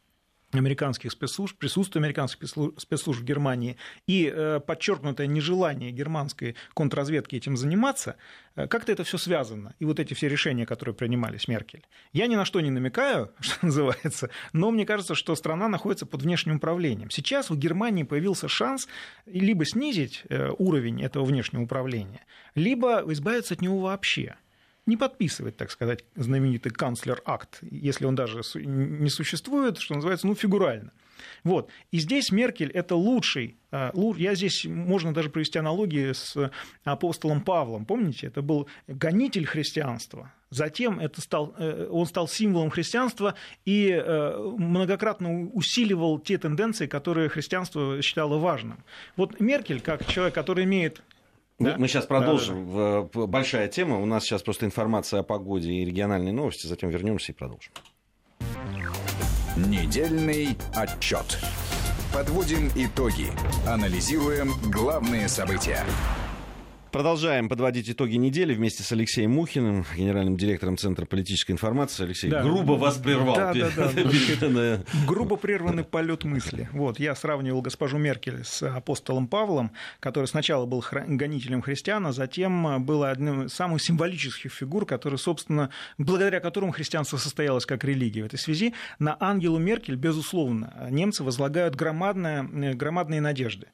американских 0.53 1.13
спецслужб, 1.13 1.57
присутствие 1.59 2.01
американских 2.01 2.49
спецслужб 2.49 3.21
в 3.21 3.25
Германии 3.25 3.77
и 4.07 4.33
э, 4.35 4.61
подчеркнутое 4.61 5.27
нежелание 5.27 5.91
германской 5.91 6.57
контрразведки 6.75 7.37
этим 7.37 7.57
заниматься, 7.57 8.17
э, 8.57 8.67
как-то 8.67 8.93
это 8.93 9.05
все 9.05 9.19
связано. 9.19 9.75
И 9.79 9.85
вот 9.85 10.01
эти 10.01 10.15
все 10.15 10.29
решения, 10.29 10.65
которые 10.65 10.95
принимались 10.95 11.49
Меркель. 11.49 11.85
Я 12.13 12.27
ни 12.27 12.35
на 12.35 12.47
что 12.47 12.61
не 12.61 12.71
намекаю, 12.71 13.31
что 13.41 13.67
называется, 13.67 14.31
но 14.53 14.71
мне 14.71 14.87
кажется, 14.87 15.15
что 15.15 15.35
страна 15.35 15.69
находится 15.69 16.07
под 16.07 16.23
внешним 16.23 16.57
управлением. 16.57 17.11
Сейчас 17.11 17.51
в 17.51 17.59
Германии 17.59 18.05
появился 18.05 18.49
шанс 18.49 18.89
либо 19.27 19.67
снизить 19.67 20.23
э, 20.31 20.51
уровень 20.57 21.03
этого 21.03 21.25
внешнего 21.25 21.63
управления, 21.63 22.25
либо 22.55 23.05
избавиться 23.07 23.55
от 23.55 23.61
него 23.61 23.81
вообще 23.81 24.37
не 24.89 24.97
подписывать, 24.97 25.57
так 25.57 25.71
сказать, 25.71 26.05
знаменитый 26.17 26.73
канцлер-акт, 26.73 27.59
если 27.61 28.07
он 28.07 28.15
даже 28.15 28.41
не 28.57 29.11
существует, 29.11 29.79
что 29.79 29.95
называется, 29.95 30.27
ну, 30.27 30.35
фигурально. 30.35 30.93
Вот. 31.45 31.71
И 31.91 31.99
здесь 31.99 32.33
Меркель– 32.33 32.71
это 32.75 32.97
лучший, 32.97 33.57
а, 33.71 33.93
я 34.17 34.35
здесь, 34.35 34.65
можно 34.65 35.13
даже 35.13 35.31
провести 35.31 35.59
аналогии 35.59 36.13
с 36.13 36.51
апостолом 36.85 37.43
Павлом, 37.43 37.85
помните, 37.85 38.29
это 38.29 38.43
был 38.43 38.69
гонитель 38.87 39.47
христианства, 39.47 40.33
Затем 40.51 40.99
это 40.99 41.21
стал, 41.21 41.55
э, 41.59 41.89
он 41.91 42.07
стал 42.07 42.27
символом 42.27 42.71
христианства 42.71 43.35
и 43.67 43.91
э, 43.91 44.55
многократно 44.57 45.51
усиливал 45.51 46.19
те 46.19 46.39
тенденции, 46.39 46.87
которые 46.87 47.29
христианство 47.29 48.01
считало 48.01 48.39
важным. 48.39 48.83
Вот 49.17 49.41
Меркель, 49.41 49.81
как 49.81 50.07
человек, 50.07 50.35
который 50.35 50.65
имеет 50.65 51.03
да? 51.59 51.77
Мы 51.79 51.89
сейчас 51.89 52.07
продолжим. 52.07 52.67
Да, 52.69 53.03
да, 53.03 53.09
да. 53.13 53.27
Большая 53.27 53.69
тема. 53.69 53.99
У 53.99 54.07
нас 54.07 54.25
сейчас 54.25 54.43
просто 54.43 54.67
информация 54.67 55.21
о 55.21 55.23
погоде 55.23 55.73
и 55.73 55.85
региональные 55.85 56.33
новости. 56.33 56.67
Затем 56.67 56.91
вернемся 56.91 57.33
и 57.33 57.35
продолжим. 57.35 57.73
Недельный 59.57 60.57
отчет. 60.75 61.39
Подводим 62.15 62.71
итоги. 62.77 63.33
Анализируем 63.67 64.53
главные 64.71 65.29
события. 65.29 65.85
Продолжаем 66.93 67.51
подводить 67.51 67.91
итоги 67.91 68.17
недели 68.17 68.55
вместе 68.55 68.83
с 68.83 68.91
Алексеем 68.93 69.33
Мухиным, 69.33 69.85
генеральным 69.95 70.39
директором 70.39 70.79
Центра 70.79 71.05
политической 71.05 71.53
информации. 71.53 72.05
Алексей, 72.05 72.31
да. 72.31 72.43
грубо 72.43 72.73
вас 72.73 72.97
прервал. 72.97 73.37
Да, 73.37 73.53
да, 73.53 73.91
да. 74.49 74.83
Грубо 75.07 75.37
прерванный 75.37 75.85
полет 75.85 76.25
мысли. 76.25 76.69
Вот, 76.73 76.99
я 76.99 77.15
сравнивал 77.15 77.61
госпожу 77.61 77.99
Меркель 77.99 78.43
с 78.43 78.63
апостолом 78.63 79.29
Павлом, 79.29 79.73
который 80.01 80.27
сначала 80.27 80.65
был 80.65 80.83
гонителем 80.91 81.61
христиан, 81.61 82.07
а 82.07 82.13
затем 82.13 82.83
был 82.85 83.05
одним 83.05 83.45
из 83.45 83.53
самых 83.53 83.83
символических 83.83 84.51
фигур, 84.51 84.87
который, 84.87 85.19
собственно, 85.19 85.69
благодаря 85.99 86.41
которому 86.41 86.73
христианство 86.73 87.19
состоялось 87.19 87.67
как 87.67 87.85
религия. 87.85 88.23
В 88.23 88.27
этой 88.27 88.39
связи 88.39 88.73
на 88.99 89.17
Ангелу 89.21 89.59
Меркель, 89.59 89.97
безусловно, 89.97 90.89
немцы 90.91 91.23
возлагают 91.23 91.75
громадные, 91.75 92.75
громадные 92.75 93.21
надежды 93.21 93.67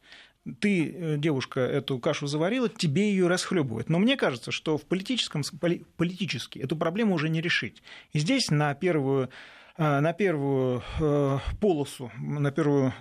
ты, 0.60 0.90
э, 0.90 1.16
девушка, 1.16 1.60
эту 1.60 1.98
кашу 1.98 2.26
заварила, 2.26 2.68
тебе 2.68 3.10
ее 3.10 3.28
расхлебывают. 3.28 3.88
Но 3.88 3.98
мне 3.98 4.16
кажется, 4.16 4.50
что 4.50 4.76
в 4.76 4.82
политическом, 4.82 5.42
политически 5.96 6.58
эту 6.58 6.76
проблему 6.76 7.14
уже 7.14 7.28
не 7.28 7.40
решить. 7.40 7.82
И 8.12 8.18
здесь 8.18 8.50
на 8.50 8.74
первую 8.74 9.30
на 9.76 10.12
первую 10.12 10.82
э, 11.00 11.38
полосу, 11.60 12.12
на 12.18 12.50
первую 12.50 12.92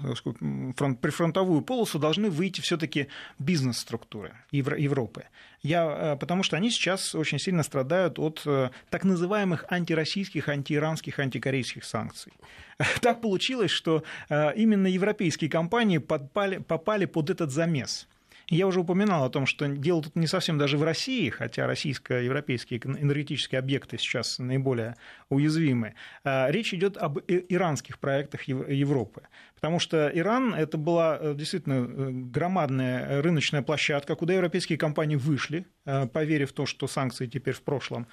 фронт, 0.75 0.99
прифронтовую 1.01 1.61
полосу 1.61 1.99
должны 1.99 2.29
выйти 2.29 2.61
все-таки 2.61 3.07
бизнес-структуры 3.39 4.33
Европы. 4.51 5.25
Я, 5.61 6.17
потому 6.19 6.43
что 6.43 6.57
они 6.57 6.71
сейчас 6.71 7.15
очень 7.15 7.39
сильно 7.39 7.63
страдают 7.63 8.19
от 8.19 8.45
так 8.89 9.03
называемых 9.03 9.65
антироссийских, 9.69 10.49
антииранских, 10.49 11.19
антикорейских 11.19 11.83
санкций. 11.83 12.33
Так 13.01 13.21
получилось, 13.21 13.71
что 13.71 14.03
э, 14.29 14.55
именно 14.55 14.87
европейские 14.87 15.49
компании 15.49 15.97
попали, 15.97 16.57
попали 16.57 17.05
под 17.05 17.29
этот 17.29 17.51
замес. 17.51 18.07
Я 18.53 18.67
уже 18.67 18.81
упоминал 18.81 19.25
о 19.25 19.29
том, 19.29 19.47
что 19.47 19.67
дело 19.67 20.03
тут 20.03 20.15
не 20.15 20.27
совсем 20.27 20.59
даже 20.59 20.77
в 20.77 20.83
России, 20.83 21.29
хотя 21.29 21.65
российско-европейские 21.65 22.79
энергетические 22.83 23.57
объекты 23.57 23.97
сейчас 23.97 24.37
наиболее 24.37 24.95
уязвимы. 25.29 25.95
Э, 26.23 26.51
речь 26.51 26.71
идет 26.71 26.97
об 26.97 27.17
иранских 27.27 27.97
проектах 27.97 28.43
Европы. 28.43 29.23
Потому 29.55 29.79
что 29.79 30.11
Иран 30.13 30.53
это 30.53 30.77
была 30.77 31.17
э, 31.19 31.33
действительно 31.35 31.87
громадная 32.29 33.23
рыночная 33.23 33.63
площадка, 33.63 34.15
куда 34.15 34.33
европейские 34.33 34.77
компании 34.77 35.15
вышли, 35.15 35.65
поверив 36.13 36.51
в 36.51 36.53
то, 36.53 36.65
что 36.67 36.87
санкции 36.87 37.25
теперь 37.25 37.55
в 37.55 37.61
прошлом, 37.63 38.07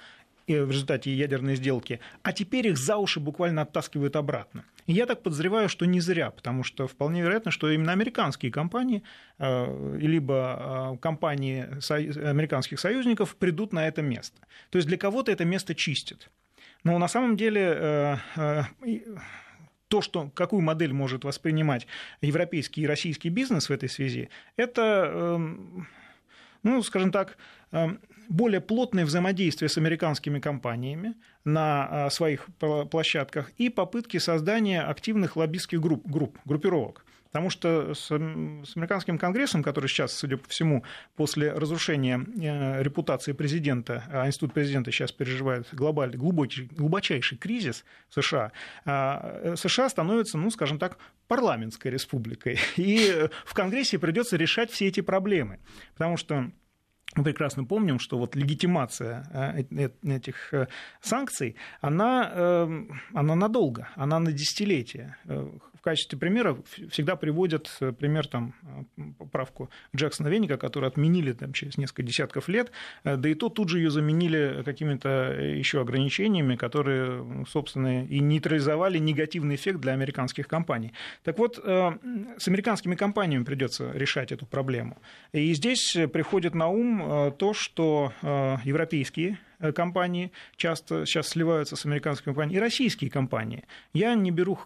в 0.47 0.71
результате 0.71 1.13
ядерной 1.13 1.55
сделки, 1.55 1.99
а 2.23 2.33
теперь 2.33 2.67
их 2.67 2.77
за 2.77 2.97
уши 2.97 3.19
буквально 3.19 3.61
оттаскивают 3.61 4.15
обратно. 4.15 4.65
И 4.87 4.93
я 4.93 5.05
так 5.05 5.23
подозреваю, 5.23 5.69
что 5.69 5.85
не 5.85 6.01
зря, 6.01 6.31
потому 6.31 6.63
что 6.63 6.87
вполне 6.87 7.21
вероятно, 7.21 7.51
что 7.51 7.69
именно 7.69 7.91
американские 7.91 8.51
компании, 8.51 9.03
э, 9.37 9.97
либо 9.99 10.93
э, 10.95 10.97
компании 10.97 11.67
американских 12.27 12.79
союзников 12.79 13.35
придут 13.35 13.73
на 13.73 13.87
это 13.87 14.01
место. 14.01 14.39
То 14.69 14.77
есть 14.77 14.87
для 14.87 14.97
кого-то 14.97 15.31
это 15.31 15.45
место 15.45 15.75
чистит. 15.75 16.29
Но 16.83 16.97
на 16.97 17.07
самом 17.07 17.37
деле 17.37 17.77
э, 18.35 18.63
то, 19.91 20.01
что, 20.01 20.31
какую 20.33 20.61
модель 20.61 20.93
может 20.93 21.25
воспринимать 21.25 21.85
европейский 22.21 22.81
и 22.81 22.87
российский 22.87 23.29
бизнес 23.29 23.67
в 23.67 23.73
этой 23.73 23.89
связи, 23.89 24.29
это, 24.55 25.11
эм, 25.13 25.87
ну, 26.63 26.81
скажем 26.81 27.11
так, 27.11 27.37
эм, 27.71 27.99
более 28.31 28.61
плотное 28.61 29.05
взаимодействие 29.05 29.67
с 29.67 29.77
американскими 29.77 30.39
компаниями 30.39 31.15
на 31.43 32.05
а, 32.05 32.09
своих 32.09 32.47
площадках 32.89 33.51
и 33.57 33.69
попытки 33.69 34.17
создания 34.17 34.81
активных 34.81 35.35
лоббистских 35.35 35.81
групп, 35.81 36.07
групп 36.07 36.37
группировок. 36.45 37.05
Потому 37.31 37.49
что 37.49 37.93
с, 37.93 38.11
американским 38.11 39.17
конгрессом, 39.17 39.63
который 39.63 39.87
сейчас, 39.87 40.11
судя 40.11 40.35
по 40.35 40.49
всему, 40.49 40.83
после 41.15 41.53
разрушения 41.53 42.19
э, 42.19 42.83
репутации 42.83 43.31
президента, 43.31 44.03
а 44.11 44.27
институт 44.27 44.53
президента 44.53 44.91
сейчас 44.91 45.13
переживает 45.13 45.65
глобальный, 45.71 46.17
глубокий, 46.17 46.63
глубочайший 46.63 47.37
кризис 47.37 47.85
США, 48.09 48.51
а, 48.83 49.55
США 49.55 49.87
становится, 49.87 50.37
ну, 50.37 50.51
скажем 50.51 50.77
так, 50.77 50.97
парламентской 51.29 51.87
республикой. 51.87 52.59
И 52.75 53.29
в 53.45 53.53
Конгрессе 53.53 53.97
придется 53.97 54.35
решать 54.35 54.69
все 54.69 54.87
эти 54.87 54.99
проблемы. 54.99 55.59
Потому 55.93 56.17
что 56.17 56.51
мы 57.15 57.23
прекрасно 57.23 57.65
помним, 57.65 57.99
что 57.99 58.17
вот 58.17 58.35
легитимация 58.35 59.25
э, 59.33 59.63
э, 59.71 60.15
этих 60.15 60.53
э, 60.53 60.67
санкций, 61.01 61.55
она, 61.81 62.67
она 63.13 63.35
надолго, 63.35 63.89
она 63.95 64.19
на 64.19 64.31
десятилетия. 64.31 65.17
В 65.81 65.83
качестве 65.83 66.17
примера 66.17 66.57
всегда 66.89 67.15
приводят 67.15 67.69
пример 67.99 68.27
там, 68.27 68.53
поправку 69.17 69.69
Джексона 69.95 70.27
Веника, 70.27 70.57
которую 70.57 70.87
отменили 70.87 71.33
там, 71.33 71.53
через 71.53 71.77
несколько 71.77 72.03
десятков 72.03 72.47
лет, 72.47 72.71
да 73.03 73.27
и 73.27 73.33
то 73.33 73.49
тут 73.49 73.69
же 73.69 73.79
ее 73.79 73.89
заменили 73.89 74.61
какими-то 74.63 75.33
еще 75.39 75.81
ограничениями, 75.81 76.55
которые, 76.55 77.45
собственно, 77.49 78.05
и 78.05 78.19
нейтрализовали 78.19 78.99
негативный 78.99 79.55
эффект 79.55 79.79
для 79.79 79.93
американских 79.93 80.47
компаний. 80.47 80.93
Так 81.23 81.37
вот, 81.39 81.57
с 81.57 82.47
американскими 82.47 82.95
компаниями 82.95 83.43
придется 83.43 83.91
решать 83.91 84.31
эту 84.31 84.45
проблему. 84.45 84.97
И 85.33 85.53
здесь 85.53 85.97
приходит 86.13 86.53
на 86.55 86.67
ум 86.67 87.01
Э, 87.01 87.31
то, 87.37 87.53
что 87.53 88.13
э, 88.21 88.57
европейские 88.63 89.31
э, 89.31 89.35
компании 89.75 90.31
часто 90.55 91.05
сейчас 91.05 91.29
сливаются 91.29 91.75
с 91.75 91.85
американскими 91.85 92.33
компаниями, 92.33 92.57
и 92.57 92.61
российские 92.61 93.09
компании. 93.11 93.65
Я 93.93 94.15
не 94.15 94.31
беру 94.31 94.59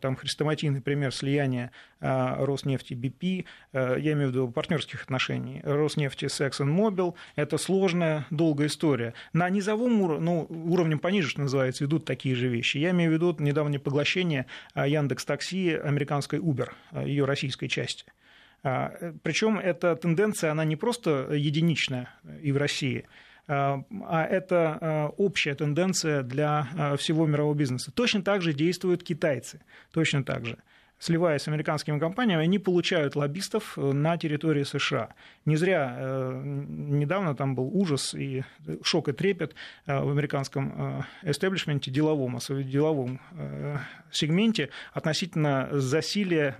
там 0.00 0.16
хрестоматийный 0.16 0.80
пример 0.80 1.14
слияния 1.14 1.70
Роснефти 2.00 2.94
BP, 2.94 3.44
я 3.72 4.12
имею 4.12 4.28
в 4.28 4.30
виду 4.30 4.48
партнерских 4.48 5.02
отношений, 5.02 5.60
Роснефти 5.64 6.28
с 6.28 6.40
ExxonMobil. 6.40 7.14
Это 7.36 7.58
сложная, 7.58 8.26
долгая 8.30 8.68
история. 8.68 9.14
На 9.32 9.50
низовом 9.50 10.00
уровне, 10.00 10.24
ну, 10.24 10.46
уровнем 10.48 10.98
пониже, 10.98 11.28
что 11.28 11.40
называется, 11.40 11.84
ведут 11.84 12.04
такие 12.04 12.34
же 12.34 12.48
вещи. 12.48 12.78
Я 12.78 12.90
имею 12.90 13.10
в 13.10 13.14
виду 13.14 13.36
недавнее 13.38 13.80
поглощение 13.80 14.46
Яндекс 14.74 15.24
Такси 15.24 15.74
американской 15.74 16.38
Uber, 16.38 16.70
ее 17.04 17.24
российской 17.24 17.68
части. 17.68 18.04
А, 18.62 19.12
Причем 19.22 19.58
эта 19.58 19.94
тенденция, 19.96 20.50
она 20.50 20.64
не 20.64 20.76
просто 20.76 21.28
единичная 21.32 22.08
и 22.42 22.52
в 22.52 22.56
России, 22.56 23.06
а, 23.48 23.82
а 24.06 24.24
это 24.24 24.78
а, 24.80 25.08
общая 25.16 25.54
тенденция 25.54 26.22
для 26.22 26.96
всего 26.98 27.26
мирового 27.26 27.54
бизнеса. 27.54 27.90
Точно 27.92 28.22
так 28.22 28.42
же 28.42 28.52
действуют 28.52 29.02
китайцы, 29.02 29.60
точно 29.90 30.22
так 30.22 30.44
же. 30.44 30.58
сливаясь 30.98 31.42
с 31.42 31.48
американскими 31.48 31.98
компаниями, 31.98 32.42
они 32.42 32.58
получают 32.58 33.16
лоббистов 33.16 33.76
на 33.76 34.16
территории 34.16 34.64
США. 34.64 35.10
Не 35.44 35.56
зря 35.56 35.96
э, 35.96 36.42
недавно 36.44 37.34
там 37.34 37.54
был 37.54 37.70
ужас 37.72 38.14
и 38.14 38.44
шок 38.82 39.08
и 39.08 39.12
трепет 39.12 39.54
э, 39.86 39.98
в 39.98 40.10
американском 40.10 41.06
э, 41.22 41.30
эстеблишменте, 41.30 41.90
деловом, 41.90 42.38
деловом 42.48 43.20
сегменте 44.10 44.70
относительно 44.92 45.68
засилия 45.72 46.56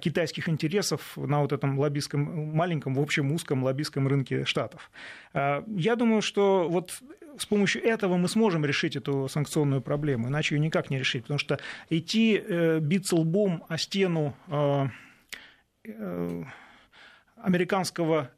китайских 0.00 0.48
интересов 0.48 1.16
на 1.16 1.40
вот 1.40 1.52
этом 1.52 1.78
лоббистском, 1.78 2.54
маленьком, 2.54 2.94
в 2.94 3.00
общем, 3.00 3.32
узком 3.32 3.64
лоббистском 3.64 4.06
рынке 4.06 4.44
Штатов. 4.44 4.90
Я 5.34 5.96
думаю, 5.96 6.20
что 6.20 6.68
вот 6.68 7.02
с 7.38 7.46
помощью 7.46 7.82
этого 7.84 8.16
мы 8.16 8.28
сможем 8.28 8.64
решить 8.64 8.96
эту 8.96 9.28
санкционную 9.28 9.80
проблему, 9.80 10.28
иначе 10.28 10.54
ее 10.54 10.60
никак 10.60 10.90
не 10.90 10.98
решить, 10.98 11.22
потому 11.22 11.38
что 11.38 11.58
идти 11.90 12.36
э, 12.36 12.78
биться 12.80 13.16
лбом 13.16 13.64
о 13.68 13.78
стену 13.78 14.36
э, 14.48 14.86
э, 15.84 16.44
американского 17.36 18.30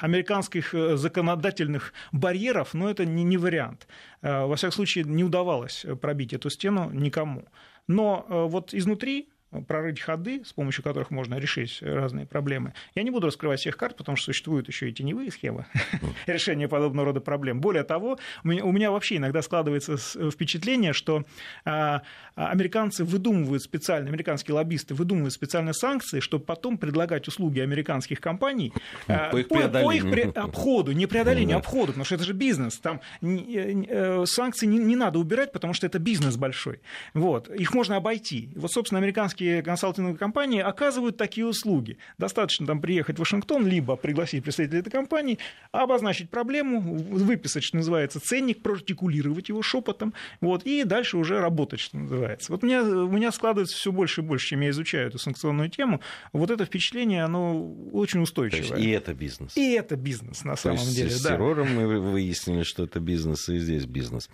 американских 0.00 0.72
законодательных 0.72 1.92
барьеров, 2.12 2.72
но 2.72 2.90
это 2.90 3.04
не, 3.04 3.22
не 3.22 3.36
вариант. 3.36 3.86
Во 4.22 4.56
всяком 4.56 4.72
случае, 4.72 5.04
не 5.04 5.22
удавалось 5.22 5.84
пробить 6.00 6.32
эту 6.32 6.48
стену 6.48 6.88
никому. 6.90 7.44
Но 7.88 8.24
вот 8.26 8.72
изнутри 8.72 9.28
прорыть 9.66 10.00
ходы, 10.00 10.42
с 10.44 10.52
помощью 10.52 10.84
которых 10.84 11.10
можно 11.10 11.36
решить 11.36 11.78
разные 11.80 12.26
проблемы. 12.26 12.74
Я 12.94 13.02
не 13.02 13.10
буду 13.10 13.28
раскрывать 13.28 13.60
всех 13.60 13.76
карт, 13.76 13.96
потому 13.96 14.16
что 14.16 14.26
существуют 14.26 14.68
еще 14.68 14.90
и 14.90 14.92
теневые 14.92 15.30
схемы 15.30 15.66
решения 16.26 16.68
подобного 16.68 17.06
рода 17.06 17.20
проблем. 17.20 17.60
Более 17.60 17.84
того, 17.84 18.18
у 18.44 18.48
меня 18.72 18.90
вообще 18.90 19.16
иногда 19.16 19.42
складывается 19.42 19.96
впечатление, 20.30 20.92
что 20.92 21.24
а, 21.64 22.02
американцы 22.34 23.04
выдумывают 23.04 23.62
специально, 23.62 24.08
американские 24.08 24.54
лоббисты 24.54 24.94
выдумывают 24.94 25.32
специальные 25.32 25.74
санкции, 25.74 26.20
чтобы 26.20 26.44
потом 26.44 26.76
предлагать 26.76 27.26
услуги 27.28 27.60
американских 27.60 28.20
компаний 28.20 28.72
по 29.06 29.36
их, 29.38 29.48
по, 29.48 29.68
по 29.68 29.92
их 29.92 30.36
обходу, 30.36 30.92
не 30.92 31.06
преодолению, 31.06 31.56
а 31.56 31.60
обходу, 31.60 31.88
потому 31.88 32.04
что 32.04 32.16
это 32.16 32.24
же 32.24 32.32
бизнес. 32.32 32.78
Там 32.78 33.00
э, 33.22 34.24
санкции 34.26 34.66
не, 34.66 34.78
не 34.78 34.96
надо 34.96 35.18
убирать, 35.18 35.52
потому 35.52 35.72
что 35.72 35.86
это 35.86 35.98
бизнес 35.98 36.36
большой. 36.36 36.80
Вот. 37.14 37.48
Их 37.48 37.74
можно 37.74 37.96
обойти. 37.96 38.50
Вот, 38.54 38.72
собственно, 38.72 38.98
американские 38.98 39.37
американские 39.38 39.62
консалтинговые 39.62 40.18
компании 40.18 40.60
оказывают 40.60 41.16
такие 41.16 41.46
услуги. 41.46 41.98
Достаточно 42.18 42.66
там 42.66 42.80
приехать 42.80 43.16
в 43.16 43.18
Вашингтон, 43.20 43.66
либо 43.66 43.96
пригласить 43.96 44.42
представителей 44.42 44.80
этой 44.80 44.90
компании, 44.90 45.38
обозначить 45.72 46.30
проблему, 46.30 46.80
выписать, 46.80 47.64
что 47.64 47.76
называется, 47.76 48.20
ценник, 48.20 48.62
проартикулировать 48.62 49.48
его 49.48 49.62
шепотом, 49.62 50.14
вот, 50.40 50.64
и 50.64 50.84
дальше 50.84 51.16
уже 51.16 51.40
работать, 51.40 51.80
что 51.80 51.98
называется. 51.98 52.52
Вот 52.52 52.64
у 52.64 52.66
меня, 52.66 52.82
у 52.82 53.10
меня 53.10 53.32
складывается 53.32 53.76
все 53.76 53.92
больше 53.92 54.20
и 54.20 54.24
больше, 54.24 54.48
чем 54.48 54.60
я 54.60 54.70
изучаю 54.70 55.08
эту 55.08 55.18
санкционную 55.18 55.70
тему. 55.70 56.00
Вот 56.32 56.50
это 56.50 56.64
впечатление, 56.64 57.24
оно 57.24 57.72
очень 57.92 58.20
устойчивое. 58.20 58.68
То 58.68 58.74
есть 58.74 58.86
и 58.86 58.90
это 58.90 59.14
бизнес. 59.14 59.56
И 59.56 59.72
это 59.72 59.96
бизнес, 59.96 60.44
на 60.44 60.56
самом 60.56 60.78
есть 60.78 60.96
деле. 60.96 61.10
С 61.10 61.22
да. 61.22 61.30
террором 61.30 61.74
мы 61.74 62.00
выяснили, 62.00 62.62
что 62.62 62.84
это 62.84 63.00
бизнес, 63.00 63.48
и 63.48 63.58
здесь 63.58 63.86
бизнес. 63.86 64.28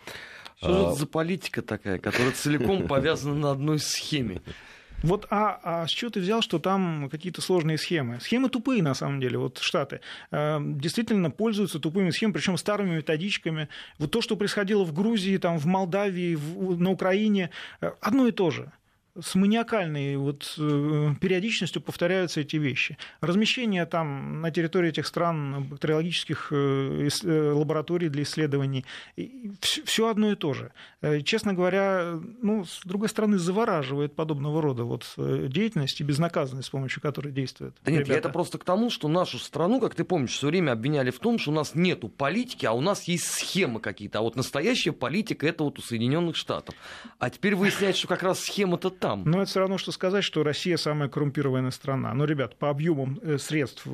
Что 0.57 0.73
же 0.73 0.79
это 0.81 0.91
а, 0.91 0.95
за 0.95 1.07
политика 1.07 1.63
такая, 1.63 1.99
которая 1.99 2.33
целиком 2.33 2.87
повязана 2.87 3.35
на 3.35 3.51
одной 3.51 3.79
схеме? 3.79 4.41
Вот, 5.03 5.27
а, 5.31 5.61
а 5.63 5.87
с 5.87 5.91
чего 5.91 6.11
ты 6.11 6.21
взял, 6.21 6.41
что 6.41 6.59
там 6.59 7.09
какие-то 7.11 7.43
сложные 7.43 7.77
схемы? 7.77 8.21
Схемы 8.21 8.49
тупые, 8.49 8.83
на 8.83 8.95
самом 8.95 9.21
деле, 9.21 9.39
вот 9.39 9.59
Штаты 9.59 10.01
э, 10.31 10.59
действительно 10.63 11.31
пользуются 11.31 11.79
тупыми 11.79 12.11
схемами, 12.11 12.35
причем 12.35 12.57
старыми 12.57 12.97
методичками. 12.97 13.69
Вот 13.99 14.11
то, 14.11 14.23
что 14.23 14.37
происходило 14.37 14.85
в 14.85 14.95
Грузии, 14.95 15.37
там, 15.37 15.59
в 15.59 15.67
Молдавии, 15.67 16.35
в, 16.35 16.81
на 16.81 16.91
Украине, 16.91 17.51
э, 17.81 17.93
одно 18.01 18.27
и 18.27 18.33
то 18.33 18.51
же 18.51 18.73
с 19.21 19.37
маниакальной 19.37 20.17
вот 20.17 20.55
э, 20.59 21.15
периодичностью 21.21 21.81
повторяются 21.81 22.41
эти 22.41 22.57
вещи. 22.57 22.99
Размещение 23.21 23.87
там 23.87 24.41
на 24.41 24.51
территории 24.51 24.89
этих 24.89 25.07
стран 25.07 25.65
бактериологических 25.65 26.49
э, 26.51 27.09
э, 27.23 27.53
лабораторий 27.53 28.09
для 28.09 28.25
исследований, 28.25 28.85
все 29.61 30.09
одно 30.09 30.33
и 30.33 30.35
то 30.35 30.53
же. 30.53 30.73
Честно 31.25 31.55
говоря, 31.55 32.19
ну, 32.43 32.65
с 32.65 32.81
другой 32.85 33.09
стороны, 33.09 33.39
завораживает 33.39 34.15
подобного 34.15 34.61
рода 34.61 34.85
вот 34.85 35.07
деятельность 35.17 36.01
и 36.01 36.05
безнаказанность, 36.05 36.69
с 36.69 36.71
помощью 36.71 37.01
которой 37.01 37.33
действует. 37.33 37.77
Да 37.85 37.93
нет, 37.93 38.01
ребята. 38.01 38.13
я 38.13 38.19
это 38.19 38.29
просто 38.31 38.59
к 38.59 38.65
тому, 38.65 38.91
что 38.91 39.09
нашу 39.09 39.39
страну, 39.39 39.81
как 39.81 39.95
ты 39.95 40.05
помнишь, 40.05 40.33
все 40.33 40.49
время 40.49 40.73
обвиняли 40.73 41.11
в 41.11 41.19
том, 41.19 41.39
что 41.39 41.51
у 41.51 41.55
нас 41.55 41.75
нету 41.75 42.09
политики, 42.09 42.67
а 42.67 42.73
у 42.73 42.81
нас 42.81 43.05
есть 43.05 43.27
схемы 43.27 43.81
какие-то. 43.81 44.21
А 44.21 44.23
вот 44.23 44.35
настоящая 44.35 44.93
политика 44.93 45.47
это 45.47 45.63
вот 45.65 45.79
у 45.79 45.83
Соединенных 45.83 46.37
Штатов. 46.37 46.75
А 47.19 47.31
теперь 47.31 47.55
выясняется, 47.55 48.01
что 48.01 48.09
как 48.09 48.23
раз 48.23 48.41
схема-то 48.41 48.91
там. 49.05 49.23
Но 49.27 49.43
это 49.43 49.51
все 49.51 49.61
равно, 49.61 49.77
что 49.77 49.93
сказать, 49.93 50.25
что 50.25 50.43
Россия 50.43 50.79
самая 50.79 51.11
коррумпированная 51.11 51.71
страна. 51.73 52.15
Но, 52.15 52.25
ребят, 52.25 52.57
по 52.57 52.71
объемам 52.71 53.21
э, 53.23 53.37
средств, 53.37 53.87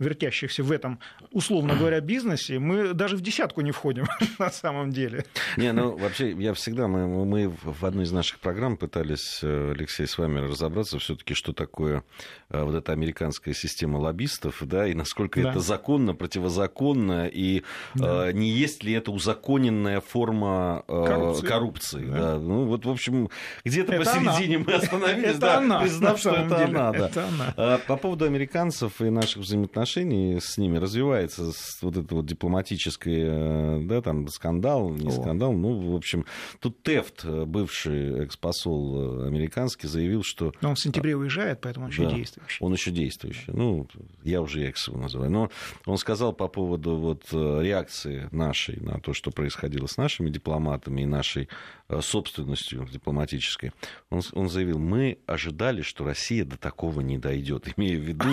вертящихся 0.00 0.64
в 0.64 0.72
этом, 0.72 0.98
условно 1.30 1.74
говоря, 1.78 2.00
бизнесе, 2.00 2.58
мы 2.58 2.92
даже 2.92 3.16
в 3.16 3.20
десятку 3.20 3.60
не 3.60 3.70
входим 3.70 4.06
на 4.40 4.50
самом 4.50 4.90
деле. 4.90 5.24
Не, 5.56 5.72
ну 5.72 5.96
вообще, 6.00 6.32
я 6.32 6.52
всегда, 6.54 6.88
мы, 6.88 7.24
мы 7.24 7.48
в 7.48 7.86
одной 7.86 8.04
из 8.04 8.12
наших 8.12 8.40
программ 8.40 8.76
пытались, 8.76 9.38
э, 9.42 9.72
Алексей, 9.72 10.06
с 10.06 10.18
вами 10.18 10.40
разобраться 10.40 10.98
все-таки, 10.98 11.34
что 11.34 11.52
такое 11.52 12.02
э, 12.50 12.60
вот 12.60 12.74
эта 12.74 12.92
американская 12.92 13.54
система 13.54 13.98
лоббистов, 13.98 14.62
да, 14.62 14.88
и 14.88 14.94
насколько 14.94 15.40
да. 15.40 15.50
это 15.50 15.60
законно, 15.60 16.12
противозаконно, 16.14 17.28
и 17.28 17.62
да. 17.94 18.32
не 18.32 18.50
есть 18.50 18.82
ли 18.82 18.94
это 18.94 19.12
узаконенная 19.12 20.00
форма 20.00 20.82
коррупции. 20.88 21.46
коррупции 21.46 22.04
да. 22.04 22.16
Да. 22.16 22.38
Ну 22.38 22.64
вот, 22.64 22.84
в 22.84 22.90
общем, 22.90 23.30
где-то 23.64 23.96
посередине 23.96 24.55
мы 24.58 24.74
остановились, 24.74 25.38
да, 25.38 25.58
она, 25.58 25.80
признав, 25.80 26.18
что 26.18 26.30
это 26.30 26.56
деле. 26.56 26.78
она. 26.78 26.92
Да. 26.92 27.08
Это 27.08 27.28
она. 27.28 27.54
А, 27.56 27.78
по 27.78 27.96
поводу 27.96 28.24
американцев 28.24 29.00
и 29.00 29.10
наших 29.10 29.42
взаимоотношений 29.42 30.38
с 30.40 30.58
ними 30.58 30.78
развивается 30.78 31.52
вот 31.82 31.96
это 31.96 32.14
вот 32.14 32.26
дипломатическое, 32.26 33.80
да, 33.80 34.00
там 34.02 34.28
скандал, 34.28 34.90
не 34.90 35.08
О. 35.08 35.12
скандал, 35.12 35.52
ну, 35.52 35.92
в 35.92 35.96
общем, 35.96 36.24
тут 36.60 36.82
Тефт, 36.82 37.24
бывший 37.24 38.24
экспосол 38.24 39.24
американский, 39.24 39.88
заявил, 39.88 40.22
что... 40.22 40.52
Но 40.60 40.70
он 40.70 40.74
в 40.74 40.80
сентябре 40.80 41.16
уезжает, 41.16 41.60
поэтому 41.60 41.86
он 41.86 41.90
еще 41.90 42.04
да, 42.04 42.12
действующий. 42.12 42.64
Он 42.64 42.72
еще 42.72 42.90
действующий. 42.90 43.52
Ну, 43.52 43.88
я 44.22 44.42
уже 44.42 44.62
экс 44.64 44.88
его 44.88 44.98
называю. 44.98 45.30
Но 45.30 45.50
он 45.84 45.98
сказал 45.98 46.32
по 46.32 46.48
поводу 46.48 46.96
вот 46.96 47.24
реакции 47.32 48.28
нашей 48.32 48.80
на 48.80 49.00
то, 49.00 49.12
что 49.12 49.30
происходило 49.30 49.86
с 49.86 49.96
нашими 49.96 50.30
дипломатами 50.30 51.02
и 51.02 51.06
нашей 51.06 51.48
э, 51.88 52.00
собственностью 52.00 52.86
дипломатической. 52.90 53.72
Он, 54.10 54.22
он 54.32 54.45
заявил, 54.48 54.78
мы 54.78 55.18
ожидали, 55.26 55.82
что 55.82 56.04
Россия 56.04 56.44
до 56.44 56.56
такого 56.56 57.00
не 57.00 57.18
дойдет. 57.18 57.68
Имея 57.76 57.98
в 57.98 58.02
виду... 58.02 58.32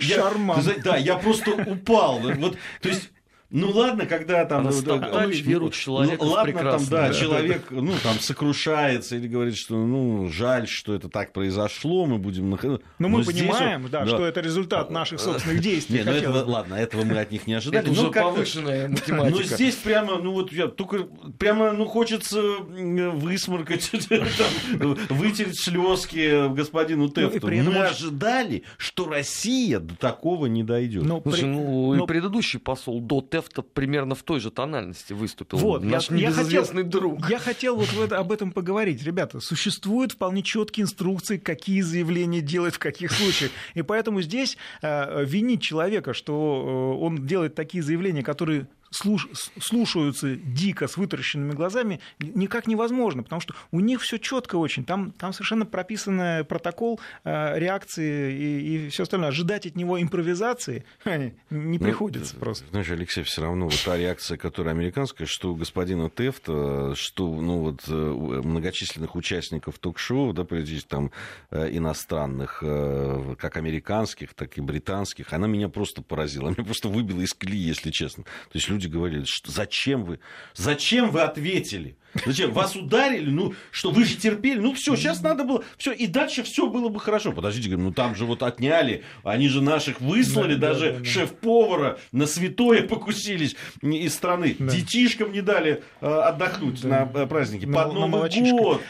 Шарман. 0.00 0.64
Да, 0.82 0.96
я 0.96 1.16
просто 1.16 1.52
упал. 1.52 2.20
То 2.20 2.88
есть 2.88 3.10
ну 3.50 3.70
ладно, 3.70 4.04
когда 4.04 4.44
там... 4.44 4.66
Растоптали 4.66 5.34
ну, 5.34 5.42
веру 5.42 5.70
человека 5.70 6.22
ну, 6.22 6.32
ладно, 6.32 6.52
там, 6.52 6.84
да, 6.90 7.14
человек, 7.14 7.68
ну, 7.70 7.94
там, 8.02 8.20
сокрушается 8.20 9.16
или 9.16 9.26
говорит, 9.26 9.56
что, 9.56 9.74
ну, 9.74 10.28
жаль, 10.28 10.68
что 10.68 10.94
это 10.94 11.08
так 11.08 11.32
произошло, 11.32 12.04
мы 12.04 12.18
будем... 12.18 12.50
Но, 12.50 12.80
Но 12.98 13.08
мы 13.08 13.24
понимаем, 13.24 13.86
он... 13.86 13.90
да, 13.90 14.00
да, 14.00 14.06
что 14.06 14.26
это 14.26 14.42
результат 14.42 14.90
наших 14.90 15.18
собственных 15.20 15.60
действий. 15.62 15.98
Нет, 15.98 16.06
ну, 16.06 16.12
этого, 16.12 16.44
ладно, 16.44 16.74
этого 16.74 17.04
мы 17.04 17.18
от 17.18 17.30
них 17.30 17.46
не 17.46 17.54
ожидали. 17.54 17.90
Это 17.90 17.90
уже 17.90 18.10
повышенная 18.10 18.88
математика. 18.88 19.38
Но 19.38 19.42
здесь 19.42 19.76
прямо, 19.76 20.18
ну, 20.18 20.32
вот 20.32 20.52
я 20.52 20.66
только... 20.66 21.08
Прямо, 21.38 21.72
ну, 21.72 21.86
хочется 21.86 22.42
высморкать, 22.42 23.90
вытереть 25.08 25.58
слезки 25.58 26.52
господину 26.54 27.08
Тефту. 27.08 27.46
Мы 27.46 27.78
ожидали, 27.78 28.64
что 28.76 29.08
Россия 29.08 29.78
до 29.78 29.96
такого 29.96 30.46
не 30.46 30.64
дойдет. 30.64 31.04
Ну, 31.04 31.94
и 31.94 32.06
предыдущий 32.06 32.58
посол 32.58 33.00
до 33.00 33.22
Тефта 33.22 33.37
примерно 33.42 34.14
в 34.14 34.22
той 34.22 34.40
же 34.40 34.50
тональности 34.50 35.12
выступил. 35.12 35.58
Вот, 35.58 35.82
Наш 35.82 36.10
я, 36.10 36.16
небезызвестный 36.16 36.82
я 36.82 36.86
хотел, 36.86 37.00
друг. 37.00 37.30
Я 37.30 37.38
хотел 37.38 37.76
вот 37.76 38.12
об 38.12 38.32
этом 38.32 38.52
поговорить. 38.52 39.02
Ребята, 39.02 39.40
существуют 39.40 40.12
вполне 40.12 40.42
четкие 40.42 40.84
инструкции, 40.84 41.38
какие 41.38 41.80
заявления 41.80 42.40
делать 42.40 42.74
в 42.74 42.78
каких 42.78 43.12
случаях. 43.12 43.50
И 43.74 43.82
поэтому 43.82 44.22
здесь 44.22 44.56
э, 44.82 45.24
винить 45.24 45.62
человека, 45.62 46.14
что 46.14 46.94
э, 46.98 47.04
он 47.04 47.26
делает 47.26 47.54
такие 47.54 47.82
заявления, 47.82 48.22
которые 48.22 48.66
слуш, 48.90 49.28
слушаются 49.60 50.36
дико 50.36 50.88
с 50.88 50.96
вытаращенными 50.96 51.52
глазами, 51.52 52.00
никак 52.18 52.66
невозможно, 52.66 53.22
потому 53.22 53.40
что 53.40 53.54
у 53.70 53.80
них 53.80 54.00
все 54.00 54.18
четко 54.18 54.56
очень. 54.56 54.84
Там, 54.84 55.12
там 55.12 55.32
совершенно 55.32 55.66
прописан 55.66 56.44
протокол 56.46 57.00
э, 57.24 57.58
реакции 57.58 58.34
и, 58.34 58.86
и 58.86 58.88
все 58.88 59.04
остальное. 59.04 59.28
Ожидать 59.28 59.66
от 59.66 59.76
него 59.76 60.00
импровизации 60.00 60.84
не 61.04 61.32
ну, 61.50 61.78
приходится 61.78 62.34
ну, 62.34 62.40
просто. 62.40 62.66
Знаешь, 62.70 62.90
Алексей, 62.90 63.22
все 63.22 63.42
равно 63.42 63.66
вот 63.66 63.82
та 63.84 63.96
реакция, 63.96 64.36
которая 64.36 64.74
американская, 64.74 65.26
что 65.26 65.52
у 65.52 65.56
господина 65.56 66.10
Тефта, 66.10 66.94
что 66.94 67.28
ну, 67.28 67.58
вот, 67.58 67.84
э, 67.88 67.92
многочисленных 67.92 69.14
участников 69.16 69.78
ток-шоу, 69.78 70.32
да, 70.32 70.46
там 70.88 71.10
э, 71.50 71.76
иностранных, 71.76 72.58
как 72.60 73.56
американских, 73.56 74.34
так 74.34 74.56
и 74.58 74.60
британских, 74.60 75.32
она 75.32 75.46
меня 75.46 75.68
просто 75.68 76.02
поразила. 76.02 76.48
Она 76.48 76.54
меня 76.58 76.64
просто 76.64 76.88
выбила 76.88 77.20
из 77.20 77.34
колеи, 77.34 77.58
если 77.58 77.90
честно. 77.90 78.24
То 78.24 78.54
есть 78.54 78.68
люди 78.78 78.86
говорили, 78.86 79.24
что 79.24 79.50
зачем 79.50 80.04
вы, 80.04 80.20
зачем 80.54 81.10
вы 81.10 81.22
ответили? 81.22 81.96
Зачем? 82.24 82.52
Вас 82.52 82.74
ударили? 82.74 83.28
Ну, 83.28 83.54
что 83.70 83.90
вы 83.90 84.04
же 84.04 84.16
терпели? 84.16 84.58
Ну, 84.58 84.72
все, 84.74 84.96
сейчас 84.96 85.20
надо 85.20 85.44
было... 85.44 85.62
Все, 85.76 85.92
и 85.92 86.06
дальше 86.06 86.42
все 86.42 86.66
было 86.68 86.88
бы 86.88 87.00
хорошо. 87.00 87.32
Подождите, 87.32 87.68
говорю, 87.68 87.88
ну 87.88 87.92
там 87.92 88.14
же 88.14 88.24
вот 88.24 88.42
отняли, 88.42 89.04
они 89.24 89.48
же 89.48 89.60
наших 89.60 90.00
выслали, 90.00 90.54
да, 90.54 90.68
даже 90.68 90.92
да, 90.92 90.98
да, 91.00 91.04
шеф-повара 91.04 91.98
на 92.12 92.26
святое 92.26 92.82
покусились 92.82 93.56
из 93.82 94.14
страны. 94.14 94.56
Детишкам 94.58 95.32
не 95.32 95.42
дали 95.42 95.82
э, 96.00 96.06
отдохнуть 96.06 96.82
на 96.84 97.10
э, 97.12 97.26
празднике. 97.26 97.66
На, 97.66 97.84
Под 97.84 97.92
Новый 97.92 98.52
год. 98.52 98.82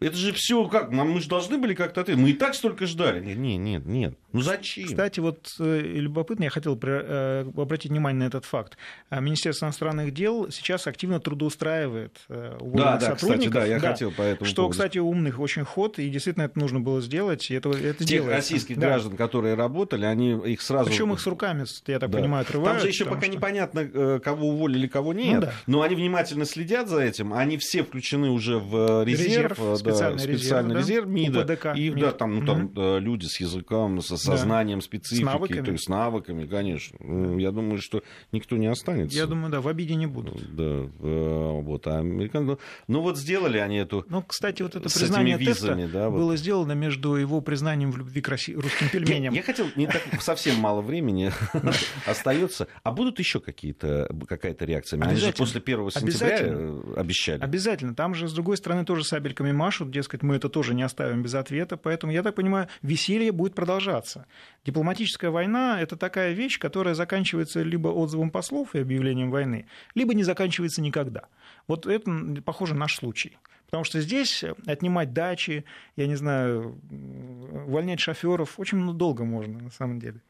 Это 0.00 0.16
же 0.16 0.32
все 0.32 0.66
как? 0.66 0.90
Мы 0.90 1.20
же 1.20 1.28
должны 1.28 1.58
были 1.58 1.74
как-то 1.74 2.00
ответить. 2.00 2.20
Мы 2.20 2.30
и 2.30 2.32
так 2.32 2.54
столько 2.54 2.86
ждали. 2.86 3.24
Нет, 3.24 3.36
нет, 3.36 3.58
нет, 3.58 3.86
нет. 3.86 4.18
Ну 4.32 4.40
зачем? 4.40 4.86
Кстати, 4.86 5.20
вот 5.20 5.54
э, 5.58 5.80
любопытно, 5.80 6.44
я 6.44 6.50
хотел 6.50 6.78
э, 6.80 7.44
обратить 7.56 7.90
внимание 7.90 8.20
на 8.20 8.28
этот 8.28 8.44
факт. 8.44 8.78
А 9.08 9.20
Министерство 9.20 9.66
иностранных 9.66 10.14
дел 10.14 10.50
сейчас 10.50 10.86
активно 10.86 11.20
трудоустраивает 11.20 12.16
э, 12.28 12.58
да, 12.60 12.96
да, 12.96 13.00
сотрудников. 13.00 13.48
Кстати, 13.48 13.48
да, 13.48 13.66
я 13.66 13.80
да, 13.80 13.90
хотел 13.90 14.12
по 14.12 14.22
этому 14.22 14.48
Что, 14.48 14.62
поводу. 14.62 14.72
кстати, 14.72 14.98
умных 14.98 15.40
очень 15.40 15.64
ход, 15.64 15.98
и 15.98 16.08
действительно 16.08 16.44
это 16.44 16.58
нужно 16.58 16.80
было 16.80 17.00
сделать, 17.00 17.50
и 17.50 17.54
это, 17.54 17.70
это 17.70 17.98
Тех 17.98 18.08
делается. 18.08 18.36
российских 18.36 18.78
да. 18.78 18.86
граждан, 18.86 19.16
которые 19.16 19.54
работали, 19.54 20.04
они 20.04 20.32
их 20.52 20.62
сразу... 20.62 20.88
Причем 20.88 21.12
их 21.12 21.20
с 21.20 21.26
руками, 21.26 21.64
я 21.86 21.98
так 21.98 22.10
да. 22.10 22.18
понимаю, 22.18 22.42
отрывают. 22.42 22.78
Там 22.78 22.80
же 22.80 22.88
еще 22.88 23.04
пока 23.04 23.22
что... 23.22 23.30
непонятно, 23.30 24.20
кого 24.20 24.48
уволили, 24.50 24.86
кого 24.86 25.12
нет, 25.12 25.34
ну, 25.34 25.40
да. 25.40 25.52
но 25.66 25.82
они 25.82 25.96
внимательно 25.96 26.44
следят 26.44 26.88
за 26.88 27.00
этим, 27.00 27.32
они 27.32 27.58
все 27.58 27.82
включены 27.82 28.30
уже 28.30 28.58
в 28.58 29.04
резерв, 29.04 29.58
резерв 29.58 29.58
специальный, 29.90 30.18
да, 30.18 30.24
резерв, 30.24 30.40
специальный 30.40 30.74
да? 30.74 30.80
резерв 30.80 31.06
МИДа, 31.06 31.40
УПДК, 31.40 31.66
и 31.76 31.90
да, 31.90 32.12
там, 32.12 32.38
ну, 32.40 32.46
там 32.46 32.64
угу. 32.66 32.98
люди 32.98 33.26
с 33.26 33.40
языком, 33.40 34.00
со 34.00 34.16
сознанием 34.16 34.78
да. 34.78 34.84
специфики, 34.84 35.22
с 35.22 35.26
навыками. 35.26 35.64
то 35.64 35.72
есть 35.72 35.84
с 35.84 35.88
навыками, 35.88 36.46
конечно. 36.46 36.98
Ну, 37.00 37.38
я 37.38 37.50
думаю, 37.50 37.80
что 37.80 38.02
никто 38.32 38.56
не 38.56 38.66
останется. 38.66 39.16
Я 39.16 39.26
думаю, 39.26 39.50
да, 39.50 39.60
в 39.60 39.68
обиде 39.68 39.94
не 39.94 40.06
будут. 40.06 40.54
Да, 40.54 40.82
вот, 40.98 41.86
а 41.86 41.98
американцы... 41.98 42.58
Ну 42.88 43.00
вот 43.00 43.18
сделали 43.18 43.58
они 43.58 43.78
эту... 43.78 44.04
Ну, 44.08 44.22
кстати, 44.22 44.62
вот 44.62 44.74
это 44.74 44.88
признание 44.88 45.36
визами, 45.36 45.82
теста 45.82 45.92
да, 45.92 46.08
вот. 46.08 46.18
было 46.18 46.36
сделано 46.36 46.72
между 46.72 47.14
его 47.14 47.40
признанием 47.40 47.92
в 47.92 47.98
любви 47.98 48.20
к 48.20 48.28
России, 48.28 48.54
русским 48.54 48.88
пельменям. 48.88 49.32
Я, 49.34 49.40
я 49.40 49.44
хотел, 49.44 49.66
не 49.76 49.86
так, 49.86 50.02
совсем 50.20 50.56
мало 50.56 50.80
времени 50.80 51.32
остается. 52.06 52.68
А 52.82 52.92
будут 52.92 53.18
еще 53.18 53.40
какие-то, 53.40 54.08
какая-то 54.28 54.64
реакция? 54.64 55.00
Они 55.00 55.16
же 55.16 55.32
после 55.32 55.60
1 55.60 55.90
сентября 55.90 57.00
обещали. 57.00 57.40
Обязательно. 57.40 57.94
Там 57.94 58.14
же, 58.14 58.28
с 58.28 58.32
другой 58.32 58.56
стороны, 58.56 58.84
тоже 58.84 59.04
сабельками 59.04 59.52
машут, 59.52 59.79
дескать, 59.88 60.22
мы 60.22 60.36
это 60.36 60.48
тоже 60.48 60.74
не 60.74 60.82
оставим 60.82 61.22
без 61.22 61.34
ответа. 61.34 61.76
Поэтому, 61.76 62.12
я 62.12 62.22
так 62.22 62.34
понимаю, 62.34 62.68
веселье 62.82 63.32
будет 63.32 63.54
продолжаться. 63.54 64.26
Дипломатическая 64.64 65.30
война– 65.30 65.80
это 65.82 65.96
такая 65.96 66.32
вещь, 66.32 66.58
которая 66.58 66.94
заканчивается 66.94 67.62
либо 67.62 67.88
отзывом 67.88 68.30
послов 68.30 68.74
и 68.74 68.80
объявлением 68.80 69.30
войны, 69.30 69.66
либо 69.94 70.14
не 70.14 70.24
заканчивается 70.24 70.82
никогда. 70.82 71.28
Вот 71.68 71.86
это, 71.86 72.10
похоже, 72.44 72.74
наш 72.74 72.96
случай. 72.96 73.38
Потому 73.66 73.84
что 73.84 74.00
здесь 74.00 74.44
отнимать 74.66 75.12
дачи, 75.12 75.64
я 75.94 76.08
не 76.08 76.16
знаю, 76.16 76.80
увольнять 76.90 78.00
шоферов 78.00 78.58
очень 78.58 78.92
долго 78.94 79.24
можно, 79.24 79.60
на 79.60 79.70
самом 79.70 80.00
деле. 80.00 80.20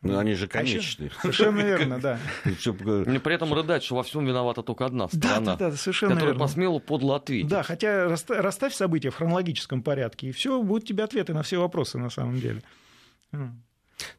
Ну, 0.00 0.16
они 0.16 0.34
же 0.34 0.44
а 0.44 0.48
конечные. 0.48 1.10
Совершенно 1.20 1.60
верно, 1.62 1.98
да. 1.98 2.18
И 2.44 3.18
при 3.18 3.34
этом 3.34 3.52
рыдать, 3.52 3.82
что 3.82 3.96
во 3.96 4.02
всем 4.04 4.24
виновата 4.24 4.62
только 4.62 4.86
одна 4.86 5.08
страна, 5.08 5.40
да, 5.40 5.56
да, 5.56 5.70
да, 5.70 5.76
совершенно 5.76 6.14
которая 6.14 6.34
верно. 6.34 6.46
посмела 6.46 6.78
подло 6.78 7.16
ответить. 7.16 7.48
Да, 7.48 7.62
хотя 7.62 8.08
расставь 8.28 8.74
события 8.74 9.10
в 9.10 9.16
хронологическом 9.16 9.82
порядке, 9.82 10.28
и 10.28 10.32
все, 10.32 10.62
будут 10.62 10.86
тебе 10.86 11.04
ответы 11.04 11.34
на 11.34 11.42
все 11.42 11.58
вопросы 11.58 11.98
на 11.98 12.10
самом 12.10 12.40
деле. 12.40 12.62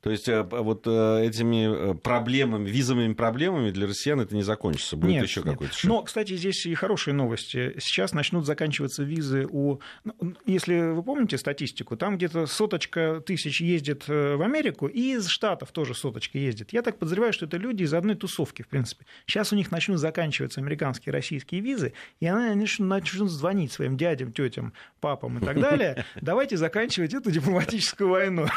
То 0.02 0.12
есть 0.12 0.28
э, 0.28 0.44
вот 0.44 0.84
э, 0.86 1.26
этими 1.26 1.92
э, 1.92 1.94
проблемами, 1.96 2.70
визовыми 2.70 3.14
проблемами 3.14 3.72
для 3.72 3.88
россиян 3.88 4.20
это 4.20 4.36
не 4.36 4.44
закончится, 4.44 4.98
будет 4.98 5.12
нет, 5.12 5.24
еще 5.24 5.42
какой-то 5.42 5.74
шаг. 5.74 5.90
Но, 5.90 6.02
кстати, 6.04 6.36
здесь 6.36 6.66
и 6.66 6.74
хорошие 6.74 7.14
новости. 7.14 7.76
Сейчас 7.80 8.14
начнут 8.14 8.46
заканчиваться 8.46 9.04
визы 9.04 9.48
у... 9.50 9.80
Ну, 10.04 10.36
если 10.46 10.92
вы 10.92 11.04
помните 11.04 11.38
статистику, 11.38 11.96
там 11.96 12.18
где-то 12.18 12.48
соточка 12.48 13.22
тысяч 13.26 13.62
ездит 13.62 14.08
в 14.08 14.42
Америку, 14.42 14.88
и 14.88 15.14
из 15.16 15.28
Штатов 15.28 15.72
тоже 15.72 15.96
соточка 15.96 16.38
ездит. 16.38 16.74
Я 16.74 16.82
так 16.82 16.98
подозреваю, 16.98 17.34
что 17.34 17.46
это 17.46 17.58
люди 17.58 17.84
из 17.84 17.94
одной 17.94 18.16
тусовки, 18.16 18.62
в 18.62 18.68
принципе. 18.68 19.06
Сейчас 19.26 19.54
у 19.54 19.56
них 19.56 19.72
начнут 19.72 20.00
заканчиваться 20.00 20.60
американские, 20.60 21.14
российские 21.14 21.62
визы, 21.62 21.94
и 22.20 22.28
они 22.28 22.68
начнут 22.80 23.30
звонить 23.30 23.72
своим 23.72 23.98
дядям, 23.98 24.32
тетям, 24.32 24.74
папам 25.00 25.40
и 25.40 25.46
так 25.46 25.60
далее. 25.60 26.06
Давайте 26.22 26.58
заканчивать 26.58 27.14
эту 27.14 27.32
дипломатическую 27.32 28.10
войну. 28.10 28.48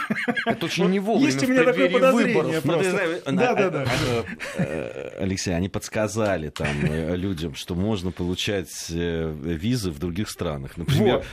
Это 0.47 0.67
очень 0.67 0.89
невольно 0.91 1.12
вовремя 1.13 1.33
Есть 1.33 1.45
у 1.45 1.47
меня 1.47 1.65
такое 1.65 1.91
подозрение 1.91 2.61
ну, 2.65 2.73
просто. 2.73 3.23
Да, 3.27 3.55
да, 3.55 3.71
да. 3.71 3.87
Алексей, 5.19 5.55
они 5.55 5.69
подсказали 5.69 6.51
там 6.51 6.69
э, 6.83 7.17
людям, 7.17 7.55
что 7.55 7.75
можно 7.75 8.11
получать 8.11 8.71
э, 8.91 9.35
визы 9.43 9.91
в 9.91 9.99
других 9.99 10.31
странах. 10.31 10.77
Например, 10.77 11.25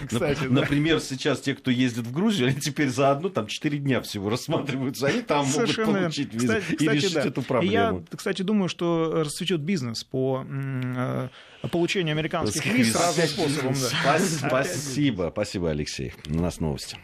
например, 0.49 0.99
сейчас 0.99 1.41
те, 1.41 1.55
кто 1.55 1.71
ездит 1.71 2.05
в 2.05 2.11
Грузию, 2.11 2.49
они 2.49 2.59
теперь 2.59 2.89
за 2.89 3.11
одну 3.11 3.29
там 3.29 3.47
4 3.47 3.77
дня 3.77 4.01
всего 4.01 4.29
рассматриваются, 4.29 5.07
они 5.07 5.21
там 5.21 5.45
могут 5.45 5.75
получить 5.75 6.33
визы 6.33 6.61
и 6.79 6.87
решить 6.87 7.15
эту 7.15 7.41
проблему. 7.41 7.71
Я, 7.71 8.17
кстати, 8.17 8.41
думаю, 8.41 8.69
что 8.69 9.23
расцветет 9.23 9.61
бизнес 9.61 10.03
по 10.03 10.45
э, 10.47 11.29
получению 11.71 12.13
американских 12.13 12.65
виз 12.65 12.95
разным 12.95 13.27
способом. 13.27 13.75
Спасибо, 13.75 15.29
спасибо, 15.31 15.69
Алексей. 15.71 16.13
У 16.27 16.39
нас 16.39 16.59
новости. 16.59 16.97